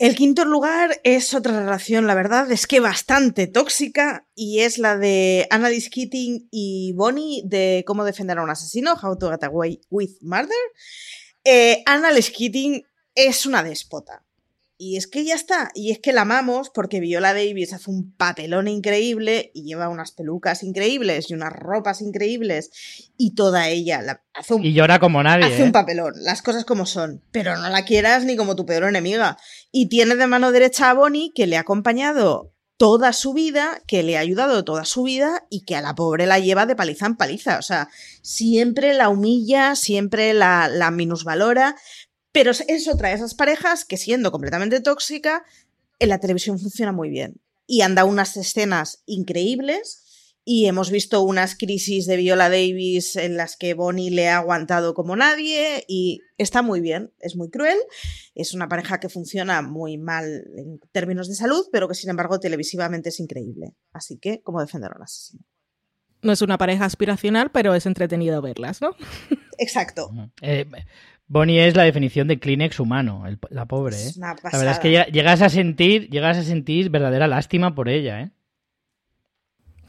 El 0.00 0.16
quinto 0.16 0.46
lugar 0.46 0.98
es 1.04 1.34
otra 1.34 1.60
relación, 1.60 2.06
la 2.06 2.14
verdad, 2.14 2.50
es 2.50 2.66
que 2.66 2.80
bastante 2.80 3.46
tóxica 3.46 4.26
y 4.34 4.60
es 4.60 4.78
la 4.78 4.96
de 4.96 5.46
Annalise 5.50 5.90
Keating 5.90 6.48
y 6.50 6.94
Bonnie 6.94 7.42
de 7.44 7.84
Cómo 7.86 8.02
defender 8.04 8.38
a 8.38 8.42
un 8.42 8.48
asesino, 8.48 8.94
How 8.94 9.18
to 9.18 9.30
Get 9.30 9.44
Away 9.44 9.82
with 9.90 10.12
Murder. 10.22 10.56
Eh, 11.44 11.82
Annalise 11.84 12.32
Keating 12.32 12.82
es 13.14 13.44
una 13.44 13.62
déspota. 13.62 14.24
Y 14.82 14.96
es 14.96 15.06
que 15.06 15.26
ya 15.26 15.34
está, 15.34 15.70
y 15.74 15.90
es 15.90 15.98
que 15.98 16.14
la 16.14 16.22
amamos 16.22 16.70
porque 16.70 17.00
Viola 17.00 17.34
Davis 17.34 17.74
hace 17.74 17.90
un 17.90 18.14
papelón 18.16 18.66
increíble 18.66 19.50
y 19.52 19.64
lleva 19.64 19.90
unas 19.90 20.12
pelucas 20.12 20.62
increíbles 20.62 21.30
y 21.30 21.34
unas 21.34 21.52
ropas 21.52 22.00
increíbles 22.00 22.70
y 23.18 23.34
toda 23.34 23.68
ella 23.68 24.22
hace 24.32 24.54
un, 24.54 24.64
y 24.64 24.72
llora 24.72 24.98
como 24.98 25.22
nadie. 25.22 25.44
Hace 25.44 25.64
un 25.64 25.68
¿eh? 25.68 25.72
papelón, 25.72 26.14
las 26.22 26.40
cosas 26.40 26.64
como 26.64 26.86
son, 26.86 27.22
pero 27.30 27.58
no 27.58 27.68
la 27.68 27.84
quieras 27.84 28.24
ni 28.24 28.36
como 28.36 28.56
tu 28.56 28.64
peor 28.64 28.84
enemiga. 28.84 29.36
Y 29.70 29.90
tiene 29.90 30.16
de 30.16 30.26
mano 30.26 30.50
derecha 30.50 30.88
a 30.88 30.94
Bonnie 30.94 31.30
que 31.34 31.46
le 31.46 31.58
ha 31.58 31.60
acompañado 31.60 32.54
toda 32.80 33.12
su 33.12 33.34
vida, 33.34 33.82
que 33.86 34.02
le 34.02 34.16
ha 34.16 34.20
ayudado 34.20 34.64
toda 34.64 34.86
su 34.86 35.02
vida 35.02 35.44
y 35.50 35.66
que 35.66 35.76
a 35.76 35.82
la 35.82 35.94
pobre 35.94 36.24
la 36.24 36.38
lleva 36.38 36.64
de 36.64 36.74
paliza 36.74 37.04
en 37.04 37.16
paliza. 37.16 37.58
O 37.58 37.62
sea, 37.62 37.90
siempre 38.22 38.94
la 38.94 39.10
humilla, 39.10 39.76
siempre 39.76 40.32
la, 40.32 40.68
la 40.68 40.90
minusvalora 40.90 41.76
pero 42.32 42.50
es 42.50 42.88
otra 42.88 43.08
de 43.08 43.14
esas 43.14 43.34
parejas 43.34 43.84
que 43.84 43.96
siendo 43.96 44.30
completamente 44.30 44.80
tóxica, 44.80 45.44
en 45.98 46.08
la 46.08 46.18
televisión 46.18 46.58
funciona 46.58 46.92
muy 46.92 47.10
bien. 47.10 47.40
Y 47.66 47.82
anda 47.82 48.04
unas 48.04 48.36
escenas 48.36 49.02
increíbles 49.06 50.10
y 50.44 50.66
hemos 50.66 50.90
visto 50.90 51.22
unas 51.22 51.54
crisis 51.56 52.06
de 52.06 52.16
Viola 52.16 52.48
Davis 52.48 53.16
en 53.16 53.36
las 53.36 53.56
que 53.56 53.74
Bonnie 53.74 54.10
le 54.10 54.28
ha 54.28 54.38
aguantado 54.38 54.94
como 54.94 55.14
nadie 55.14 55.84
y 55.86 56.22
está 56.38 56.62
muy 56.62 56.80
bien, 56.80 57.12
es 57.20 57.36
muy 57.36 57.50
cruel, 57.50 57.78
es 58.34 58.54
una 58.54 58.68
pareja 58.68 58.98
que 58.98 59.08
funciona 59.08 59.62
muy 59.62 59.98
mal 59.98 60.44
en 60.56 60.80
términos 60.92 61.28
de 61.28 61.34
salud, 61.34 61.66
pero 61.70 61.88
que 61.88 61.94
sin 61.94 62.10
embargo 62.10 62.40
televisivamente 62.40 63.10
es 63.10 63.20
increíble. 63.20 63.74
Así 63.92 64.18
que, 64.18 64.40
¿cómo 64.42 64.60
defender 64.60 64.90
a 64.92 64.96
un 64.96 65.02
asesino? 65.02 65.44
No 66.22 66.32
es 66.32 66.42
una 66.42 66.58
pareja 66.58 66.84
aspiracional, 66.84 67.50
pero 67.50 67.74
es 67.74 67.86
entretenido 67.86 68.42
verlas, 68.42 68.80
¿no? 68.80 68.94
Exacto. 69.58 70.10
Eh, 70.42 70.66
Bonnie 71.30 71.64
es 71.64 71.76
la 71.76 71.84
definición 71.84 72.26
de 72.26 72.40
Kleenex 72.40 72.80
humano, 72.80 73.22
la 73.50 73.64
pobre, 73.66 73.94
¿eh? 73.94 74.10
la 74.16 74.34
verdad 74.34 74.72
es 74.72 74.78
que 74.80 74.90
llegas 75.12 75.40
a 75.42 75.48
sentir, 75.48 76.10
llegas 76.10 76.36
a 76.36 76.42
sentir 76.42 76.90
verdadera 76.90 77.28
lástima 77.28 77.72
por 77.72 77.88
ella, 77.88 78.22
¿eh? 78.22 78.30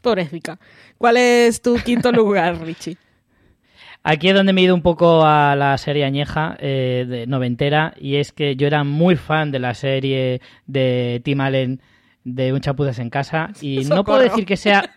Pobrecita. 0.02 0.60
¿Cuál 0.98 1.16
es 1.16 1.60
tu 1.60 1.74
quinto 1.78 2.12
lugar, 2.12 2.60
Richie? 2.60 2.96
Aquí 4.04 4.28
es 4.28 4.36
donde 4.36 4.52
me 4.52 4.60
he 4.60 4.64
ido 4.64 4.74
un 4.76 4.82
poco 4.82 5.26
a 5.26 5.56
la 5.56 5.76
serie 5.78 6.04
añeja 6.04 6.56
eh, 6.60 7.06
de 7.08 7.26
noventera 7.26 7.92
y 7.98 8.16
es 8.16 8.30
que 8.30 8.54
yo 8.54 8.68
era 8.68 8.84
muy 8.84 9.16
fan 9.16 9.50
de 9.50 9.58
la 9.58 9.74
serie 9.74 10.40
de 10.66 11.22
Tim 11.24 11.40
Allen 11.40 11.82
de 12.22 12.52
Un 12.52 12.60
chapuzas 12.60 13.00
en 13.00 13.10
casa 13.10 13.50
y 13.60 13.78
no 13.86 14.04
puedo 14.04 14.20
decir 14.20 14.46
que 14.46 14.56
sea 14.56 14.94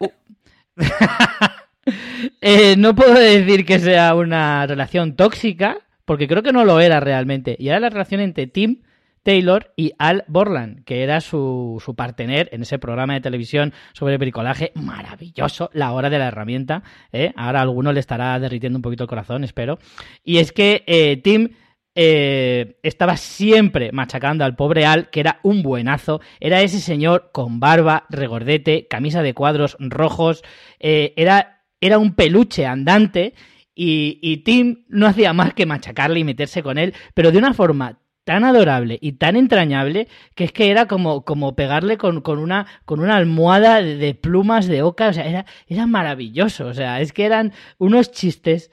eh, 2.41 2.75
no 2.77 2.93
puedo 2.93 3.15
decir 3.15 3.65
que 3.65 3.79
sea 3.79 4.13
una 4.13 4.67
relación 4.67 5.15
tóxica 5.15 5.79
porque 6.05 6.27
creo 6.27 6.43
que 6.43 6.53
no 6.53 6.63
lo 6.63 6.79
era 6.79 6.99
realmente. 6.99 7.55
Y 7.59 7.69
era 7.69 7.79
la 7.79 7.89
relación 7.89 8.21
entre 8.21 8.47
Tim 8.47 8.81
Taylor 9.25 9.73
y 9.75 9.93
Al 9.97 10.23
Borland, 10.27 10.83
que 10.85 11.01
era 11.01 11.19
su, 11.19 11.81
su 11.83 11.95
partener 11.95 12.47
en 12.51 12.61
ese 12.61 12.77
programa 12.77 13.15
de 13.15 13.21
televisión 13.21 13.73
sobre 13.93 14.19
bricolaje 14.19 14.71
maravilloso, 14.75 15.71
La 15.73 15.93
Hora 15.93 16.11
de 16.11 16.19
la 16.19 16.27
Herramienta. 16.27 16.83
¿eh? 17.11 17.33
Ahora 17.35 17.59
a 17.59 17.63
alguno 17.63 17.91
le 17.91 18.01
estará 18.01 18.39
derritiendo 18.39 18.77
un 18.77 18.83
poquito 18.83 19.03
el 19.03 19.09
corazón, 19.09 19.43
espero. 19.43 19.79
Y 20.23 20.37
es 20.37 20.51
que 20.51 20.83
eh, 20.85 21.17
Tim 21.23 21.49
eh, 21.95 22.77
estaba 22.83 23.17
siempre 23.17 23.91
machacando 23.91 24.45
al 24.45 24.55
pobre 24.55 24.85
Al, 24.85 25.09
que 25.09 25.21
era 25.21 25.39
un 25.41 25.63
buenazo. 25.63 26.21
Era 26.39 26.61
ese 26.61 26.79
señor 26.79 27.31
con 27.33 27.59
barba, 27.59 28.05
regordete, 28.11 28.85
camisa 28.87 29.23
de 29.23 29.33
cuadros 29.33 29.75
rojos. 29.79 30.43
era, 30.79 31.63
era 31.81 31.97
un 31.97 32.13
peluche 32.13 32.67
andante 32.67 33.33
y, 33.75 34.37
Tim 34.45 34.85
no 34.87 35.05
hacía 35.05 35.33
más 35.33 35.53
que 35.53 35.65
machacarle 35.65 36.19
y 36.19 36.23
meterse 36.23 36.63
con 36.63 36.77
él, 36.77 36.93
pero 37.13 37.31
de 37.31 37.37
una 37.37 37.53
forma 37.53 37.99
tan 38.23 38.43
adorable 38.43 38.97
y 39.01 39.13
tan 39.13 39.35
entrañable 39.35 40.07
que 40.33 40.45
es 40.45 40.51
que 40.51 40.71
era 40.71 40.87
como, 40.87 41.23
como 41.23 41.55
pegarle 41.55 41.97
con, 41.97 42.21
con, 42.21 42.39
una, 42.39 42.65
con 42.85 42.99
una 42.99 43.17
almohada 43.17 43.81
de, 43.81 44.15
plumas 44.15 44.65
de 44.67 44.81
oca, 44.81 45.09
o 45.09 45.13
sea, 45.13 45.27
era, 45.27 45.45
era 45.67 45.85
maravilloso, 45.85 46.67
o 46.67 46.73
sea, 46.73 47.01
es 47.01 47.13
que 47.13 47.25
eran 47.25 47.53
unos 47.77 48.11
chistes 48.11 48.71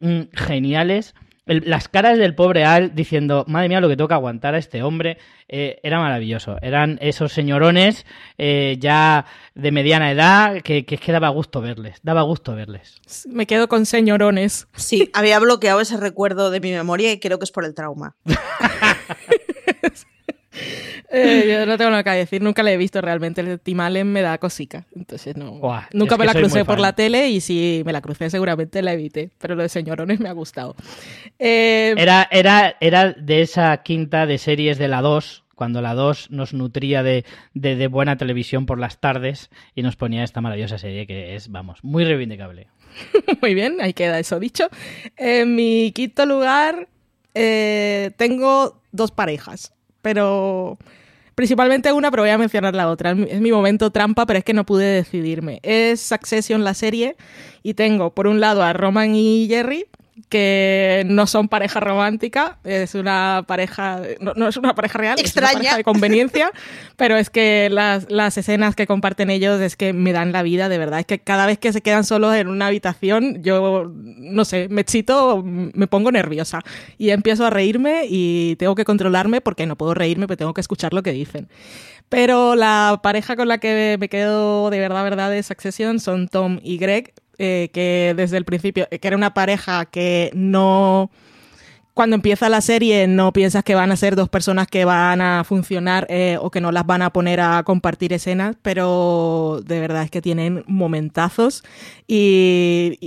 mm, 0.00 0.22
geniales 0.32 1.14
las 1.50 1.88
caras 1.88 2.18
del 2.18 2.34
pobre 2.34 2.64
Al 2.64 2.94
diciendo, 2.94 3.44
madre 3.48 3.68
mía, 3.68 3.80
lo 3.80 3.88
que 3.88 3.96
toca 3.96 4.14
aguantar 4.14 4.54
a 4.54 4.58
este 4.58 4.82
hombre, 4.82 5.18
eh, 5.48 5.80
era 5.82 5.98
maravilloso. 5.98 6.56
Eran 6.62 6.98
esos 7.00 7.32
señorones 7.32 8.06
eh, 8.38 8.76
ya 8.78 9.26
de 9.54 9.72
mediana 9.72 10.12
edad 10.12 10.60
que, 10.62 10.84
que, 10.84 10.96
que 10.96 11.12
daba 11.12 11.28
gusto 11.28 11.60
verles, 11.60 11.98
daba 12.02 12.22
gusto 12.22 12.54
verles. 12.54 13.00
Me 13.28 13.46
quedo 13.46 13.68
con 13.68 13.84
señorones. 13.84 14.68
Sí, 14.76 15.10
había 15.12 15.38
bloqueado 15.40 15.80
ese 15.80 15.96
recuerdo 15.96 16.50
de 16.50 16.60
mi 16.60 16.70
memoria 16.70 17.12
y 17.12 17.18
creo 17.18 17.38
que 17.38 17.44
es 17.44 17.52
por 17.52 17.64
el 17.64 17.74
trauma. 17.74 18.16
Eh, 21.12 21.44
yo 21.48 21.66
no 21.66 21.76
tengo 21.76 21.90
nada 21.90 22.04
que 22.04 22.10
decir, 22.10 22.40
nunca 22.40 22.62
le 22.62 22.72
he 22.72 22.76
visto 22.76 23.00
realmente. 23.00 23.40
El 23.40 23.58
Tim 23.58 23.80
Allen 23.80 24.06
me 24.06 24.22
da 24.22 24.38
cosica. 24.38 24.86
Entonces 24.94 25.36
no. 25.36 25.60
nunca 25.92 26.16
me 26.16 26.24
la 26.24 26.34
crucé 26.34 26.64
por 26.64 26.78
la 26.78 26.94
tele 26.94 27.28
y 27.28 27.40
si 27.40 27.82
me 27.84 27.92
la 27.92 28.00
crucé 28.00 28.30
seguramente 28.30 28.80
la 28.82 28.92
evité. 28.92 29.30
Pero 29.38 29.56
lo 29.56 29.62
de 29.62 29.68
señorones 29.68 30.20
me 30.20 30.28
ha 30.28 30.32
gustado. 30.32 30.76
Eh, 31.38 31.94
era, 31.96 32.28
era, 32.30 32.76
era 32.80 33.12
de 33.12 33.42
esa 33.42 33.76
quinta 33.82 34.26
de 34.26 34.38
series 34.38 34.78
de 34.78 34.88
la 34.88 35.02
2, 35.02 35.44
cuando 35.56 35.82
la 35.82 35.94
2 35.94 36.30
nos 36.30 36.54
nutría 36.54 37.02
de, 37.02 37.24
de, 37.54 37.86
buena 37.88 38.16
televisión 38.16 38.64
por 38.64 38.78
las 38.78 38.98
tardes 39.00 39.50
y 39.74 39.82
nos 39.82 39.96
ponía 39.96 40.24
esta 40.24 40.40
maravillosa 40.40 40.78
serie 40.78 41.06
que 41.06 41.34
es, 41.34 41.50
vamos, 41.50 41.82
muy 41.82 42.04
reivindicable. 42.04 42.68
muy 43.42 43.54
bien, 43.54 43.80
ahí 43.80 43.92
queda 43.92 44.18
eso 44.18 44.40
dicho. 44.40 44.68
En 45.16 45.54
mi 45.54 45.92
quinto 45.92 46.24
lugar 46.24 46.88
eh, 47.34 48.12
tengo 48.16 48.80
dos 48.92 49.10
parejas, 49.10 49.74
pero 50.02 50.78
Principalmente 51.40 51.90
una, 51.90 52.10
pero 52.10 52.24
voy 52.24 52.28
a 52.28 52.36
mencionar 52.36 52.74
la 52.74 52.90
otra. 52.90 53.12
Es 53.12 53.40
mi 53.40 53.50
momento 53.50 53.90
trampa, 53.90 54.26
pero 54.26 54.40
es 54.40 54.44
que 54.44 54.52
no 54.52 54.66
pude 54.66 54.84
decidirme. 54.84 55.58
Es 55.62 55.98
Succession 55.98 56.64
la 56.64 56.74
serie 56.74 57.16
y 57.62 57.72
tengo 57.72 58.14
por 58.14 58.26
un 58.26 58.40
lado 58.40 58.62
a 58.62 58.74
Roman 58.74 59.14
y 59.14 59.46
Jerry, 59.48 59.86
que 60.28 61.04
no 61.06 61.26
son 61.26 61.48
pareja 61.48 61.80
romántica, 61.80 62.58
es 62.64 62.94
una 62.94 63.44
pareja, 63.46 64.00
no, 64.20 64.48
es 64.48 64.56
una 64.56 64.74
pareja 64.74 64.98
real, 64.98 65.18
Extraña. 65.18 65.48
es 65.48 65.54
una 65.54 65.58
pareja 65.62 65.76
de 65.78 65.84
conveniencia, 65.84 66.52
pero 66.96 67.16
es 67.16 67.30
que 67.30 67.68
las, 67.70 68.10
las, 68.10 68.36
escenas 68.38 68.76
que 68.76 68.86
comparten 68.86 69.30
ellos 69.30 69.60
es 69.60 69.76
que 69.76 69.92
me 69.92 70.12
dan 70.12 70.32
la 70.32 70.42
vida, 70.42 70.68
de 70.68 70.78
verdad, 70.78 71.00
es 71.00 71.06
que 71.06 71.18
cada 71.18 71.46
vez 71.46 71.58
que 71.58 71.72
se 71.72 71.82
quedan 71.82 72.04
solos 72.04 72.34
en 72.34 72.48
una 72.48 72.66
habitación, 72.66 73.42
yo, 73.42 73.90
no 73.92 74.44
sé, 74.44 74.68
me 74.68 74.80
excito, 74.80 75.42
me 75.44 75.86
pongo 75.86 76.12
nerviosa 76.12 76.60
y 76.98 77.10
empiezo 77.10 77.46
a 77.46 77.50
reírme 77.50 78.04
y 78.08 78.56
tengo 78.56 78.74
que 78.74 78.84
controlarme 78.84 79.40
porque 79.40 79.66
no 79.66 79.76
puedo 79.76 79.94
reírme, 79.94 80.26
pero 80.26 80.38
tengo 80.38 80.54
que 80.54 80.60
escuchar 80.60 80.92
lo 80.94 81.02
que 81.02 81.12
dicen. 81.12 81.48
Pero 82.10 82.56
la 82.56 82.98
pareja 83.02 83.36
con 83.36 83.46
la 83.46 83.58
que 83.58 83.96
me 83.98 84.08
quedo 84.08 84.70
de 84.70 84.80
verdad, 84.80 85.04
verdad 85.04 85.30
de 85.30 85.42
Succession 85.44 86.00
son 86.00 86.28
Tom 86.28 86.58
y 86.62 86.76
Greg. 86.76 87.14
Eh, 87.42 87.70
que 87.72 88.12
desde 88.16 88.36
el 88.36 88.44
principio, 88.44 88.86
que 88.90 89.08
era 89.08 89.16
una 89.16 89.32
pareja 89.32 89.86
que 89.86 90.30
no 90.34 91.10
cuando 91.94 92.14
empieza 92.16 92.48
la 92.48 92.60
serie 92.60 93.06
no 93.08 93.32
piensas 93.32 93.64
que 93.64 93.74
van 93.74 93.90
a 93.92 93.96
ser 93.96 94.14
dos 94.16 94.28
personas 94.28 94.66
que 94.68 94.84
van 94.84 95.20
a 95.20 95.42
funcionar 95.44 96.06
eh, 96.08 96.36
o 96.40 96.50
que 96.50 96.60
no 96.60 96.70
las 96.72 96.86
van 96.86 97.02
a 97.02 97.10
poner 97.12 97.40
a 97.40 97.62
compartir 97.64 98.12
escenas, 98.12 98.56
pero 98.62 99.60
de 99.66 99.80
verdad 99.80 100.04
es 100.04 100.10
que 100.10 100.22
tienen 100.22 100.64
momentazos 100.66 101.62
y, 102.06 102.98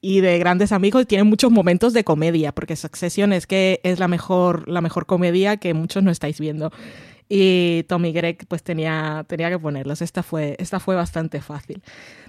y- 0.00 0.20
de 0.20 0.38
grandes 0.38 0.72
amigos 0.72 1.02
y 1.02 1.06
tienen 1.06 1.26
muchos 1.26 1.50
momentos 1.50 1.92
de 1.92 2.04
comedia, 2.04 2.52
porque 2.52 2.76
Succession 2.76 3.32
es 3.32 3.46
que 3.46 3.80
es 3.82 3.98
la 3.98 4.08
mejor, 4.08 4.68
la 4.68 4.80
mejor 4.80 5.06
comedia 5.06 5.56
que 5.56 5.74
muchos 5.74 6.02
no 6.02 6.10
estáis 6.10 6.38
viendo. 6.40 6.70
Y 7.28 7.82
Tommy 7.88 8.12
Gregg 8.12 8.46
pues 8.46 8.62
tenía, 8.62 9.24
tenía 9.26 9.50
que 9.50 9.58
ponerlos. 9.58 10.00
Esta 10.00 10.22
fue, 10.22 10.54
esta 10.60 10.78
fue 10.78 10.94
bastante 10.94 11.40
fácil. 11.40 11.82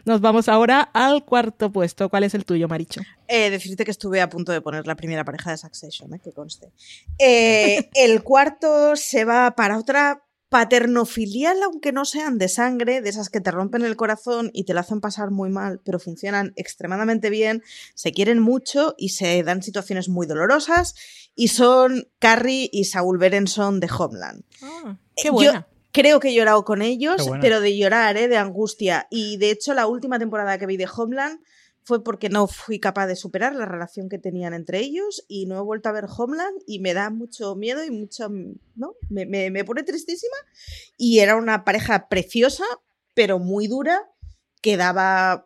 Nos 0.08 0.22
vamos 0.22 0.48
ahora 0.48 0.84
al 0.94 1.26
cuarto 1.26 1.70
puesto. 1.70 2.08
¿Cuál 2.08 2.24
es 2.24 2.34
el 2.34 2.46
tuyo, 2.46 2.70
Maricho? 2.70 3.02
Eh, 3.28 3.50
decirte 3.50 3.84
que 3.84 3.92
estuve 3.92 4.22
a 4.22 4.30
punto 4.30 4.54
de 4.54 4.62
poner 4.62 4.88
la 4.88 4.96
primera 4.96 5.26
pareja 5.26 5.52
de 5.52 5.58
Succession, 5.58 6.14
eh, 6.14 6.22
que 6.24 6.32
conste. 6.32 6.72
Eh, 7.20 7.90
el 7.94 8.24
cuarto 8.24 8.96
se 8.96 9.26
va 9.26 9.52
para 9.58 9.78
otra 9.78 10.24
paternofilial, 10.48 11.62
aunque 11.62 11.92
no 11.92 12.06
sean 12.06 12.38
de 12.38 12.48
sangre, 12.48 13.02
de 13.02 13.10
esas 13.10 13.30
que 13.30 13.42
te 13.42 13.52
rompen 13.52 13.84
el 13.84 13.98
corazón 13.98 14.50
y 14.54 14.64
te 14.64 14.74
lo 14.74 14.80
hacen 14.80 15.02
pasar 15.02 15.30
muy 15.30 15.50
mal, 15.50 15.82
pero 15.84 16.00
funcionan 16.00 16.54
extremadamente 16.56 17.30
bien, 17.30 17.62
se 17.94 18.14
quieren 18.14 18.40
mucho 18.40 18.96
y 18.98 19.10
se 19.10 19.44
dan 19.44 19.62
situaciones 19.62 20.08
muy 20.08 20.26
dolorosas, 20.26 20.96
y 21.36 21.50
son 21.50 22.08
Carrie 22.20 22.70
y 22.72 22.86
Saul 22.86 23.18
Berenson 23.18 23.82
de 23.82 23.90
Homeland. 23.92 24.46
qué 25.18 25.28
Yo 25.28 25.34
buena. 25.34 25.68
Creo 26.02 26.20
que 26.20 26.30
he 26.30 26.34
llorado 26.34 26.64
con 26.64 26.82
ellos, 26.82 27.16
pero 27.42 27.60
de 27.62 27.78
llorar, 27.78 28.18
¿eh? 28.18 28.28
de 28.28 28.38
angustia. 28.38 29.08
Y 29.10 29.38
de 29.38 29.52
hecho, 29.52 29.74
la 29.74 29.88
última 29.88 30.20
temporada 30.20 30.58
que 30.58 30.66
vi 30.66 30.78
de 30.78 30.88
Homeland 30.96 31.40
fue 31.84 32.04
porque 32.04 32.28
no 32.30 32.48
fui 32.48 32.80
capaz 32.80 33.08
de 33.08 33.16
superar 33.16 33.56
la 33.56 33.66
relación 33.66 34.10
que 34.10 34.18
tenían 34.20 34.54
entre 34.54 34.80
ellos 34.80 35.24
y 35.30 35.46
no 35.46 35.58
he 35.58 35.62
vuelto 35.62 35.88
a 35.88 35.94
ver 35.94 36.06
Homeland 36.18 36.58
y 36.68 36.80
me 36.80 36.94
da 36.94 37.10
mucho 37.10 37.56
miedo 37.56 37.84
y 37.86 37.92
mucho, 37.92 38.28
¿no? 38.76 38.96
Me, 39.10 39.26
me- 39.26 39.50
me 39.52 39.64
pone 39.64 39.84
tristísima. 39.84 40.36
Y 40.98 41.20
era 41.20 41.36
una 41.38 41.64
pareja 41.64 42.10
preciosa, 42.10 42.66
pero 43.14 43.40
muy 43.40 43.68
dura, 43.68 44.02
que 44.62 44.78
daba... 44.78 45.46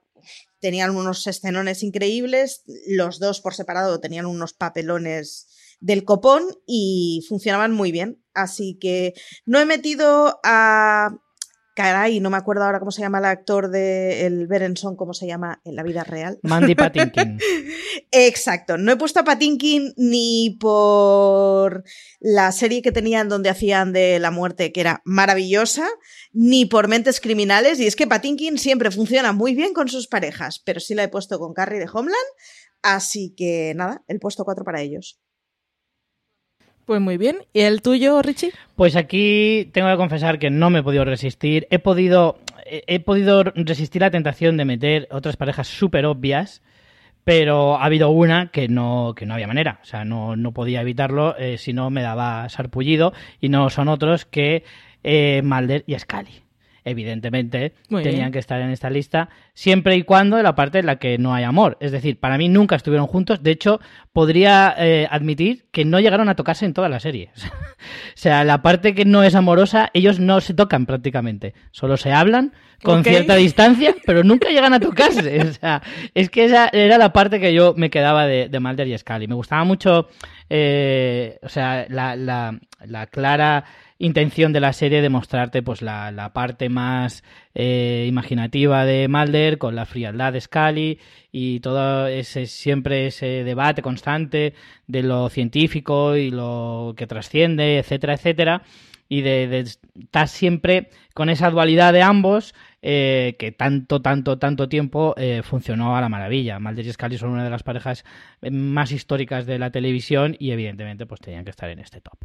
Tenían 0.59 0.95
unos 0.95 1.25
escenones 1.25 1.81
increíbles, 1.81 2.61
los 2.87 3.17
dos 3.17 3.41
por 3.41 3.55
separado 3.55 3.99
tenían 3.99 4.27
unos 4.27 4.53
papelones 4.53 5.47
del 5.79 6.03
copón 6.05 6.43
y 6.67 7.25
funcionaban 7.27 7.71
muy 7.73 7.91
bien. 7.91 8.20
Así 8.33 8.77
que 8.79 9.13
no 9.45 9.59
he 9.59 9.65
metido 9.65 10.39
a. 10.43 11.11
Caray, 11.73 12.19
no 12.19 12.29
me 12.29 12.35
acuerdo 12.35 12.65
ahora 12.65 12.79
cómo 12.79 12.91
se 12.91 13.01
llama 13.01 13.19
el 13.19 13.25
actor 13.25 13.69
de 13.69 14.25
el 14.25 14.45
Berenson, 14.45 14.97
cómo 14.97 15.13
se 15.13 15.25
llama 15.25 15.61
en 15.63 15.77
la 15.77 15.83
vida 15.83 16.03
real. 16.03 16.37
Mandy 16.43 16.75
Patinkin. 16.75 17.39
Exacto, 18.11 18.77
no 18.77 18.91
he 18.91 18.97
puesto 18.97 19.21
a 19.21 19.23
Patinkin 19.23 19.93
ni 19.95 20.57
por 20.59 21.85
la 22.19 22.51
serie 22.51 22.81
que 22.81 22.91
tenían 22.91 23.29
donde 23.29 23.49
hacían 23.49 23.93
de 23.93 24.19
la 24.19 24.31
muerte, 24.31 24.73
que 24.73 24.81
era 24.81 25.01
maravillosa, 25.05 25.87
ni 26.33 26.65
por 26.65 26.89
mentes 26.89 27.21
criminales. 27.21 27.79
Y 27.79 27.87
es 27.87 27.95
que 27.95 28.05
Patinkin 28.05 28.57
siempre 28.57 28.91
funciona 28.91 29.31
muy 29.31 29.55
bien 29.55 29.73
con 29.73 29.87
sus 29.87 30.07
parejas, 30.07 30.61
pero 30.65 30.81
sí 30.81 30.93
la 30.93 31.03
he 31.03 31.09
puesto 31.09 31.39
con 31.39 31.53
Carrie 31.53 31.79
de 31.79 31.89
Homeland. 31.91 32.17
Así 32.81 33.33
que 33.35 33.73
nada, 33.75 34.03
el 34.07 34.19
puesto 34.19 34.43
4 34.43 34.65
para 34.65 34.81
ellos. 34.81 35.21
Pues 36.85 37.01
muy 37.01 37.17
bien. 37.17 37.37
¿Y 37.53 37.61
el 37.61 37.81
tuyo, 37.81 38.21
Richie? 38.21 38.51
Pues 38.75 38.95
aquí 38.95 39.69
tengo 39.73 39.89
que 39.89 39.97
confesar 39.97 40.39
que 40.39 40.49
no 40.49 40.69
me 40.69 40.79
he 40.79 40.83
podido 40.83 41.05
resistir. 41.05 41.67
He 41.69 41.79
podido, 41.79 42.39
he 42.65 42.99
podido 42.99 43.43
resistir 43.43 44.01
la 44.01 44.11
tentación 44.11 44.57
de 44.57 44.65
meter 44.65 45.07
otras 45.11 45.37
parejas 45.37 45.67
súper 45.67 46.05
obvias, 46.05 46.61
pero 47.23 47.77
ha 47.77 47.85
habido 47.85 48.09
una 48.09 48.47
que 48.47 48.67
no, 48.67 49.13
que 49.15 49.25
no 49.25 49.33
había 49.33 49.47
manera. 49.47 49.79
O 49.81 49.85
sea, 49.85 50.05
no, 50.05 50.35
no 50.35 50.51
podía 50.51 50.81
evitarlo, 50.81 51.37
eh, 51.37 51.57
si 51.57 51.73
no 51.73 51.89
me 51.89 52.01
daba 52.01 52.49
sarpullido. 52.49 53.13
Y 53.39 53.49
no 53.49 53.69
son 53.69 53.87
otros 53.87 54.25
que 54.25 54.63
eh, 55.03 55.41
y 55.85 55.99
Scully. 55.99 56.43
Evidentemente, 56.83 57.73
Muy 57.89 58.03
tenían 58.03 58.21
bien. 58.23 58.31
que 58.31 58.39
estar 58.39 58.59
en 58.61 58.69
esta 58.71 58.89
lista, 58.89 59.29
siempre 59.53 59.95
y 59.95 60.03
cuando 60.03 60.37
de 60.37 60.43
la 60.43 60.55
parte 60.55 60.79
en 60.79 60.85
la 60.87 60.95
que 60.97 61.17
no 61.17 61.33
hay 61.33 61.43
amor. 61.43 61.77
Es 61.79 61.91
decir, 61.91 62.19
para 62.19 62.37
mí 62.37 62.49
nunca 62.49 62.75
estuvieron 62.75 63.07
juntos. 63.07 63.43
De 63.43 63.51
hecho, 63.51 63.79
podría 64.13 64.73
eh, 64.77 65.07
admitir 65.11 65.65
que 65.71 65.85
no 65.85 65.99
llegaron 65.99 66.29
a 66.29 66.35
tocarse 66.35 66.65
en 66.65 66.73
toda 66.73 66.89
la 66.89 66.99
serie. 66.99 67.29
O 68.13 68.17
sea, 68.21 68.43
la 68.43 68.61
parte 68.61 68.93
que 68.93 69.05
no 69.05 69.23
es 69.23 69.33
amorosa, 69.33 69.89
ellos 69.93 70.19
no 70.19 70.39
se 70.41 70.53
tocan 70.53 70.85
prácticamente. 70.85 71.55
Solo 71.71 71.97
se 71.97 72.11
hablan 72.11 72.53
con 72.83 73.03
cierta 73.03 73.35
distancia, 73.35 73.95
pero 74.05 74.23
nunca 74.23 74.49
llegan 74.49 74.73
a 74.73 74.79
tocarse. 74.79 75.39
O 75.41 75.53
sea, 75.53 75.81
es 76.13 76.29
que 76.29 76.45
esa 76.45 76.69
era 76.71 76.97
la 76.99 77.11
parte 77.13 77.39
que 77.39 77.53
yo 77.53 77.73
me 77.75 77.89
quedaba 77.89 78.27
de, 78.27 78.49
de 78.49 78.59
Mulder 78.59 78.87
y 78.87 78.97
Scully. 78.97 79.27
Me 79.27 79.33
gustaba 79.35 79.63
mucho, 79.63 80.09
eh, 80.49 81.39
o 81.41 81.49
sea, 81.49 81.85
la, 81.89 82.15
la- 82.15 82.59
la 82.85 83.07
clara 83.07 83.63
intención 84.01 84.51
de 84.51 84.59
la 84.59 84.73
serie 84.73 85.01
de 85.01 85.09
mostrarte 85.09 85.61
pues 85.61 85.81
la, 85.81 86.11
la 86.11 86.33
parte 86.33 86.69
más 86.69 87.23
eh, 87.53 88.05
imaginativa 88.07 88.83
de 88.83 89.07
Mulder 89.07 89.57
con 89.57 89.75
la 89.75 89.85
frialdad 89.85 90.33
de 90.33 90.41
Scully 90.41 90.99
y 91.31 91.59
todo 91.59 92.07
ese 92.07 92.47
siempre 92.47 93.07
ese 93.07 93.43
debate 93.43 93.81
constante 93.81 94.53
de 94.87 95.03
lo 95.03 95.29
científico 95.29 96.15
y 96.15 96.31
lo 96.31 96.93
que 96.97 97.07
trasciende, 97.07 97.77
etcétera, 97.77 98.15
etcétera, 98.15 98.63
y 99.07 99.21
de, 99.21 99.59
estar 99.59 100.27
siempre 100.27 100.89
con 101.13 101.29
esa 101.29 101.51
dualidad 101.51 101.93
de 101.93 102.01
ambos 102.01 102.55
eh, 102.81 103.35
que 103.37 103.51
tanto, 103.51 104.01
tanto, 104.01 104.39
tanto 104.39 104.67
tiempo 104.67 105.13
eh, 105.17 105.41
funcionó 105.43 105.95
a 105.95 106.01
la 106.01 106.09
maravilla. 106.09 106.59
Mulder 106.59 106.87
y 106.87 106.93
Scully 106.93 107.17
son 107.17 107.31
una 107.31 107.43
de 107.43 107.49
las 107.49 107.63
parejas 107.63 108.03
eh, 108.41 108.49
más 108.49 108.91
históricas 108.91 109.45
de 109.45 109.59
la 109.59 109.69
televisión 109.69 110.35
y 110.39 110.51
evidentemente 110.51 111.05
pues 111.05 111.21
tenían 111.21 111.43
que 111.43 111.51
estar 111.51 111.69
en 111.69 111.79
este 111.79 112.01
top. 112.01 112.17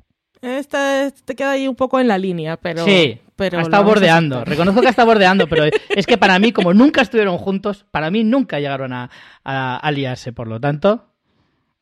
Esta 0.47 1.11
te 1.24 1.34
queda 1.34 1.53
ahí 1.53 1.66
un 1.68 1.74
poco 1.76 1.99
en 2.01 2.09
la 2.09 2.18
línea, 2.18 2.57
pero. 2.57 2.84
sí, 2.84 3.18
pero 3.36 3.59
ha 3.59 3.62
estado 3.62 3.84
bordeando. 3.84 4.44
Reconozco 4.44 4.80
que 4.80 4.86
ha 4.86 4.90
estado 4.90 5.07
bordeando, 5.07 5.47
pero 5.49 5.64
es 5.90 6.07
que 6.07 6.16
para 6.16 6.38
mí, 6.38 6.53
como 6.53 6.72
nunca 6.72 7.03
estuvieron 7.03 7.36
juntos, 7.38 7.84
para 7.90 8.11
mí 8.11 8.24
nunca 8.24 8.59
llegaron 8.61 8.92
a, 8.92 9.11
a, 9.44 9.76
a 9.76 9.90
liarse. 9.90 10.32
Por 10.32 10.49
lo 10.49 10.59
tanto, 10.61 11.07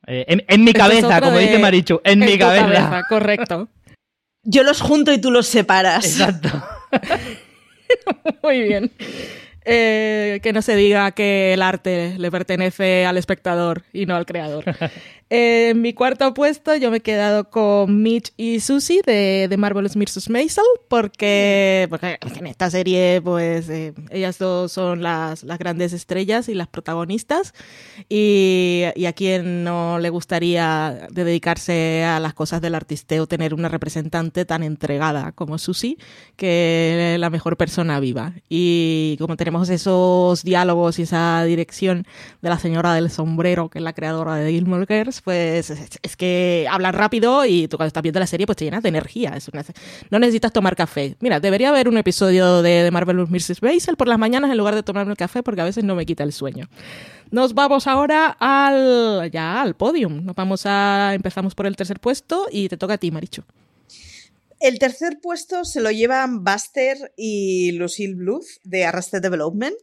eh, 0.06 0.24
en, 0.28 0.44
en 0.48 0.64
mi 0.64 0.72
cabeza, 0.72 1.20
como 1.20 1.32
de- 1.36 1.42
dice 1.46 1.58
Marichu, 1.58 2.00
en, 2.04 2.18
mi 2.20 2.32
tu 2.32 2.38
cabeza. 2.40 3.02
Correcto. 3.08 3.68
Yo 4.42 4.62
los 4.62 4.80
junto 4.80 5.12
y 5.12 5.18
tú 5.20 5.30
los 5.30 5.46
separas. 5.46 6.04
Exacto. 6.04 6.48
Muy 8.42 8.62
bien. 8.62 8.90
Eh, 9.66 10.40
que 10.42 10.52
no 10.52 10.60
se 10.60 10.76
diga 10.76 11.12
que 11.12 11.54
el 11.54 11.62
arte 11.62 12.16
le 12.18 12.30
pertenece 12.30 13.06
al 13.06 13.16
espectador 13.16 13.82
y 13.92 14.04
no 14.04 14.14
al 14.14 14.26
creador. 14.26 14.64
Eh, 15.30 15.70
en 15.70 15.80
mi 15.80 15.94
cuarto 15.94 16.34
puesto 16.34 16.76
yo 16.76 16.90
me 16.90 16.98
he 16.98 17.00
quedado 17.00 17.48
con 17.48 18.02
Mitch 18.02 18.34
y 18.36 18.60
Susie 18.60 19.00
de, 19.06 19.48
de 19.48 19.56
Marvelous 19.56 19.96
Mrs. 19.96 20.28
Maisel 20.28 20.64
porque, 20.86 21.86
porque 21.88 22.18
en 22.38 22.46
esta 22.46 22.68
serie 22.68 23.22
pues 23.24 23.70
eh, 23.70 23.94
ellas 24.10 24.38
dos 24.38 24.70
son 24.70 25.02
las, 25.02 25.42
las 25.42 25.58
grandes 25.58 25.94
estrellas 25.94 26.50
y 26.50 26.54
las 26.54 26.68
protagonistas 26.68 27.54
y, 28.08 28.84
y 28.94 29.06
a 29.06 29.14
quien 29.14 29.64
no 29.64 29.98
le 29.98 30.10
gustaría 30.10 31.08
de 31.10 31.24
dedicarse 31.24 32.04
a 32.04 32.20
las 32.20 32.34
cosas 32.34 32.60
del 32.60 32.74
artisteo 32.74 33.26
tener 33.26 33.54
una 33.54 33.70
representante 33.70 34.44
tan 34.44 34.62
entregada 34.62 35.32
como 35.32 35.56
Susie 35.56 35.96
que 36.36 37.16
la 37.18 37.30
mejor 37.30 37.56
persona 37.56 37.98
viva 37.98 38.34
y 38.50 39.16
como 39.18 39.38
tenemos 39.38 39.53
esos 39.62 40.42
diálogos 40.42 40.98
y 40.98 41.02
esa 41.02 41.44
dirección 41.44 42.06
de 42.42 42.48
la 42.48 42.58
señora 42.58 42.94
del 42.94 43.10
sombrero 43.10 43.68
que 43.68 43.78
es 43.78 43.84
la 43.84 43.92
creadora 43.92 44.36
de 44.36 44.50
Gilmore 44.52 44.86
Girls 44.86 45.20
pues 45.22 45.70
es, 45.70 46.16
que 46.16 46.66
hablan 46.70 46.94
rápido 46.94 47.44
y 47.44 47.68
tú 47.68 47.76
cuando 47.76 47.88
estás 47.88 48.02
viendo 48.02 48.20
la 48.20 48.26
serie 48.26 48.46
pues 48.46 48.56
te 48.56 48.64
llenas 48.64 48.82
de 48.82 48.88
energía 48.88 49.36
no 50.10 50.18
necesitas 50.18 50.52
tomar 50.52 50.76
café 50.76 51.16
mira 51.20 51.40
debería 51.40 51.70
haber 51.70 51.88
un 51.88 51.98
episodio 51.98 52.62
de, 52.62 52.82
de 52.82 52.90
Marvelous 52.90 53.30
Mrs. 53.30 53.62
Maisel 53.62 53.96
por 53.96 54.08
las 54.08 54.18
mañanas 54.18 54.50
en 54.50 54.58
lugar 54.58 54.74
de 54.74 54.82
tomarme 54.82 55.12
el 55.12 55.16
café 55.16 55.42
porque 55.42 55.60
a 55.60 55.64
veces 55.64 55.84
no 55.84 55.94
me 55.94 56.06
quita 56.06 56.24
el 56.24 56.32
sueño 56.32 56.68
nos 57.30 57.52
vamos 57.52 57.88
ahora 57.88 58.36
al 58.38 59.28
ya 59.32 59.60
al 59.60 59.74
podium. 59.74 60.24
Nos 60.24 60.36
vamos 60.36 60.66
a 60.66 61.14
empezamos 61.14 61.54
por 61.56 61.66
el 61.66 61.74
tercer 61.74 61.98
puesto 61.98 62.46
y 62.50 62.68
te 62.68 62.76
toca 62.76 62.94
a 62.94 62.98
ti, 62.98 63.10
Maricho. 63.10 63.42
El 64.64 64.78
tercer 64.78 65.20
puesto 65.20 65.66
se 65.66 65.82
lo 65.82 65.90
llevan 65.90 66.42
Buster 66.42 67.12
y 67.18 67.72
Lucille 67.72 68.14
Bluth 68.14 68.46
de 68.62 68.86
Arrested 68.86 69.20
Development. 69.20 69.76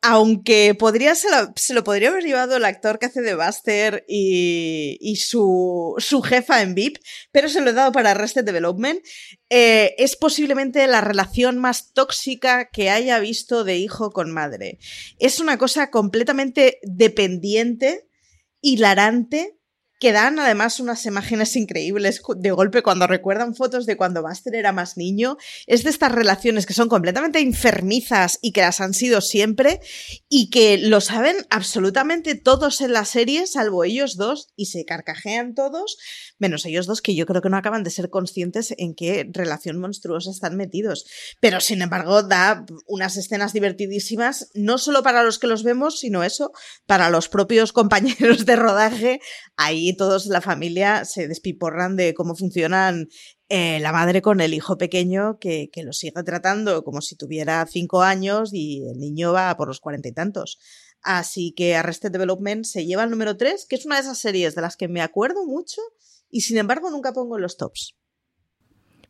Aunque 0.00 0.74
podría, 0.74 1.14
se, 1.14 1.28
lo, 1.74 1.84
podría 1.84 2.08
haber 2.08 2.24
llevado 2.24 2.56
el 2.56 2.64
actor 2.64 2.98
que 2.98 3.04
hace 3.04 3.20
de 3.20 3.34
Buster 3.34 4.06
y, 4.08 4.96
y 5.02 5.16
su, 5.16 5.96
su 5.98 6.22
jefa 6.22 6.62
en 6.62 6.74
VIP, 6.74 6.96
pero 7.30 7.50
se 7.50 7.60
lo 7.60 7.68
he 7.68 7.74
dado 7.74 7.92
para 7.92 8.12
Arrested 8.12 8.44
Development. 8.44 9.04
Eh, 9.50 9.94
es 9.98 10.16
posiblemente 10.16 10.86
la 10.86 11.02
relación 11.02 11.58
más 11.58 11.92
tóxica 11.92 12.70
que 12.70 12.88
haya 12.88 13.18
visto 13.18 13.64
de 13.64 13.76
hijo 13.76 14.12
con 14.12 14.32
madre. 14.32 14.78
Es 15.18 15.40
una 15.40 15.58
cosa 15.58 15.90
completamente 15.90 16.78
dependiente, 16.84 18.08
hilarante, 18.62 19.58
que 19.98 20.12
dan 20.12 20.38
además 20.38 20.80
unas 20.80 21.04
imágenes 21.06 21.56
increíbles 21.56 22.20
de 22.36 22.50
golpe 22.50 22.82
cuando 22.82 23.06
recuerdan 23.06 23.54
fotos 23.54 23.86
de 23.86 23.96
cuando 23.96 24.22
Buster 24.22 24.54
era 24.54 24.72
más 24.72 24.96
niño. 24.96 25.36
Es 25.66 25.84
de 25.84 25.90
estas 25.90 26.12
relaciones 26.12 26.66
que 26.66 26.74
son 26.74 26.88
completamente 26.88 27.40
enfermizas 27.40 28.38
y 28.42 28.52
que 28.52 28.60
las 28.60 28.80
han 28.80 28.94
sido 28.94 29.20
siempre 29.20 29.80
y 30.28 30.50
que 30.50 30.78
lo 30.78 31.00
saben 31.00 31.36
absolutamente 31.50 32.34
todos 32.34 32.80
en 32.80 32.92
la 32.92 33.04
serie, 33.04 33.46
salvo 33.46 33.84
ellos 33.84 34.16
dos, 34.16 34.48
y 34.56 34.66
se 34.66 34.84
carcajean 34.84 35.54
todos, 35.54 35.96
menos 36.38 36.64
ellos 36.66 36.86
dos 36.86 37.00
que 37.00 37.14
yo 37.14 37.26
creo 37.26 37.42
que 37.42 37.48
no 37.48 37.56
acaban 37.56 37.82
de 37.82 37.90
ser 37.90 38.10
conscientes 38.10 38.74
en 38.76 38.94
qué 38.94 39.28
relación 39.32 39.78
monstruosa 39.78 40.30
están 40.30 40.56
metidos. 40.56 41.06
Pero 41.40 41.60
sin 41.60 41.82
embargo 41.82 42.22
da 42.22 42.66
unas 42.86 43.16
escenas 43.16 43.52
divertidísimas, 43.52 44.50
no 44.54 44.78
solo 44.78 45.02
para 45.02 45.22
los 45.22 45.38
que 45.38 45.46
los 45.46 45.62
vemos, 45.62 46.00
sino 46.00 46.22
eso, 46.22 46.52
para 46.86 47.10
los 47.10 47.28
propios 47.28 47.72
compañeros 47.76 48.44
de 48.46 48.56
rodaje. 48.56 49.20
Ahí 49.56 49.85
todos 49.94 50.26
la 50.26 50.40
familia 50.40 51.04
se 51.04 51.28
despiporran 51.28 51.96
de 51.96 52.14
cómo 52.14 52.34
funcionan 52.34 53.08
eh, 53.48 53.78
la 53.80 53.92
madre 53.92 54.22
con 54.22 54.40
el 54.40 54.54
hijo 54.54 54.76
pequeño 54.76 55.38
que, 55.38 55.70
que, 55.72 55.82
lo 55.82 55.92
sigue 55.92 56.22
tratando 56.24 56.82
como 56.82 57.00
si 57.00 57.16
tuviera 57.16 57.66
cinco 57.70 58.02
años 58.02 58.50
y 58.52 58.84
el 58.88 58.98
niño 58.98 59.32
va 59.32 59.56
por 59.56 59.68
los 59.68 59.80
cuarenta 59.80 60.08
y 60.08 60.12
tantos. 60.12 60.58
Así 61.02 61.52
que 61.56 61.76
Arrested 61.76 62.10
Development 62.10 62.64
se 62.64 62.84
lleva 62.84 63.04
el 63.04 63.10
número 63.10 63.36
tres, 63.36 63.66
que 63.68 63.76
es 63.76 63.86
una 63.86 63.96
de 63.96 64.02
esas 64.02 64.18
series 64.18 64.54
de 64.54 64.62
las 64.62 64.76
que 64.76 64.88
me 64.88 65.02
acuerdo 65.02 65.46
mucho 65.46 65.80
y 66.30 66.40
sin 66.40 66.58
embargo 66.58 66.90
nunca 66.90 67.12
pongo 67.12 67.36
en 67.36 67.42
los 67.42 67.56
tops. 67.56 67.94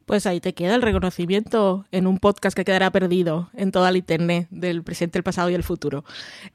Pues 0.07 0.25
ahí 0.25 0.39
te 0.39 0.55
queda 0.55 0.77
el 0.77 0.83
reconocimiento 0.83 1.85
en 1.91 2.07
un 2.07 2.19
podcast 2.19 2.57
que 2.57 2.65
quedará 2.65 2.93
perdido 2.93 3.51
en 3.55 3.73
toda 3.73 3.91
la 3.91 3.99
internet 3.99 4.47
del 4.51 4.85
presente, 4.85 5.19
el 5.19 5.25
pasado 5.25 5.51
y 5.51 5.55
el 5.55 5.65
futuro. 5.65 6.05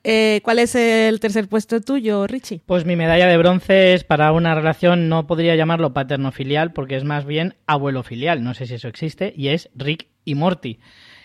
Eh, 0.06 0.39
¿Cuál 0.41 0.60
es 0.60 0.74
el 0.74 1.20
tercer 1.20 1.49
puesto 1.49 1.82
tuyo, 1.82 2.28
Richie? 2.28 2.62
Pues 2.66 2.86
mi 2.86 2.95
medalla 2.95 3.28
de 3.28 3.38
bronce 3.38 3.93
es 3.93 4.06
para 4.06 4.32
una 4.32 4.56
relación, 4.56 5.10
no 5.10 5.28
podría 5.28 5.58
llamarlo 5.58 5.91
paterno-filial, 5.91 6.72
porque 6.72 6.95
es 6.95 7.04
más 7.04 7.26
bien 7.26 7.56
abuelo-filial, 7.68 8.41
no 8.41 8.54
sé 8.54 8.68
si 8.68 8.76
eso 8.76 8.88
existe, 8.88 9.34
y 9.36 9.49
es 9.49 9.70
Rick 9.76 10.08
y 10.24 10.36
Morty. 10.36 10.80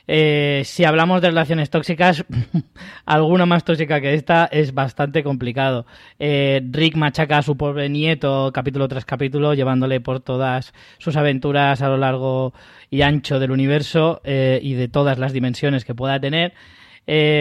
Eh, 0.08 0.62
si 0.64 0.84
hablamos 0.84 1.20
de 1.20 1.28
relaciones 1.28 1.70
tóxicas, 1.70 2.24
alguna 3.06 3.46
más 3.46 3.64
tóxica 3.64 4.00
que 4.00 4.14
esta 4.14 4.46
es 4.46 4.72
bastante 4.72 5.22
complicado. 5.22 5.86
Eh, 6.18 6.60
Rick 6.70 6.96
machaca 6.96 7.38
a 7.38 7.42
su 7.42 7.56
pobre 7.56 7.88
nieto 7.88 8.50
capítulo 8.52 8.86
tras 8.88 9.04
capítulo, 9.04 9.54
llevándole 9.54 10.00
por 10.00 10.20
todas 10.20 10.74
sus 10.98 11.16
aventuras 11.16 11.82
a 11.82 11.88
lo 11.88 11.96
largo 11.96 12.54
y 12.90 13.02
ancho 13.02 13.38
del 13.38 13.50
universo 13.50 14.20
eh, 14.24 14.60
y 14.62 14.74
de 14.74 14.88
todas 14.88 15.18
las 15.18 15.32
dimensiones 15.32 15.84
que 15.84 15.94
pueda 15.94 16.20
tener. 16.20 16.54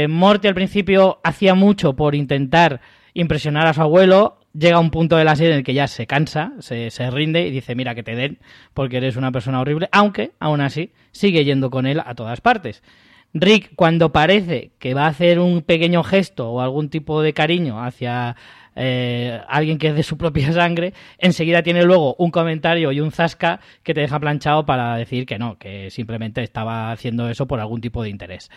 Morty 0.07 0.47
al 0.47 0.53
principio 0.53 1.19
hacía 1.23 1.55
mucho 1.55 1.95
por 1.95 2.13
intentar 2.13 2.81
impresionar 3.15 3.65
a 3.65 3.73
su 3.73 3.81
abuelo, 3.81 4.37
llega 4.57 4.79
un 4.79 4.91
punto 4.91 5.17
de 5.17 5.23
la 5.23 5.35
serie 5.35 5.53
en 5.53 5.59
el 5.59 5.63
que 5.63 5.73
ya 5.73 5.87
se 5.87 6.07
cansa, 6.07 6.53
se, 6.59 6.89
se, 6.91 7.11
rinde 7.11 7.47
y 7.47 7.51
dice, 7.51 7.75
mira 7.75 7.95
que 7.95 8.03
te 8.03 8.15
den, 8.15 8.39
porque 8.73 8.97
eres 8.97 9.15
una 9.15 9.31
persona 9.31 9.59
horrible, 9.59 9.89
aunque, 9.91 10.31
aún 10.39 10.61
así, 10.61 10.91
sigue 11.11 11.43
yendo 11.43 11.69
con 11.69 11.85
él 11.85 12.01
a 12.05 12.15
todas 12.15 12.41
partes. 12.41 12.81
Rick, 13.33 13.71
cuando 13.75 14.13
parece 14.13 14.71
que 14.79 14.93
va 14.93 15.05
a 15.05 15.09
hacer 15.09 15.39
un 15.39 15.61
pequeño 15.61 16.03
gesto 16.03 16.51
o 16.51 16.61
algún 16.61 16.89
tipo 16.89 17.21
de 17.21 17.33
cariño 17.33 17.83
hacia 17.83 18.37
eh, 18.77 19.41
alguien 19.49 19.77
que 19.77 19.89
es 19.89 19.95
de 19.95 20.03
su 20.03 20.17
propia 20.17 20.53
sangre, 20.53 20.93
enseguida 21.17 21.61
tiene 21.61 21.83
luego 21.83 22.15
un 22.17 22.31
comentario 22.31 22.93
y 22.93 23.01
un 23.01 23.11
zasca 23.11 23.59
que 23.83 23.93
te 23.93 24.01
deja 24.01 24.21
planchado 24.21 24.65
para 24.65 24.95
decir 24.95 25.25
que 25.25 25.37
no, 25.37 25.57
que 25.57 25.91
simplemente 25.91 26.43
estaba 26.43 26.93
haciendo 26.93 27.29
eso 27.29 27.45
por 27.45 27.59
algún 27.59 27.81
tipo 27.81 28.03
de 28.03 28.09
interés. 28.09 28.49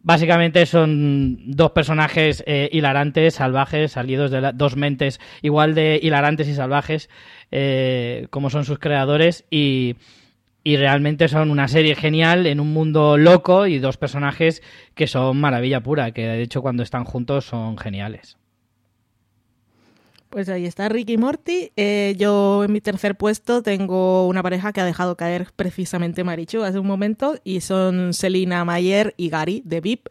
Básicamente 0.00 0.64
son 0.64 1.38
dos 1.50 1.72
personajes 1.72 2.44
eh, 2.46 2.68
hilarantes, 2.72 3.34
salvajes, 3.34 3.92
salidos 3.92 4.30
de 4.30 4.52
dos 4.54 4.76
mentes 4.76 5.20
igual 5.42 5.74
de 5.74 5.98
hilarantes 6.00 6.48
y 6.48 6.54
salvajes 6.54 7.10
eh, 7.50 8.28
como 8.30 8.48
son 8.48 8.64
sus 8.64 8.78
creadores 8.78 9.44
y, 9.50 9.96
y 10.62 10.76
realmente 10.76 11.28
son 11.28 11.50
una 11.50 11.66
serie 11.66 11.96
genial 11.96 12.46
en 12.46 12.60
un 12.60 12.72
mundo 12.72 13.16
loco 13.16 13.66
y 13.66 13.80
dos 13.80 13.96
personajes 13.96 14.62
que 14.94 15.08
son 15.08 15.40
maravilla 15.40 15.82
pura, 15.82 16.12
que 16.12 16.26
de 16.26 16.42
hecho 16.42 16.62
cuando 16.62 16.84
están 16.84 17.04
juntos 17.04 17.44
son 17.44 17.76
geniales. 17.76 18.37
Pues 20.30 20.48
ahí 20.50 20.66
está 20.66 20.88
Ricky 20.90 21.16
Morty. 21.16 21.72
Eh, 21.76 22.14
yo 22.18 22.62
en 22.64 22.72
mi 22.72 22.80
tercer 22.80 23.16
puesto 23.16 23.62
tengo 23.62 24.28
una 24.28 24.42
pareja 24.42 24.72
que 24.72 24.80
ha 24.80 24.84
dejado 24.84 25.16
caer 25.16 25.48
precisamente 25.56 26.22
Marichu 26.22 26.62
hace 26.62 26.78
un 26.78 26.86
momento 26.86 27.36
y 27.44 27.60
son 27.60 28.12
Selina 28.12 28.64
Mayer 28.64 29.14
y 29.16 29.30
Gary 29.30 29.62
de 29.64 29.80
VIP, 29.80 30.08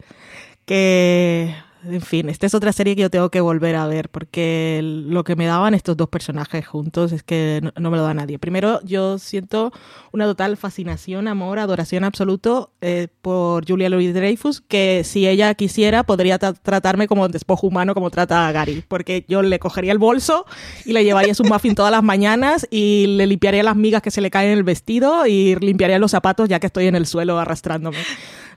que 0.64 1.54
en 1.84 2.00
fin, 2.00 2.28
esta 2.28 2.46
es 2.46 2.54
otra 2.54 2.72
serie 2.72 2.96
que 2.96 3.02
yo 3.02 3.10
tengo 3.10 3.30
que 3.30 3.40
volver 3.40 3.76
a 3.76 3.86
ver 3.86 4.08
porque 4.08 4.80
lo 4.82 5.24
que 5.24 5.36
me 5.36 5.46
daban 5.46 5.74
estos 5.74 5.96
dos 5.96 6.08
personajes 6.08 6.66
juntos 6.66 7.12
es 7.12 7.22
que 7.22 7.60
no, 7.78 7.90
me 7.90 7.96
lo 7.96 8.02
da 8.02 8.14
nadie. 8.14 8.38
Primero, 8.38 8.80
yo 8.84 9.18
siento 9.18 9.72
una 10.12 10.24
total 10.24 10.56
fascinación, 10.56 11.28
amor, 11.28 11.58
adoración 11.58 12.04
absoluto 12.04 12.72
eh, 12.80 13.08
por 13.22 13.66
Julia 13.66 13.88
Louis 13.88 14.12
Dreyfus, 14.12 14.60
que 14.60 15.02
si 15.04 15.28
ella 15.28 15.54
quisiera 15.54 16.02
podría 16.02 16.38
tratarme 16.38 17.06
como 17.06 17.28
despojo 17.28 17.66
humano 17.66 17.94
como 17.94 18.10
trata 18.10 18.48
a 18.48 18.52
Gary, 18.52 18.82
porque 18.86 19.24
yo 19.28 19.42
le 19.42 19.58
cogería 19.58 19.92
el 19.92 19.98
bolso 19.98 20.46
y 20.84 20.92
le 20.92 21.04
llevaría 21.04 21.34
su 21.34 21.44
muffin 21.44 21.74
todas 21.74 21.92
las 21.92 22.02
mañanas 22.02 22.66
y 22.70 23.06
le 23.08 23.26
limpiaría 23.26 23.62
las 23.62 23.76
migas 23.76 24.02
que 24.02 24.10
se 24.10 24.20
le 24.20 24.30
caen 24.30 24.50
en 24.50 24.58
el 24.58 24.64
vestido 24.64 25.26
y 25.26 25.54
limpiaría 25.56 25.98
los 25.98 26.10
zapatos 26.10 26.48
ya 26.48 26.58
que 26.60 26.66
estoy 26.66 26.86
en 26.86 26.96
el 26.96 27.06
suelo 27.06 27.38
arrastrándome. 27.38 27.98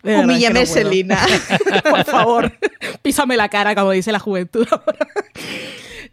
Humíllame, 0.04 0.66
Selina. 0.66 1.20
Por 1.90 2.04
favor, 2.06 2.52
písame 3.02 3.38
la 3.38 3.50
cara, 3.50 3.76
como 3.76 3.92
dice 3.92 4.12
la 4.12 4.20
juventud. 4.20 4.68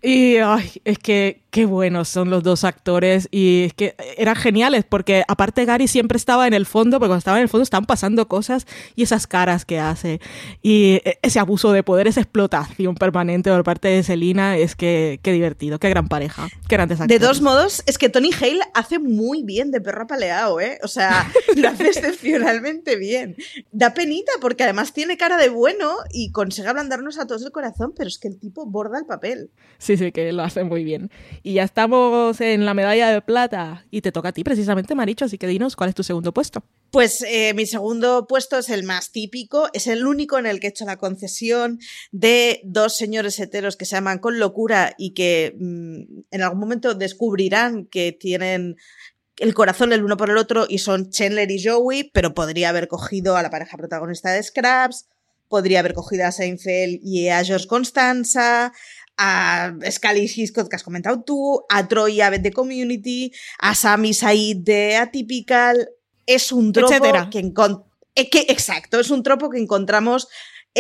y 0.03 0.37
ay, 0.37 0.71
es 0.85 0.99
que 0.99 1.41
qué 1.51 1.65
buenos 1.65 2.09
son 2.09 2.31
los 2.31 2.43
dos 2.43 2.65
actores 2.65 3.29
y 3.31 3.65
es 3.65 3.75
que 3.75 3.95
eran 4.17 4.37
geniales 4.37 4.85
porque 4.89 5.25
aparte 5.29 5.65
Gary 5.65 5.89
siempre 5.89 6.17
estaba 6.17 6.47
en 6.47 6.55
el 6.55 6.67
fondo, 6.67 6.99
porque 6.99 7.09
cuando 7.09 7.19
estaba 7.19 7.39
en 7.39 7.45
el 7.45 7.49
fondo 7.49 7.63
estaban 7.63 7.87
pasando 7.87 8.29
cosas 8.29 8.67
y 8.95 9.03
esas 9.03 9.27
caras 9.27 9.65
que 9.65 9.79
hace 9.79 10.21
y 10.63 11.01
e, 11.05 11.19
ese 11.23 11.39
abuso 11.39 11.73
de 11.73 11.83
poder, 11.83 12.07
esa 12.07 12.21
explotación 12.21 12.95
permanente 12.95 13.51
por 13.51 13.65
parte 13.65 13.89
de 13.89 14.03
Selina, 14.03 14.57
es 14.57 14.77
que 14.77 15.21
qué 15.23 15.33
divertido, 15.33 15.79
qué 15.79 15.89
gran 15.89 16.09
pareja, 16.09 16.49
qué 16.69 16.77
grandes 16.77 17.01
actores. 17.01 17.21
De 17.21 17.25
todos 17.25 17.41
modos, 17.41 17.83
es 17.87 17.97
que 17.97 18.09
Tony 18.09 18.31
Hale 18.39 18.61
hace 18.75 18.99
muy 18.99 19.43
bien 19.43 19.71
de 19.71 19.81
perro 19.81 20.03
apaleado, 20.03 20.61
¿eh? 20.61 20.79
O 20.83 20.89
sea, 20.89 21.31
lo 21.57 21.69
hace 21.69 21.87
excepcionalmente 21.89 22.97
bien. 22.97 23.37
Da 23.73 23.95
penita 23.95 24.33
porque 24.41 24.65
además 24.65 24.93
tiene 24.93 25.17
cara 25.17 25.39
de 25.39 25.49
bueno 25.49 25.97
y 26.13 26.31
consigue 26.31 26.69
ablandarnos 26.69 27.19
a 27.19 27.27
todos 27.27 27.43
el 27.45 27.53
corazón, 27.53 27.95
pero 27.97 28.09
es 28.09 28.19
que 28.19 28.29
el 28.29 28.39
tipo 28.39 28.67
borda 28.67 28.99
el 28.99 29.07
papel. 29.07 29.51
Sí, 29.79 29.97
sí, 29.97 30.13
que 30.13 30.33
lo 30.33 30.43
hace 30.43 30.65
muy 30.65 30.85
bien. 30.85 31.11
Y 31.49 31.55
ya 31.55 31.63
estamos 31.63 32.43
en 32.43 32.67
la 32.67 32.75
medalla 32.75 33.09
de 33.09 33.23
plata. 33.23 33.87
Y 33.91 34.03
te 34.03 34.13
toca 34.13 34.29
a 34.29 34.33
ti 34.33 34.45
precisamente, 34.45 34.95
Maricho, 34.95 35.25
así 35.25 35.39
que 35.39 35.47
dinos 35.47 35.77
cuál 35.77 35.89
es 35.89 35.95
tu 35.95 36.03
segundo 36.03 36.35
puesto. 36.35 36.63
Pues 36.91 37.25
eh, 37.27 37.55
mi 37.55 37.65
segundo 37.65 38.27
puesto 38.27 38.59
es 38.59 38.69
el 38.69 38.83
más 38.83 39.13
típico, 39.13 39.71
es 39.73 39.87
el 39.87 40.07
único 40.07 40.39
en 40.39 40.45
el 40.45 40.61
que 40.61 40.67
he 40.67 40.71
hecho 40.71 40.85
la 40.85 40.99
concesión 40.99 41.79
de 42.13 42.61
dos 42.65 42.99
señores 42.99 43.41
heteros 43.41 43.79
que 43.79 43.87
se 43.87 43.97
aman 43.97 44.19
con 44.19 44.39
locura 44.39 44.95
y 44.99 45.15
que 45.15 45.57
mm, 45.59 46.25
en 46.33 46.43
algún 46.43 46.61
momento 46.61 46.93
descubrirán 46.93 47.87
que 47.87 48.13
tienen 48.13 48.77
el 49.39 49.55
corazón 49.55 49.95
el 49.95 50.05
uno 50.05 50.19
por 50.19 50.29
el 50.29 50.37
otro 50.37 50.67
y 50.69 50.81
son 50.81 51.09
Chandler 51.09 51.51
y 51.51 51.65
Joey, 51.65 52.11
pero 52.13 52.35
podría 52.35 52.69
haber 52.69 52.89
cogido 52.89 53.39
a 53.39 53.43
la 53.43 53.49
pareja 53.49 53.79
protagonista 53.79 54.33
de 54.33 54.43
Scraps, 54.43 55.09
podría 55.49 55.81
haber 55.81 55.95
cogido 55.95 56.27
a 56.27 56.33
Seinfeld 56.33 57.01
y 57.03 57.29
a 57.29 57.43
George 57.43 57.67
Constanza, 57.67 58.73
a 59.19 59.73
Scully 59.91 60.31
Hiscott 60.35 60.69
que 60.69 60.77
has 60.77 60.85
comentado 60.85 61.23
tú, 61.23 61.65
a 61.69 61.87
Troy 61.89 62.21
Abed 62.21 62.41
de 62.41 62.53
Community, 62.53 63.33
a 63.59 63.75
Sami 63.75 64.15
Said 64.15 64.59
de 64.59 64.97
Atypical. 64.97 65.91
Es 66.25 66.53
un 66.53 66.73
tropo 66.73 67.13
que, 67.31 67.53
eh, 68.15 68.31
que 68.31 68.47
exacto, 68.49 69.01
es 69.01 69.11
un 69.11 69.23
tropo 69.23 69.51
que 69.51 69.59
encontramos 69.59 70.29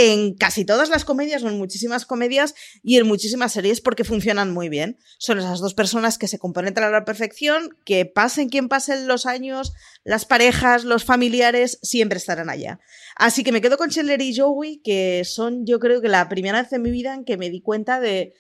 en 0.00 0.34
casi 0.34 0.64
todas 0.64 0.90
las 0.90 1.04
comedias 1.04 1.42
o 1.42 1.48
en 1.48 1.58
muchísimas 1.58 2.06
comedias 2.06 2.54
y 2.84 2.98
en 2.98 3.06
muchísimas 3.08 3.52
series 3.52 3.80
porque 3.80 4.04
funcionan 4.04 4.52
muy 4.52 4.68
bien. 4.68 4.96
Son 5.18 5.38
esas 5.40 5.58
dos 5.58 5.74
personas 5.74 6.18
que 6.18 6.28
se 6.28 6.38
componen 6.38 6.78
a 6.78 6.88
la 6.88 7.04
perfección, 7.04 7.76
que 7.84 8.06
pasen 8.06 8.48
quien 8.48 8.68
pasen 8.68 9.08
los 9.08 9.26
años, 9.26 9.72
las 10.04 10.24
parejas, 10.24 10.84
los 10.84 11.04
familiares, 11.04 11.80
siempre 11.82 12.18
estarán 12.18 12.48
allá. 12.48 12.78
Así 13.16 13.42
que 13.42 13.50
me 13.50 13.60
quedo 13.60 13.76
con 13.76 13.90
Chandler 13.90 14.22
y 14.22 14.36
Joey, 14.36 14.80
que 14.84 15.24
son 15.24 15.66
yo 15.66 15.80
creo 15.80 16.00
que 16.00 16.06
la 16.06 16.28
primera 16.28 16.62
vez 16.62 16.72
en 16.72 16.82
mi 16.82 16.92
vida 16.92 17.12
en 17.12 17.24
que 17.24 17.36
me 17.36 17.50
di 17.50 17.60
cuenta 17.60 17.98
de 17.98 18.34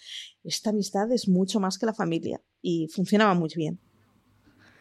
esta 0.44 0.70
amistad 0.70 1.10
es 1.10 1.26
mucho 1.26 1.58
más 1.58 1.76
que 1.76 1.86
la 1.86 1.94
familia 1.94 2.40
y 2.62 2.86
funcionaba 2.86 3.34
muy 3.34 3.50
bien. 3.56 3.80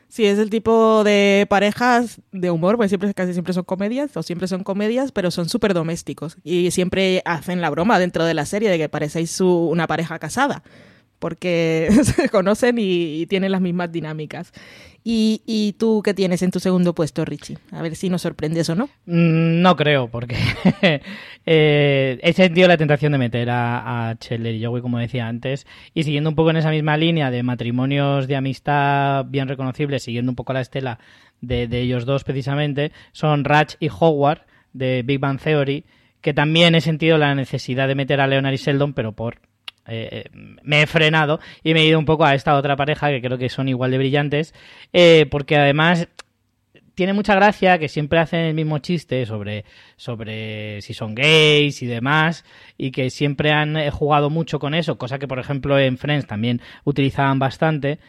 Sí, 0.10 0.26
es 0.26 0.40
el 0.40 0.50
tipo 0.50 1.04
de 1.04 1.46
parejas 1.50 2.22
de 2.32 2.50
humor, 2.50 2.78
porque 2.78 2.90
siempre, 2.90 3.14
casi 3.14 3.34
siempre 3.34 3.54
son 3.54 3.66
comedias, 3.66 4.16
o 4.16 4.24
siempre 4.24 4.48
son 4.48 4.64
comedias, 4.64 5.12
pero 5.12 5.32
son 5.32 5.50
súper 5.50 5.74
domésticos. 5.74 6.38
Y 6.44 6.72
siempre 6.72 7.22
hacen 7.26 7.60
la 7.60 7.70
broma 7.70 8.00
dentro 8.00 8.24
de 8.24 8.34
la 8.34 8.46
serie 8.46 8.70
de 8.70 8.78
que 8.78 8.90
parecéis 8.90 9.40
una 9.42 9.86
pareja 9.86 10.18
casada. 10.18 10.64
Porque 11.20 11.90
se 12.04 12.30
conocen 12.30 12.78
y, 12.80 13.26
tienen 13.28 13.52
las 13.52 13.62
mismas 13.62 13.92
dinámicas. 13.92 14.52
¿Y, 15.04 15.42
¿Y 15.46 15.74
tú 15.74 16.02
qué 16.04 16.14
tienes 16.14 16.42
en 16.42 16.52
tu 16.52 16.60
segundo 16.60 16.94
puesto, 16.94 17.24
Richie? 17.24 17.58
A 17.72 17.82
ver 17.82 17.96
si 17.96 18.10
nos 18.10 18.22
sorprendes 18.24 18.70
o 18.70 18.76
no. 18.76 18.86
Mm, 19.06 19.62
No 19.62 19.76
creo, 19.76 20.10
porque 20.10 20.36
eh, 21.46 22.20
he 22.22 22.34
sentido 22.34 22.68
la 22.68 22.78
tentación 22.78 23.14
de 23.14 23.18
meter 23.18 23.50
a, 23.50 24.10
a 24.10 24.14
y 24.14 24.64
Joey, 24.64 24.82
como 24.82 25.00
decía 25.00 25.28
antes, 25.28 25.66
y 25.94 26.04
siguiendo 26.04 26.30
un 26.30 26.36
poco 26.36 26.50
en 26.50 26.58
esa 26.58 26.72
misma 26.72 26.98
línea 26.98 27.32
de 27.32 27.44
matrimonios 27.44 28.28
de 28.28 28.36
amistad 28.36 29.26
bien 29.26 29.48
reconocibles, 29.48 30.04
siguiendo 30.04 30.32
un 30.32 30.36
poco 30.36 30.54
la 30.54 30.62
estela 30.62 31.00
de, 31.42 31.68
de 31.68 31.82
ellos 31.82 32.06
dos 32.06 32.24
precisamente, 32.24 32.92
son 33.12 33.44
Ratch 33.46 33.76
y 33.80 33.90
Howard 33.90 34.42
de 34.74 35.04
Big 35.04 35.20
Bang 35.20 35.40
Theory, 35.40 35.86
que 36.22 36.34
también 36.34 36.76
he 36.76 36.82
sentido 36.82 37.18
la 37.18 37.34
necesidad 37.36 37.88
de 37.88 37.96
meter 37.96 38.20
a 38.20 38.28
Leonard 38.28 38.54
y 38.54 38.58
Sheldon, 38.58 38.94
pero 38.94 39.14
por 39.14 39.40
eh, 39.88 40.26
me 40.64 40.82
he 40.82 40.88
frenado 40.88 41.40
y 41.64 41.74
me 41.74 41.82
he 41.82 41.86
ido 41.86 42.00
un 42.00 42.06
poco 42.06 42.26
a 42.26 42.36
esta 42.36 42.56
otra 42.56 42.76
pareja 42.76 43.10
que 43.10 43.22
creo 43.22 43.38
que 43.38 43.50
son 43.50 43.70
igual 43.70 43.92
de 43.92 43.98
brillantes, 43.98 44.54
eh, 44.94 45.26
porque 45.30 45.58
además 45.58 46.08
tiene 46.98 47.14
mucha 47.14 47.36
gracia 47.36 47.78
que 47.78 47.90
siempre 47.90 48.18
hacen 48.18 48.40
el 48.40 48.56
mismo 48.56 48.80
chiste 48.80 49.24
sobre, 49.28 49.66
sobre 49.98 50.82
si 50.82 50.96
son 50.96 51.14
gays 51.14 51.84
y 51.84 51.86
demás, 51.86 52.44
y 52.76 52.90
que 52.90 53.12
siempre 53.12 53.52
han 53.52 53.78
eh, 53.78 53.92
jugado 53.92 54.32
mucho 54.32 54.58
con 54.58 54.74
eso, 54.74 54.98
cosa 54.98 55.20
que 55.20 55.28
por 55.28 55.38
ejemplo 55.38 55.78
en 55.78 56.00
Friends 56.00 56.26
también 56.26 56.60
utilizaban 56.86 57.38
bastante. 57.38 58.00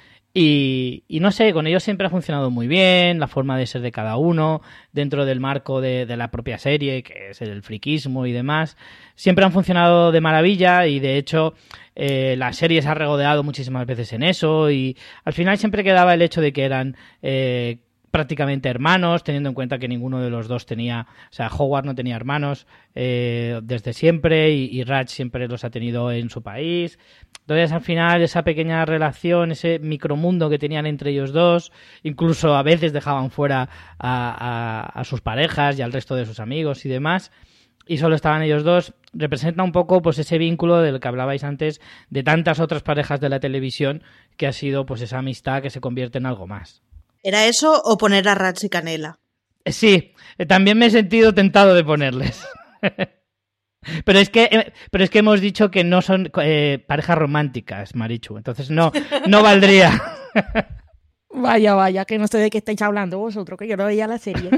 Y, 0.40 1.02
y 1.08 1.18
no 1.18 1.32
sé, 1.32 1.52
con 1.52 1.66
ellos 1.66 1.82
siempre 1.82 2.06
ha 2.06 2.10
funcionado 2.10 2.48
muy 2.48 2.68
bien, 2.68 3.18
la 3.18 3.26
forma 3.26 3.58
de 3.58 3.66
ser 3.66 3.80
de 3.80 3.90
cada 3.90 4.16
uno, 4.16 4.62
dentro 4.92 5.24
del 5.24 5.40
marco 5.40 5.80
de, 5.80 6.06
de 6.06 6.16
la 6.16 6.30
propia 6.30 6.58
serie, 6.58 7.02
que 7.02 7.30
es 7.30 7.42
el 7.42 7.60
friquismo 7.64 8.24
y 8.24 8.30
demás. 8.30 8.76
Siempre 9.16 9.44
han 9.44 9.50
funcionado 9.50 10.12
de 10.12 10.20
maravilla 10.20 10.86
y 10.86 11.00
de 11.00 11.16
hecho 11.16 11.54
eh, 11.96 12.36
la 12.38 12.52
serie 12.52 12.80
se 12.80 12.88
ha 12.88 12.94
regodeado 12.94 13.42
muchísimas 13.42 13.84
veces 13.84 14.12
en 14.12 14.22
eso 14.22 14.70
y 14.70 14.96
al 15.24 15.32
final 15.32 15.58
siempre 15.58 15.82
quedaba 15.82 16.14
el 16.14 16.22
hecho 16.22 16.40
de 16.40 16.52
que 16.52 16.62
eran 16.62 16.96
eh, 17.20 17.78
prácticamente 18.10 18.68
hermanos, 18.68 19.24
teniendo 19.24 19.48
en 19.48 19.54
cuenta 19.54 19.78
que 19.78 19.88
ninguno 19.88 20.20
de 20.20 20.30
los 20.30 20.48
dos 20.48 20.66
tenía, 20.66 21.06
o 21.30 21.32
sea, 21.32 21.48
Howard 21.48 21.84
no 21.84 21.94
tenía 21.94 22.16
hermanos 22.16 22.66
eh, 22.94 23.60
desde 23.62 23.92
siempre 23.92 24.50
y, 24.50 24.80
y 24.80 24.84
siempre 25.06 25.48
los 25.48 25.64
ha 25.64 25.70
tenido 25.70 26.10
en 26.12 26.30
su 26.30 26.42
país. 26.42 26.98
Entonces, 27.40 27.72
al 27.72 27.80
final, 27.80 28.22
esa 28.22 28.42
pequeña 28.42 28.84
relación, 28.84 29.52
ese 29.52 29.78
micromundo 29.78 30.50
que 30.50 30.58
tenían 30.58 30.86
entre 30.86 31.10
ellos 31.10 31.32
dos, 31.32 31.72
incluso 32.02 32.54
a 32.54 32.62
veces 32.62 32.92
dejaban 32.92 33.30
fuera 33.30 33.68
a, 33.98 34.90
a 34.94 35.04
sus 35.04 35.20
parejas 35.20 35.78
y 35.78 35.82
al 35.82 35.92
resto 35.92 36.14
de 36.14 36.26
sus 36.26 36.40
amigos 36.40 36.84
y 36.84 36.88
demás, 36.88 37.32
y 37.86 37.96
solo 37.96 38.14
estaban 38.14 38.42
ellos 38.42 38.64
dos, 38.64 38.94
representa 39.14 39.62
un 39.62 39.72
poco 39.72 40.02
pues 40.02 40.18
ese 40.18 40.36
vínculo 40.36 40.80
del 40.82 41.00
que 41.00 41.08
hablabais 41.08 41.42
antes 41.42 41.80
de 42.10 42.22
tantas 42.22 42.60
otras 42.60 42.82
parejas 42.82 43.18
de 43.20 43.30
la 43.30 43.40
televisión 43.40 44.02
que 44.36 44.46
ha 44.46 44.52
sido 44.52 44.84
pues 44.84 45.00
esa 45.00 45.18
amistad 45.18 45.62
que 45.62 45.70
se 45.70 45.80
convierte 45.80 46.18
en 46.18 46.26
algo 46.26 46.46
más. 46.46 46.82
¿Era 47.22 47.46
eso 47.46 47.80
o 47.84 47.98
poner 47.98 48.28
a 48.28 48.34
Rats 48.34 48.64
y 48.64 48.68
Canela? 48.68 49.18
Eh, 49.64 49.72
Sí, 49.72 50.12
eh, 50.38 50.46
también 50.46 50.78
me 50.78 50.86
he 50.86 50.90
sentido 50.90 51.34
tentado 51.34 51.74
de 51.74 51.84
ponerles. 51.84 52.42
Pero 54.04 54.18
es 54.18 54.28
que, 54.28 54.44
eh, 54.50 54.72
pero 54.90 55.04
es 55.04 55.08
que 55.08 55.20
hemos 55.20 55.40
dicho 55.40 55.70
que 55.70 55.82
no 55.84 56.02
son 56.02 56.30
eh, 56.42 56.84
parejas 56.86 57.16
románticas, 57.16 57.94
Marichu. 57.94 58.36
Entonces 58.36 58.70
no, 58.70 58.92
no 59.26 59.42
valdría. 59.42 60.02
Vaya, 61.30 61.74
vaya, 61.74 62.04
que 62.04 62.18
no 62.18 62.26
sé 62.26 62.38
de 62.38 62.50
qué 62.50 62.58
estáis 62.58 62.82
hablando 62.82 63.18
vosotros, 63.18 63.58
que 63.58 63.68
yo 63.68 63.76
no 63.76 63.84
veía 63.84 64.08
la 64.08 64.18
serie. 64.18 64.50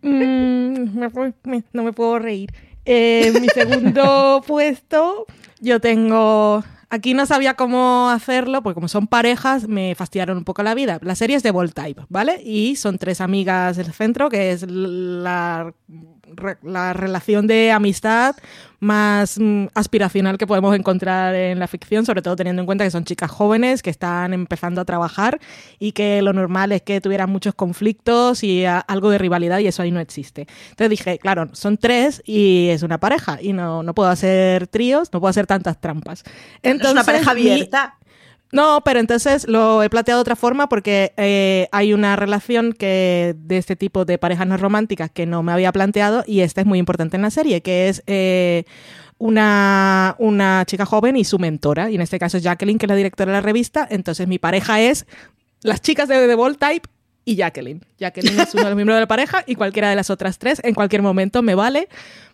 Mm, 0.00 0.98
me 0.98 1.08
voy- 1.08 1.34
me- 1.42 1.64
no 1.72 1.82
me 1.82 1.92
puedo 1.92 2.18
reír. 2.18 2.50
Eh, 2.84 3.32
mi 3.40 3.48
segundo 3.48 4.42
puesto, 4.46 5.26
yo 5.60 5.80
tengo... 5.80 6.64
Aquí 6.88 7.14
no 7.14 7.24
sabía 7.24 7.54
cómo 7.54 8.10
hacerlo, 8.10 8.62
porque 8.62 8.74
como 8.74 8.86
son 8.86 9.06
parejas, 9.06 9.66
me 9.66 9.94
fastidiaron 9.94 10.36
un 10.36 10.44
poco 10.44 10.62
la 10.62 10.74
vida. 10.74 10.98
La 11.00 11.14
serie 11.14 11.36
es 11.36 11.42
de 11.42 11.50
Voltype, 11.50 12.02
¿vale? 12.10 12.42
Y 12.44 12.76
son 12.76 12.98
tres 12.98 13.22
amigas 13.22 13.78
del 13.78 13.94
centro, 13.94 14.28
que 14.28 14.52
es 14.52 14.66
la, 14.68 15.72
re- 16.36 16.58
la 16.62 16.92
relación 16.92 17.46
de 17.46 17.70
amistad 17.72 18.36
más 18.80 19.38
mm, 19.38 19.66
aspiracional 19.74 20.38
que 20.38 20.46
podemos 20.46 20.74
encontrar 20.74 21.34
en 21.34 21.58
la 21.60 21.68
ficción, 21.68 22.04
sobre 22.04 22.20
todo 22.20 22.34
teniendo 22.34 22.60
en 22.62 22.66
cuenta 22.66 22.82
que 22.84 22.90
son 22.90 23.04
chicas 23.04 23.30
jóvenes 23.30 23.80
que 23.82 23.90
están 23.90 24.34
empezando 24.34 24.80
a 24.80 24.84
trabajar 24.84 25.38
y 25.78 25.92
que 25.92 26.20
lo 26.22 26.32
normal 26.32 26.72
es 26.72 26.82
que 26.82 27.00
tuvieran 27.00 27.30
muchos 27.30 27.54
conflictos 27.54 28.42
y 28.42 28.64
a- 28.64 28.80
algo 28.80 29.10
de 29.10 29.18
rivalidad 29.18 29.58
y 29.60 29.68
eso 29.68 29.82
ahí 29.82 29.92
no 29.92 30.00
existe. 30.00 30.46
Entonces 30.70 30.90
dije, 30.90 31.18
claro, 31.18 31.48
son 31.52 31.76
tres 31.78 32.22
y 32.26 32.68
es 32.70 32.82
una 32.82 32.98
pareja 32.98 33.38
y 33.40 33.52
no, 33.52 33.82
no 33.84 33.94
puedo 33.94 34.08
hacer 34.10 34.66
tríos, 34.66 35.12
no 35.12 35.20
puedo 35.20 35.30
hacer 35.30 35.46
tantas 35.46 35.80
trampas. 35.80 36.24
es 36.88 36.92
una 36.92 37.04
pareja 37.04 37.34
mi- 37.34 37.40
abierta. 37.52 37.96
No, 38.52 38.82
pero 38.84 39.00
entonces 39.00 39.48
lo 39.48 39.82
he 39.82 39.88
planteado 39.88 40.18
de 40.18 40.22
otra 40.22 40.36
forma 40.36 40.68
porque 40.68 41.14
eh, 41.16 41.68
hay 41.72 41.94
una 41.94 42.16
relación 42.16 42.74
que 42.74 43.34
de 43.38 43.56
este 43.56 43.76
tipo 43.76 44.04
de 44.04 44.18
parejas 44.18 44.46
no 44.46 44.58
románticas 44.58 45.10
que 45.10 45.24
no 45.24 45.42
me 45.42 45.52
había 45.52 45.72
planteado 45.72 46.22
y 46.26 46.40
esta 46.40 46.60
es 46.60 46.66
muy 46.66 46.78
importante 46.78 47.16
en 47.16 47.22
la 47.22 47.30
serie, 47.30 47.62
que 47.62 47.88
es 47.88 48.02
eh, 48.06 48.64
una, 49.16 50.16
una 50.18 50.64
chica 50.66 50.84
joven 50.84 51.16
y 51.16 51.24
su 51.24 51.38
mentora, 51.38 51.90
y 51.90 51.94
en 51.94 52.02
este 52.02 52.18
caso 52.18 52.36
Jacqueline, 52.36 52.78
que 52.78 52.84
es 52.84 52.90
la 52.90 52.96
directora 52.96 53.32
de 53.32 53.38
la 53.38 53.42
revista, 53.42 53.88
entonces 53.90 54.28
mi 54.28 54.38
pareja 54.38 54.82
es 54.82 55.06
las 55.62 55.80
chicas 55.80 56.06
de 56.08 56.26
The 56.26 56.34
Ball 56.34 56.58
Type 56.58 56.88
y 57.24 57.36
Jacqueline. 57.36 57.80
Jacqueline 57.98 58.38
es 58.38 58.52
uno 58.52 58.64
de 58.64 58.70
los 58.70 58.76
miembros 58.76 58.96
de 58.96 59.00
la 59.00 59.08
pareja 59.08 59.44
y 59.46 59.54
cualquiera 59.54 59.88
de 59.88 59.96
las 59.96 60.10
otras 60.10 60.38
tres 60.38 60.60
en 60.62 60.74
cualquier 60.74 61.00
momento 61.00 61.40
me 61.40 61.54
vale 61.54 61.88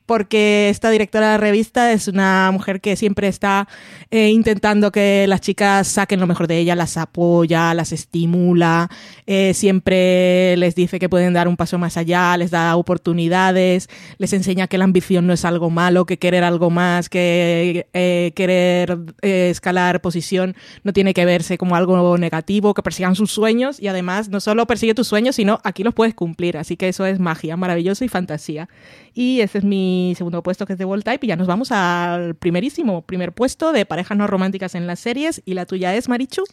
porque 0.09 0.71
esta 0.71 0.89
directora 0.89 1.33
de 1.33 1.37
revista 1.37 1.93
es 1.93 2.09
una 2.09 2.51
mujer 2.51 2.81
que 2.81 2.97
siempre 2.97 3.29
está 3.29 3.69
eh, 4.11 4.31
intentando 4.31 4.91
que 4.91 5.27
las 5.29 5.43
chicas 5.43 5.87
saquen 5.87 6.19
lo 6.19 6.27
mejor 6.27 6.47
de 6.47 6.57
ella, 6.57 6.75
las 6.75 6.97
apoya, 6.97 7.75
las 7.75 7.93
estimula, 7.93 8.89
eh, 9.27 9.53
siempre 9.53 10.57
les 10.57 10.75
dice 10.75 10.99
que 10.99 11.11
pueden 11.11 11.35
dar 11.35 11.47
un 11.47 11.59
paso 11.59 11.77
más 11.77 11.99
allá, 11.99 12.35
les 12.39 12.51
da 12.51 12.75
oportunidades, 12.77 13.91
les 14.17 14.33
enseña 14.33 14.67
que 14.67 14.79
la 14.79 14.85
ambición 14.85 15.27
no 15.27 15.35
es 15.35 15.45
algo 15.45 15.69
malo, 15.69 16.07
que 16.07 16.19
querer 16.19 16.43
algo 16.43 16.71
más, 16.71 17.11
que 17.11 17.87
eh, 17.93 18.33
querer 18.35 18.99
escalar 19.21 20.01
posición 20.01 20.57
no 20.85 20.95
tiene 20.95 21.13
que 21.13 21.27
verse 21.27 21.59
como 21.59 21.77
algo 21.77 22.17
negativo, 22.17 22.73
que 22.73 22.83
persigan 22.83 23.15
sus 23.15 23.31
sueños 23.31 23.79
y 23.79 23.89
además 23.89 24.31
no 24.31 24.41
solo 24.41 24.67
persigue 24.67 24.95
tus 24.95 25.07
sueños, 25.07 25.37
sino 25.37 25.61
aquí 25.65 25.83
los 25.83 25.93
puedes 25.93 26.15
cumplir, 26.15 26.57
así 26.57 26.79
que 26.79 26.89
eso 26.89 27.05
es 27.05 27.21
magia, 27.21 27.59
maravilloso 27.59 28.07
y 28.07 28.09
fantasía. 28.09 28.71
Y 29.13 29.41
ese 29.41 29.59
es 29.59 29.65
mi 29.65 29.98
segundo 30.17 30.43
puesto, 30.43 30.67
que 30.67 30.75
es 30.75 30.79
de 30.79 30.85
World 30.85 31.05
Type. 31.05 31.27
Y 31.27 31.29
ya 31.29 31.37
nos 31.37 31.47
vamos 31.47 31.73
al 31.73 32.35
primerísimo, 32.37 33.07
primer 33.07 33.33
puesto 33.33 33.73
de 33.73 33.87
parejas 33.87 34.17
no 34.17 34.27
románticas 34.27 34.75
en 34.75 34.87
las 34.87 35.01
series. 35.01 35.43
¿Y 35.45 35.55
la 35.55 35.67
tuya 35.67 35.95
es, 35.95 36.09
Marichu? 36.09 36.45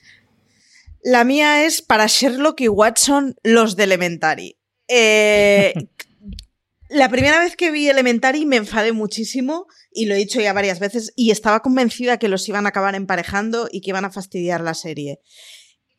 La 1.04 1.24
mía 1.24 1.66
es 1.66 1.82
para 1.82 2.08
Sherlock 2.08 2.62
y 2.62 2.68
Watson, 2.68 3.36
los 3.44 3.76
de 3.76 3.84
Elementary. 3.84 4.58
Eh, 4.88 5.74
la 6.90 7.10
primera 7.10 7.40
vez 7.40 7.56
que 7.56 7.72
vi 7.72 7.90
Elementary 7.90 8.46
me 8.46 8.56
enfadé 8.58 8.92
muchísimo 8.92 9.68
y 9.92 10.06
lo 10.06 10.16
he 10.16 10.18
dicho 10.18 10.42
ya 10.42 10.54
varias 10.54 10.80
veces 10.80 11.14
y 11.16 11.32
estaba 11.32 11.62
convencida 11.62 12.18
que 12.18 12.28
los 12.28 12.48
iban 12.50 12.66
a 12.66 12.70
acabar 12.70 12.96
emparejando 12.96 13.70
y 13.72 13.82
que 13.82 13.92
iban 13.92 14.06
a 14.06 14.12
fastidiar 14.12 14.62
la 14.62 14.74
serie. 14.74 15.20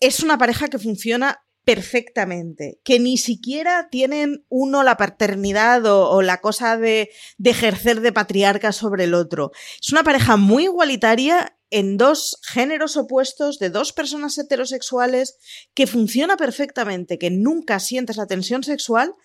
Es 0.00 0.20
una 0.20 0.38
pareja 0.38 0.68
que 0.68 0.78
funciona 0.78 1.40
perfectamente, 1.66 2.78
que 2.84 3.00
ni 3.00 3.18
siquiera 3.18 3.88
tienen 3.90 4.46
uno 4.48 4.84
la 4.84 4.96
paternidad 4.96 5.84
o, 5.84 6.22
la 6.22 6.40
cosa 6.40 6.76
de, 6.76 7.10
de 7.38 7.50
ejercer 7.50 8.02
de 8.02 8.12
patriarca 8.12 8.70
sobre 8.70 9.02
el 9.02 9.14
otro. 9.14 9.50
Es 9.82 9.90
una 9.90 10.04
pareja 10.04 10.36
muy 10.36 10.66
igualitaria 10.66 11.58
en 11.70 11.96
dos 11.96 12.38
géneros 12.44 12.96
opuestos 12.96 13.58
de 13.58 13.70
dos 13.70 13.92
personas 13.92 14.38
heterosexuales 14.38 15.38
que 15.74 15.88
funciona 15.88 16.36
perfectamente, 16.36 17.18
que 17.18 17.32
nunca 17.32 17.80
sientes 17.80 18.16
la 18.16 18.28
tensión 18.28 18.62
sexual 18.62 19.16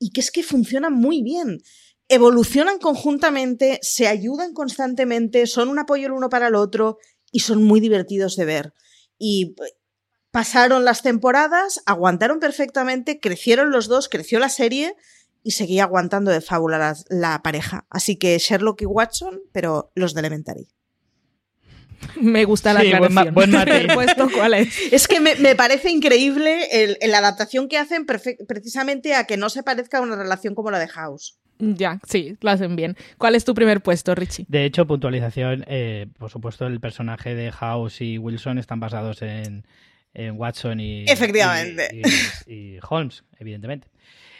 y 0.00 0.10
que 0.10 0.20
es 0.20 0.32
que 0.32 0.42
funciona 0.42 0.90
muy 0.90 1.22
bien. 1.22 1.60
Evolucionan 2.08 2.80
conjuntamente, 2.80 3.78
se 3.82 4.08
ayudan 4.08 4.52
constantemente, 4.52 5.46
son 5.46 5.68
un 5.68 5.78
apoyo 5.78 6.06
el 6.06 6.12
uno 6.12 6.28
para 6.28 6.48
el 6.48 6.56
otro 6.56 6.98
y 7.30 7.38
son 7.38 7.62
muy 7.62 7.78
divertidos 7.78 8.34
de 8.34 8.46
ver. 8.46 8.74
Y 9.16 9.54
pasaron 10.34 10.84
las 10.84 11.02
temporadas, 11.02 11.80
aguantaron 11.86 12.40
perfectamente, 12.40 13.20
crecieron 13.20 13.70
los 13.70 13.86
dos, 13.86 14.08
creció 14.08 14.40
la 14.40 14.48
serie 14.48 14.96
y 15.44 15.52
seguía 15.52 15.84
aguantando 15.84 16.32
de 16.32 16.40
fábula 16.40 16.76
la, 16.76 16.96
la 17.08 17.40
pareja. 17.42 17.86
Así 17.88 18.16
que 18.16 18.36
Sherlock 18.38 18.82
y 18.82 18.86
Watson, 18.86 19.42
pero 19.52 19.92
los 19.94 20.12
de 20.12 20.20
Elementary. 20.22 20.66
Me 22.20 22.44
gusta 22.44 22.74
la 22.74 22.80
Sí, 22.80 22.90
buen 22.98 23.12
ma- 23.14 23.20
aclaración. 23.20 23.34
buen 23.34 23.50
matiz. 23.52 23.74
El 23.74 23.94
puesto, 23.94 24.28
¿cuál 24.34 24.54
es? 24.54 24.74
Es 24.92 25.06
que 25.06 25.20
me, 25.20 25.36
me 25.36 25.54
parece 25.54 25.88
increíble 25.90 26.66
el- 26.72 26.98
el- 27.00 27.12
la 27.12 27.18
adaptación 27.18 27.68
que 27.68 27.78
hacen 27.78 28.04
precisamente 28.04 29.14
a 29.14 29.24
que 29.24 29.36
no 29.36 29.48
se 29.50 29.62
parezca 29.62 29.98
a 29.98 30.00
una 30.00 30.16
relación 30.16 30.56
como 30.56 30.72
la 30.72 30.80
de 30.80 30.88
House. 30.88 31.38
Ya, 31.60 32.00
sí, 32.08 32.36
lo 32.40 32.50
hacen 32.50 32.74
bien. 32.74 32.96
¿Cuál 33.16 33.36
es 33.36 33.44
tu 33.44 33.54
primer 33.54 33.80
puesto, 33.80 34.16
Richie? 34.16 34.44
De 34.48 34.64
hecho, 34.64 34.88
puntualización, 34.88 35.64
eh, 35.68 36.08
por 36.18 36.28
supuesto, 36.28 36.66
el 36.66 36.80
personaje 36.80 37.36
de 37.36 37.52
House 37.52 38.00
y 38.00 38.18
Wilson 38.18 38.58
están 38.58 38.80
basados 38.80 39.22
en, 39.22 39.64
en 40.14 40.38
Watson 40.38 40.80
y, 40.80 41.04
Efectivamente. 41.04 41.88
y, 42.46 42.52
y- 42.52 42.74
y 42.76 42.78
Holmes, 42.88 43.24
evidentemente. 43.38 43.88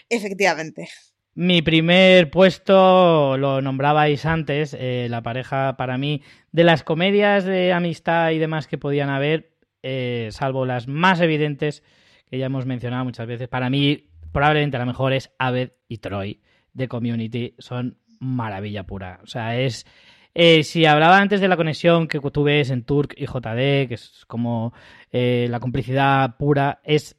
Efectivamente. 0.08 0.88
Mi 1.34 1.62
primer 1.62 2.30
puesto 2.30 3.36
lo 3.36 3.60
nombrabais 3.60 4.24
antes, 4.24 4.76
eh, 4.78 5.08
la 5.10 5.22
pareja 5.22 5.76
para 5.76 5.98
mí 5.98 6.22
de 6.52 6.62
las 6.64 6.84
comedias 6.84 7.44
de 7.44 7.72
amistad 7.72 8.30
y 8.30 8.38
demás 8.38 8.68
que 8.68 8.78
podían 8.78 9.10
haber, 9.10 9.50
eh, 9.82 10.28
salvo 10.30 10.64
las 10.64 10.86
más 10.86 11.20
evidentes 11.20 11.82
que 12.30 12.38
ya 12.38 12.46
hemos 12.46 12.66
mencionado 12.66 13.04
muchas 13.04 13.26
veces, 13.26 13.48
para 13.48 13.68
mí 13.68 14.10
probablemente 14.32 14.78
la 14.78 14.86
mejor 14.86 15.12
es 15.12 15.30
Aved 15.38 15.72
y 15.88 15.98
Troy 15.98 16.40
de 16.72 16.86
Community, 16.88 17.54
son 17.58 17.98
maravilla 18.20 18.84
pura. 18.84 19.18
O 19.22 19.26
sea, 19.26 19.58
es... 19.58 19.86
eh, 20.34 20.64
si 20.64 20.84
hablaba 20.86 21.18
antes 21.18 21.40
de 21.40 21.48
la 21.48 21.56
conexión 21.56 22.08
que 22.08 22.20
tú 22.20 22.42
ves 22.42 22.70
en 22.70 22.84
Turk 22.84 23.14
y 23.16 23.26
JD, 23.26 23.88
que 23.88 23.94
es 23.94 24.24
como 24.26 24.72
eh, 25.12 25.46
la 25.50 25.60
complicidad 25.60 26.36
pura, 26.36 26.80
es 26.84 27.16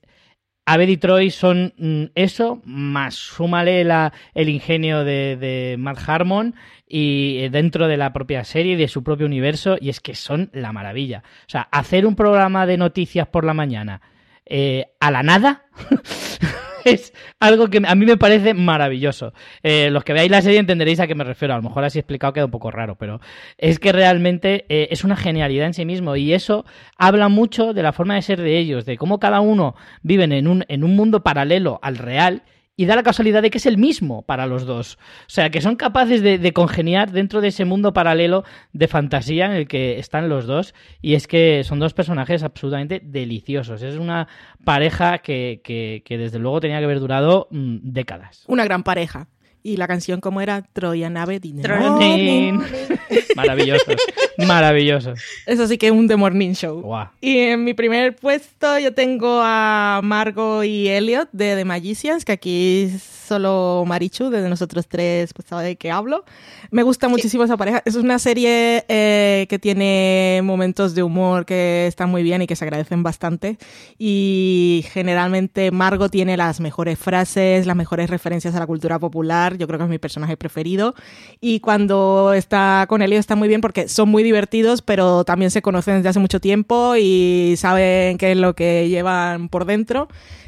Aved 0.68 0.90
y 0.90 0.98
Troy 0.98 1.30
son 1.30 1.74
mm, 1.78 2.06
eso, 2.16 2.62
más 2.66 3.14
súmale 3.14 3.84
la, 3.84 4.14
el 4.34 4.50
ingenio 4.50 5.04
de, 5.04 5.38
de 5.38 5.76
Matt 5.78 6.00
Harmon 6.08 6.56
y 6.88 7.38
eh, 7.40 7.50
dentro 7.52 7.88
de 7.88 7.98
la 7.98 8.14
propia 8.14 8.44
serie, 8.44 8.76
de 8.76 8.88
su 8.88 9.04
propio 9.04 9.28
universo, 9.28 9.78
y 9.80 9.90
es 9.90 10.00
que 10.00 10.16
son 10.16 10.50
la 10.54 10.72
maravilla. 10.72 11.24
O 11.42 11.50
sea, 11.50 11.62
hacer 11.72 12.08
un 12.08 12.16
programa 12.16 12.66
de 12.66 12.78
noticias 12.78 13.28
por 13.28 13.46
la 13.46 13.54
mañana 13.54 14.02
eh, 14.46 14.88
a 15.00 15.12
la 15.12 15.24
nada 15.24 15.66
es 16.86 17.14
algo 17.40 17.68
que 17.68 17.82
a 17.86 17.96
mí 17.96 18.06
me 18.06 18.18
parece 18.18 18.54
maravilloso. 18.54 19.34
Eh, 19.64 19.90
los 19.90 20.04
que 20.04 20.14
veáis 20.14 20.32
la 20.32 20.42
serie 20.42 20.60
entenderéis 20.60 21.00
a 21.00 21.08
qué 21.08 21.16
me 21.16 21.24
refiero. 21.24 21.54
A 21.54 21.58
lo 21.58 21.64
mejor 21.64 21.84
así 21.84 22.00
explicado 22.00 22.34
queda 22.34 22.46
un 22.46 22.52
poco 22.52 22.72
raro, 22.72 22.96
pero 22.96 23.20
es 23.58 23.80
que 23.80 23.92
realmente 23.92 24.66
eh, 24.70 24.88
es 24.92 25.04
una 25.04 25.16
genialidad 25.16 25.68
en 25.68 25.74
sí 25.74 25.86
mismo 25.86 26.16
y 26.16 26.34
eso 26.34 26.66
habla 26.98 27.28
mucho 27.28 27.74
de 27.74 27.84
la 27.84 27.92
forma 27.92 28.16
de 28.16 28.22
ser 28.22 28.42
de 28.42 28.58
ellos, 28.58 28.86
de 28.86 28.98
cómo 28.98 29.20
cada 29.20 29.42
uno 29.42 29.76
viven 30.02 30.32
en 30.32 30.48
un, 30.48 30.66
en 30.68 30.84
un 30.84 30.96
mundo 30.96 31.24
paralelo 31.24 31.80
al 31.82 31.98
real 31.98 32.44
y 32.78 32.86
da 32.86 32.96
la 32.96 33.04
casualidad 33.04 33.42
de 33.42 33.50
que 33.50 33.58
es 33.58 33.66
el 33.66 33.78
mismo 33.78 34.24
para 34.24 34.48
los 34.48 34.66
dos. 34.66 34.98
O 35.22 35.30
sea, 35.30 35.50
que 35.50 35.62
son 35.62 35.76
capaces 35.76 36.22
de, 36.22 36.54
congeniar 36.54 37.12
dentro 37.12 37.42
de 37.42 37.48
ese 37.50 37.66
mundo 37.66 37.94
paralelo 37.94 38.44
de 38.74 38.88
fantasía 38.88 39.46
en 39.46 39.52
el 39.54 39.68
que 39.68 39.98
están 40.00 40.28
los 40.30 40.46
dos. 40.46 40.74
Y 41.02 41.16
es 41.16 41.28
que 41.28 41.64
son 41.64 41.80
dos 41.80 41.94
personajes 41.94 42.44
absolutamente 42.44 43.02
deliciosos. 43.04 43.82
Es 43.82 43.96
una 43.98 44.28
pareja 44.64 45.20
que, 45.20 45.62
que- 45.64 46.04
que 46.06 46.18
desde 46.18 46.40
luego 46.40 46.60
tenía 46.60 46.80
que 46.80 46.86
haber 46.86 47.00
durado 47.00 47.48
mm, 47.52 47.78
décadas. 47.82 48.44
Una 48.48 48.66
gran 48.66 48.84
pareja. 48.84 49.28
Y 49.66 49.78
la 49.78 49.88
canción 49.88 50.22
como 50.22 50.42
era 50.42 50.62
Troya 50.62 51.10
Nave 51.10 51.42
Morning. 51.44 52.60
Maravillosos, 53.36 53.96
maravillosos. 54.38 55.20
Eso 55.48 55.68
sí 55.68 55.80
que 55.80 55.88
es 55.88 55.92
un 55.92 56.08
The 56.08 56.16
Morning 56.16 56.52
Show. 56.52 56.86
Y 57.20 57.40
en 57.40 57.64
mi 57.64 57.74
primer 57.74 58.16
puesto 58.16 58.78
yo 58.78 58.94
tengo 58.94 59.42
a 59.44 60.02
Margot 60.04 60.64
y 60.64 60.88
Elliot 60.88 61.30
de 61.32 61.56
The 61.56 61.66
Magicians, 61.66 62.26
que 62.26 62.34
aquí 62.34 62.92
solo 63.26 63.84
Marichu, 63.86 64.30
de 64.30 64.48
nosotros 64.48 64.88
tres, 64.88 65.34
pues 65.34 65.48
sabe 65.48 65.64
de 65.64 65.76
qué 65.76 65.92
hablo. 65.92 66.24
Me 66.72 66.84
gusta 66.84 67.08
muchísimo 67.08 67.44
esa 67.44 67.58
pareja. 67.58 67.82
Es 67.86 67.96
una 67.96 68.20
serie 68.20 68.86
eh, 68.88 69.46
que 69.50 69.60
tiene 69.60 70.42
momentos 70.44 70.96
de 70.96 71.04
humor 71.04 71.46
que 71.46 71.88
están 71.88 72.10
muy 72.10 72.24
bien 72.24 72.42
y 72.42 72.48
que 72.48 72.56
se 72.56 72.66
agradecen 72.66 73.04
bastante. 73.04 73.58
Y 73.98 74.86
generalmente 74.92 75.72
Margot 75.72 76.12
tiene 76.12 76.38
las 76.38 76.60
mejores 76.60 76.98
frases, 76.98 77.66
las 77.66 77.76
mejores 77.76 78.10
referencias 78.10 78.56
a 78.56 78.60
la 78.60 78.68
cultura 78.68 79.00
popular. 79.00 79.58
Yo 79.58 79.68
creo 79.68 79.80
que 79.80 79.86
es 79.86 79.90
mi 79.90 80.00
personaje 80.00 80.38
preferido. 80.38 80.96
Y 81.42 81.60
cuando 81.60 82.34
está 82.34 82.86
con 82.88 83.02
Elliot 83.02 83.20
está 83.20 83.36
muy 83.36 83.48
bien 83.48 83.62
porque 83.62 83.88
son 83.88 84.10
muy 84.10 84.24
divertidos, 84.24 84.82
pero 84.82 85.24
también 85.24 85.52
se 85.52 85.62
conocen 85.62 85.98
desde 85.98 86.10
hace 86.10 86.20
mucho 86.20 86.40
tiempo 86.40 86.96
y 86.96 87.56
saben 87.58 88.18
qué 88.18 88.32
es 88.32 88.38
lo 88.38 88.56
que 88.56 88.90
llevan 88.90 89.50
por 89.50 89.66
dentro. 89.66 90.08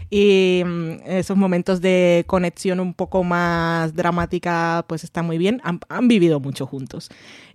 Y 0.09 0.63
mm, 0.65 0.91
esos 1.05 1.35
momentos 1.35 1.81
de 1.81 2.23
conexión 2.27 2.79
un 2.79 2.93
poco 2.93 3.23
más 3.23 3.93
dramática, 3.95 4.85
pues 4.87 5.03
están 5.03 5.25
muy 5.25 5.37
bien. 5.37 5.61
Han 5.63 6.07
vivido 6.07 6.39
mucho 6.39 6.65
juntos. 6.65 7.09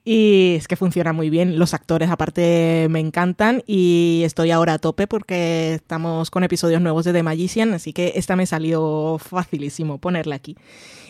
Y 0.04 0.56
es 0.56 0.66
que 0.66 0.76
funciona 0.76 1.12
muy 1.12 1.30
bien. 1.30 1.58
Los 1.58 1.74
actores, 1.74 2.10
aparte, 2.10 2.88
me 2.90 3.00
encantan. 3.00 3.62
Y 3.66 4.22
estoy 4.24 4.50
ahora 4.50 4.74
a 4.74 4.78
tope 4.78 5.06
porque 5.06 5.74
estamos 5.74 6.30
con 6.30 6.44
episodios 6.44 6.82
nuevos 6.82 7.04
de 7.04 7.12
The 7.12 7.22
Magician. 7.22 7.72
Así 7.72 7.92
que 7.92 8.12
esta 8.16 8.36
me 8.36 8.46
salió 8.46 9.18
facilísimo 9.18 9.98
ponerla 9.98 10.34
aquí. 10.34 10.56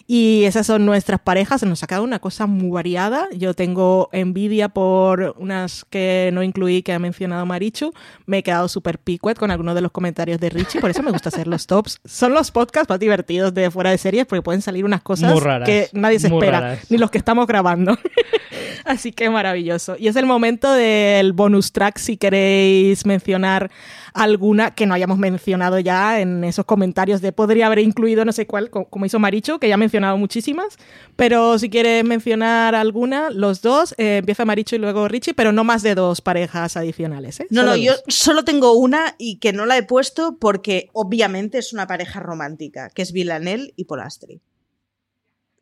Y 0.07 0.45
esas 0.45 0.67
son 0.67 0.85
nuestras 0.85 1.21
parejas. 1.21 1.61
Se 1.61 1.67
nos 1.67 1.83
ha 1.83 1.87
quedado 1.87 2.05
una 2.05 2.19
cosa 2.19 2.47
muy 2.47 2.71
variada. 2.71 3.29
Yo 3.37 3.55
tengo 3.55 4.09
envidia 4.13 4.69
por 4.69 5.35
unas 5.39 5.85
que 5.89 6.31
no 6.33 6.43
incluí 6.43 6.83
que 6.83 6.93
ha 6.93 6.99
mencionado 6.99 7.47
Marichu. 7.47 7.93
Me 8.27 8.39
he 8.39 8.43
quedado 8.43 8.69
súper 8.69 8.99
picuet 8.99 9.39
con 9.39 9.51
algunos 9.51 9.75
de 9.75 9.81
los 9.81 9.93
comentarios 9.93 10.41
de 10.41 10.51
Richie. 10.51 10.81
Por 10.81 10.91
eso 10.91 11.03
me 11.03 11.11
gusta 11.13 11.29
hacer 11.29 11.47
los 11.47 11.67
tops. 11.67 12.01
Son 12.05 12.33
los 12.35 12.51
podcasts 12.51 12.89
más 12.91 12.99
divertidos 12.99 13.55
de 13.55 13.71
fuera 13.71 13.91
de 13.91 13.99
series 13.99 14.27
porque 14.27 14.43
pueden 14.43 14.63
salir 14.63 14.85
unas 14.85 15.03
cosas 15.03 15.39
raras, 15.41 15.67
que 15.69 15.89
nadie 15.93 16.19
se 16.19 16.29
espera. 16.29 16.61
raras. 16.61 16.91
Ni 16.91 16.99
los 16.99 17.11
que 17.11 17.19
estamos 17.19 17.47
grabando. 17.47 17.97
Así 18.85 19.13
que 19.13 19.31
maravilloso. 19.31 19.97
Y 19.99 20.09
es 20.09 20.17
el 20.17 20.27
momento 20.27 20.73
del 20.73 21.33
bonus 21.33 21.73
track 21.73 21.99
si 21.99 22.17
queréis 22.17 23.07
mencionar 23.07 23.71
alguna 24.13 24.73
que 24.73 24.87
no 24.87 24.95
hayamos 24.95 25.19
mencionado 25.19 25.79
ya 25.79 26.21
en 26.21 26.45
esos 26.45 26.65
comentarios 26.67 27.21
de 27.23 27.33
podría 27.33 27.67
haber 27.67 27.79
incluido 27.79 28.25
no 28.25 28.33
sé 28.33 28.47
cuál, 28.47 28.69
co- 28.71 28.85
como 28.87 29.07
hizo 29.07 29.19
Maricho, 29.19 29.59
que 29.59 29.69
ya 29.69 29.75
ha 29.75 29.79
mencionado 29.93 30.17
muchísimas. 30.17 30.77
Pero 31.17 31.59
si 31.59 31.69
quieres 31.69 32.03
mencionar 32.05 32.75
alguna, 32.75 33.29
los 33.31 33.61
dos, 33.61 33.95
eh, 33.99 34.17
empieza 34.19 34.45
Maricho 34.47 34.75
y 34.75 34.79
luego 34.79 35.07
Richie, 35.07 35.35
pero 35.35 35.53
no 35.53 35.65
más 35.65 35.83
de 35.83 35.95
dos 35.95 36.23
parejas 36.23 36.77
adicionales. 36.79 37.41
¿eh? 37.41 37.47
No, 37.51 37.61
Solo 37.61 37.71
no, 37.73 37.77
yo 37.77 37.93
solo 38.09 38.45
tengo 38.45 38.73
una 38.73 39.15
y 39.19 39.39
que 39.39 39.53
no 39.53 39.67
la 39.67 39.77
he 39.77 39.83
puesto 39.83 40.39
porque 40.41 40.89
obviamente 40.95 41.59
es 41.59 41.73
una 41.75 41.87
pareja 41.87 42.21
romántica, 42.21 42.89
que 42.89 43.03
es 43.03 43.13
Villanelle 43.13 43.75
y 43.77 43.85
Polastri. 43.85 44.41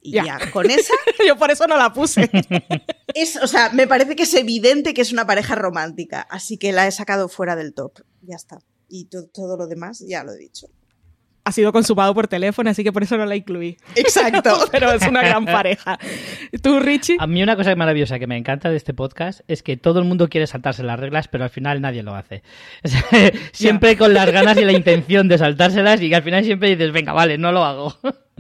Y 0.03 0.13
Ya. 0.13 0.25
ya, 0.39 0.51
con 0.53 0.71
esa, 0.71 0.95
Yo 1.27 1.37
por 1.37 1.51
eso 1.51 1.67
no 1.67 1.77
la 1.77 1.93
puse. 1.93 2.31
es, 3.15 3.37
o 3.37 3.47
sea, 3.49 3.71
me 3.71 3.87
parece 3.89 4.15
que 4.17 4.23
es 4.23 4.33
evidente 4.35 4.95
que 4.95 5.03
es 5.03 5.13
una 5.13 5.27
pareja 5.27 5.57
romántica, 5.57 6.21
así 6.31 6.57
que 6.57 6.73
la 6.73 6.87
he 6.87 6.93
sacado 6.93 7.29
fuera 7.29 7.57
del 7.57 7.75
top. 7.75 7.99
Ya 8.23 8.37
está. 8.37 8.61
Y 8.89 9.07
to- 9.07 9.27
todo 9.27 9.57
lo 9.57 9.67
demás 9.67 10.03
ya 10.07 10.23
lo 10.25 10.33
he 10.33 10.39
dicho. 10.39 10.69
Ha 11.45 11.53
sido 11.53 11.73
consumado 11.73 12.15
por 12.15 12.29
teléfono, 12.29 12.71
así 12.71 12.85
que 12.85 12.93
por 12.93 13.03
eso 13.03 13.17
no 13.17 13.27
la 13.27 13.37
incluí. 13.37 13.77
Exacto. 13.97 14.59
pero 14.73 14.93
es 14.93 15.07
una 15.07 15.23
gran 15.23 15.45
pareja. 15.45 15.99
¿Tú, 16.63 16.81
Richie? 16.81 17.17
A 17.19 17.27
mí 17.27 17.43
una 17.43 17.57
cosa 17.57 17.75
maravillosa 17.75 18.19
que 18.19 18.27
me 18.27 18.37
encanta 18.37 18.71
de 18.71 18.77
este 18.77 18.95
podcast 18.95 19.41
es 19.49 19.63
que 19.63 19.77
todo 19.77 19.99
el 19.99 20.05
mundo 20.05 20.29
quiere 20.29 20.47
saltarse 20.47 20.83
las 20.83 21.01
reglas, 21.01 21.29
pero 21.29 21.45
al 21.45 21.51
final 21.51 21.81
nadie 21.81 22.03
lo 22.03 22.15
hace. 22.15 22.43
Siempre 23.53 23.97
con 23.97 24.15
las 24.15 24.31
ganas 24.31 24.57
y 24.59 24.65
la 24.65 24.73
intención 24.73 25.29
de 25.29 25.39
saltárselas 25.39 26.01
y 26.03 26.09
que 26.09 26.17
al 26.17 26.23
final 26.23 26.45
siempre 26.45 26.71
dices, 26.71 26.93
venga, 26.93 27.13
vale, 27.13 27.39
no 27.39 27.53
lo 27.53 27.65
hago. 27.65 27.97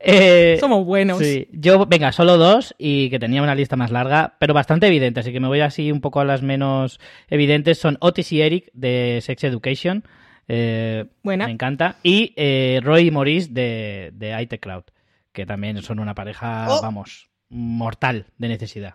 Eh, 0.00 0.58
Somos 0.60 0.84
buenos. 0.84 1.18
Sí, 1.18 1.48
yo, 1.52 1.86
venga, 1.86 2.12
solo 2.12 2.36
dos 2.36 2.74
y 2.78 3.08
que 3.08 3.18
tenía 3.18 3.42
una 3.42 3.54
lista 3.54 3.76
más 3.76 3.90
larga, 3.90 4.36
pero 4.38 4.52
bastante 4.52 4.86
evidente, 4.86 5.20
así 5.20 5.32
que 5.32 5.40
me 5.40 5.48
voy 5.48 5.60
así 5.60 5.90
un 5.90 6.02
poco 6.02 6.20
a 6.20 6.24
las 6.24 6.42
menos 6.42 7.00
evidentes. 7.28 7.78
Son 7.78 7.96
Otis 8.00 8.32
y 8.32 8.42
Eric 8.42 8.70
de 8.74 9.20
Sex 9.22 9.44
Education, 9.44 10.04
eh, 10.48 11.06
Buena. 11.22 11.46
me 11.46 11.52
encanta, 11.52 11.96
y 12.02 12.32
eh, 12.36 12.80
Roy 12.82 13.06
y 13.06 13.10
Maurice 13.10 13.48
de, 13.50 14.10
de 14.14 14.40
IT 14.42 14.60
Crowd, 14.60 14.84
que 15.32 15.46
también 15.46 15.80
son 15.82 15.98
una 16.00 16.14
pareja, 16.14 16.66
Oh. 16.68 16.82
vamos, 16.82 17.30
mortal 17.48 18.26
de 18.38 18.48
necesidad. 18.48 18.94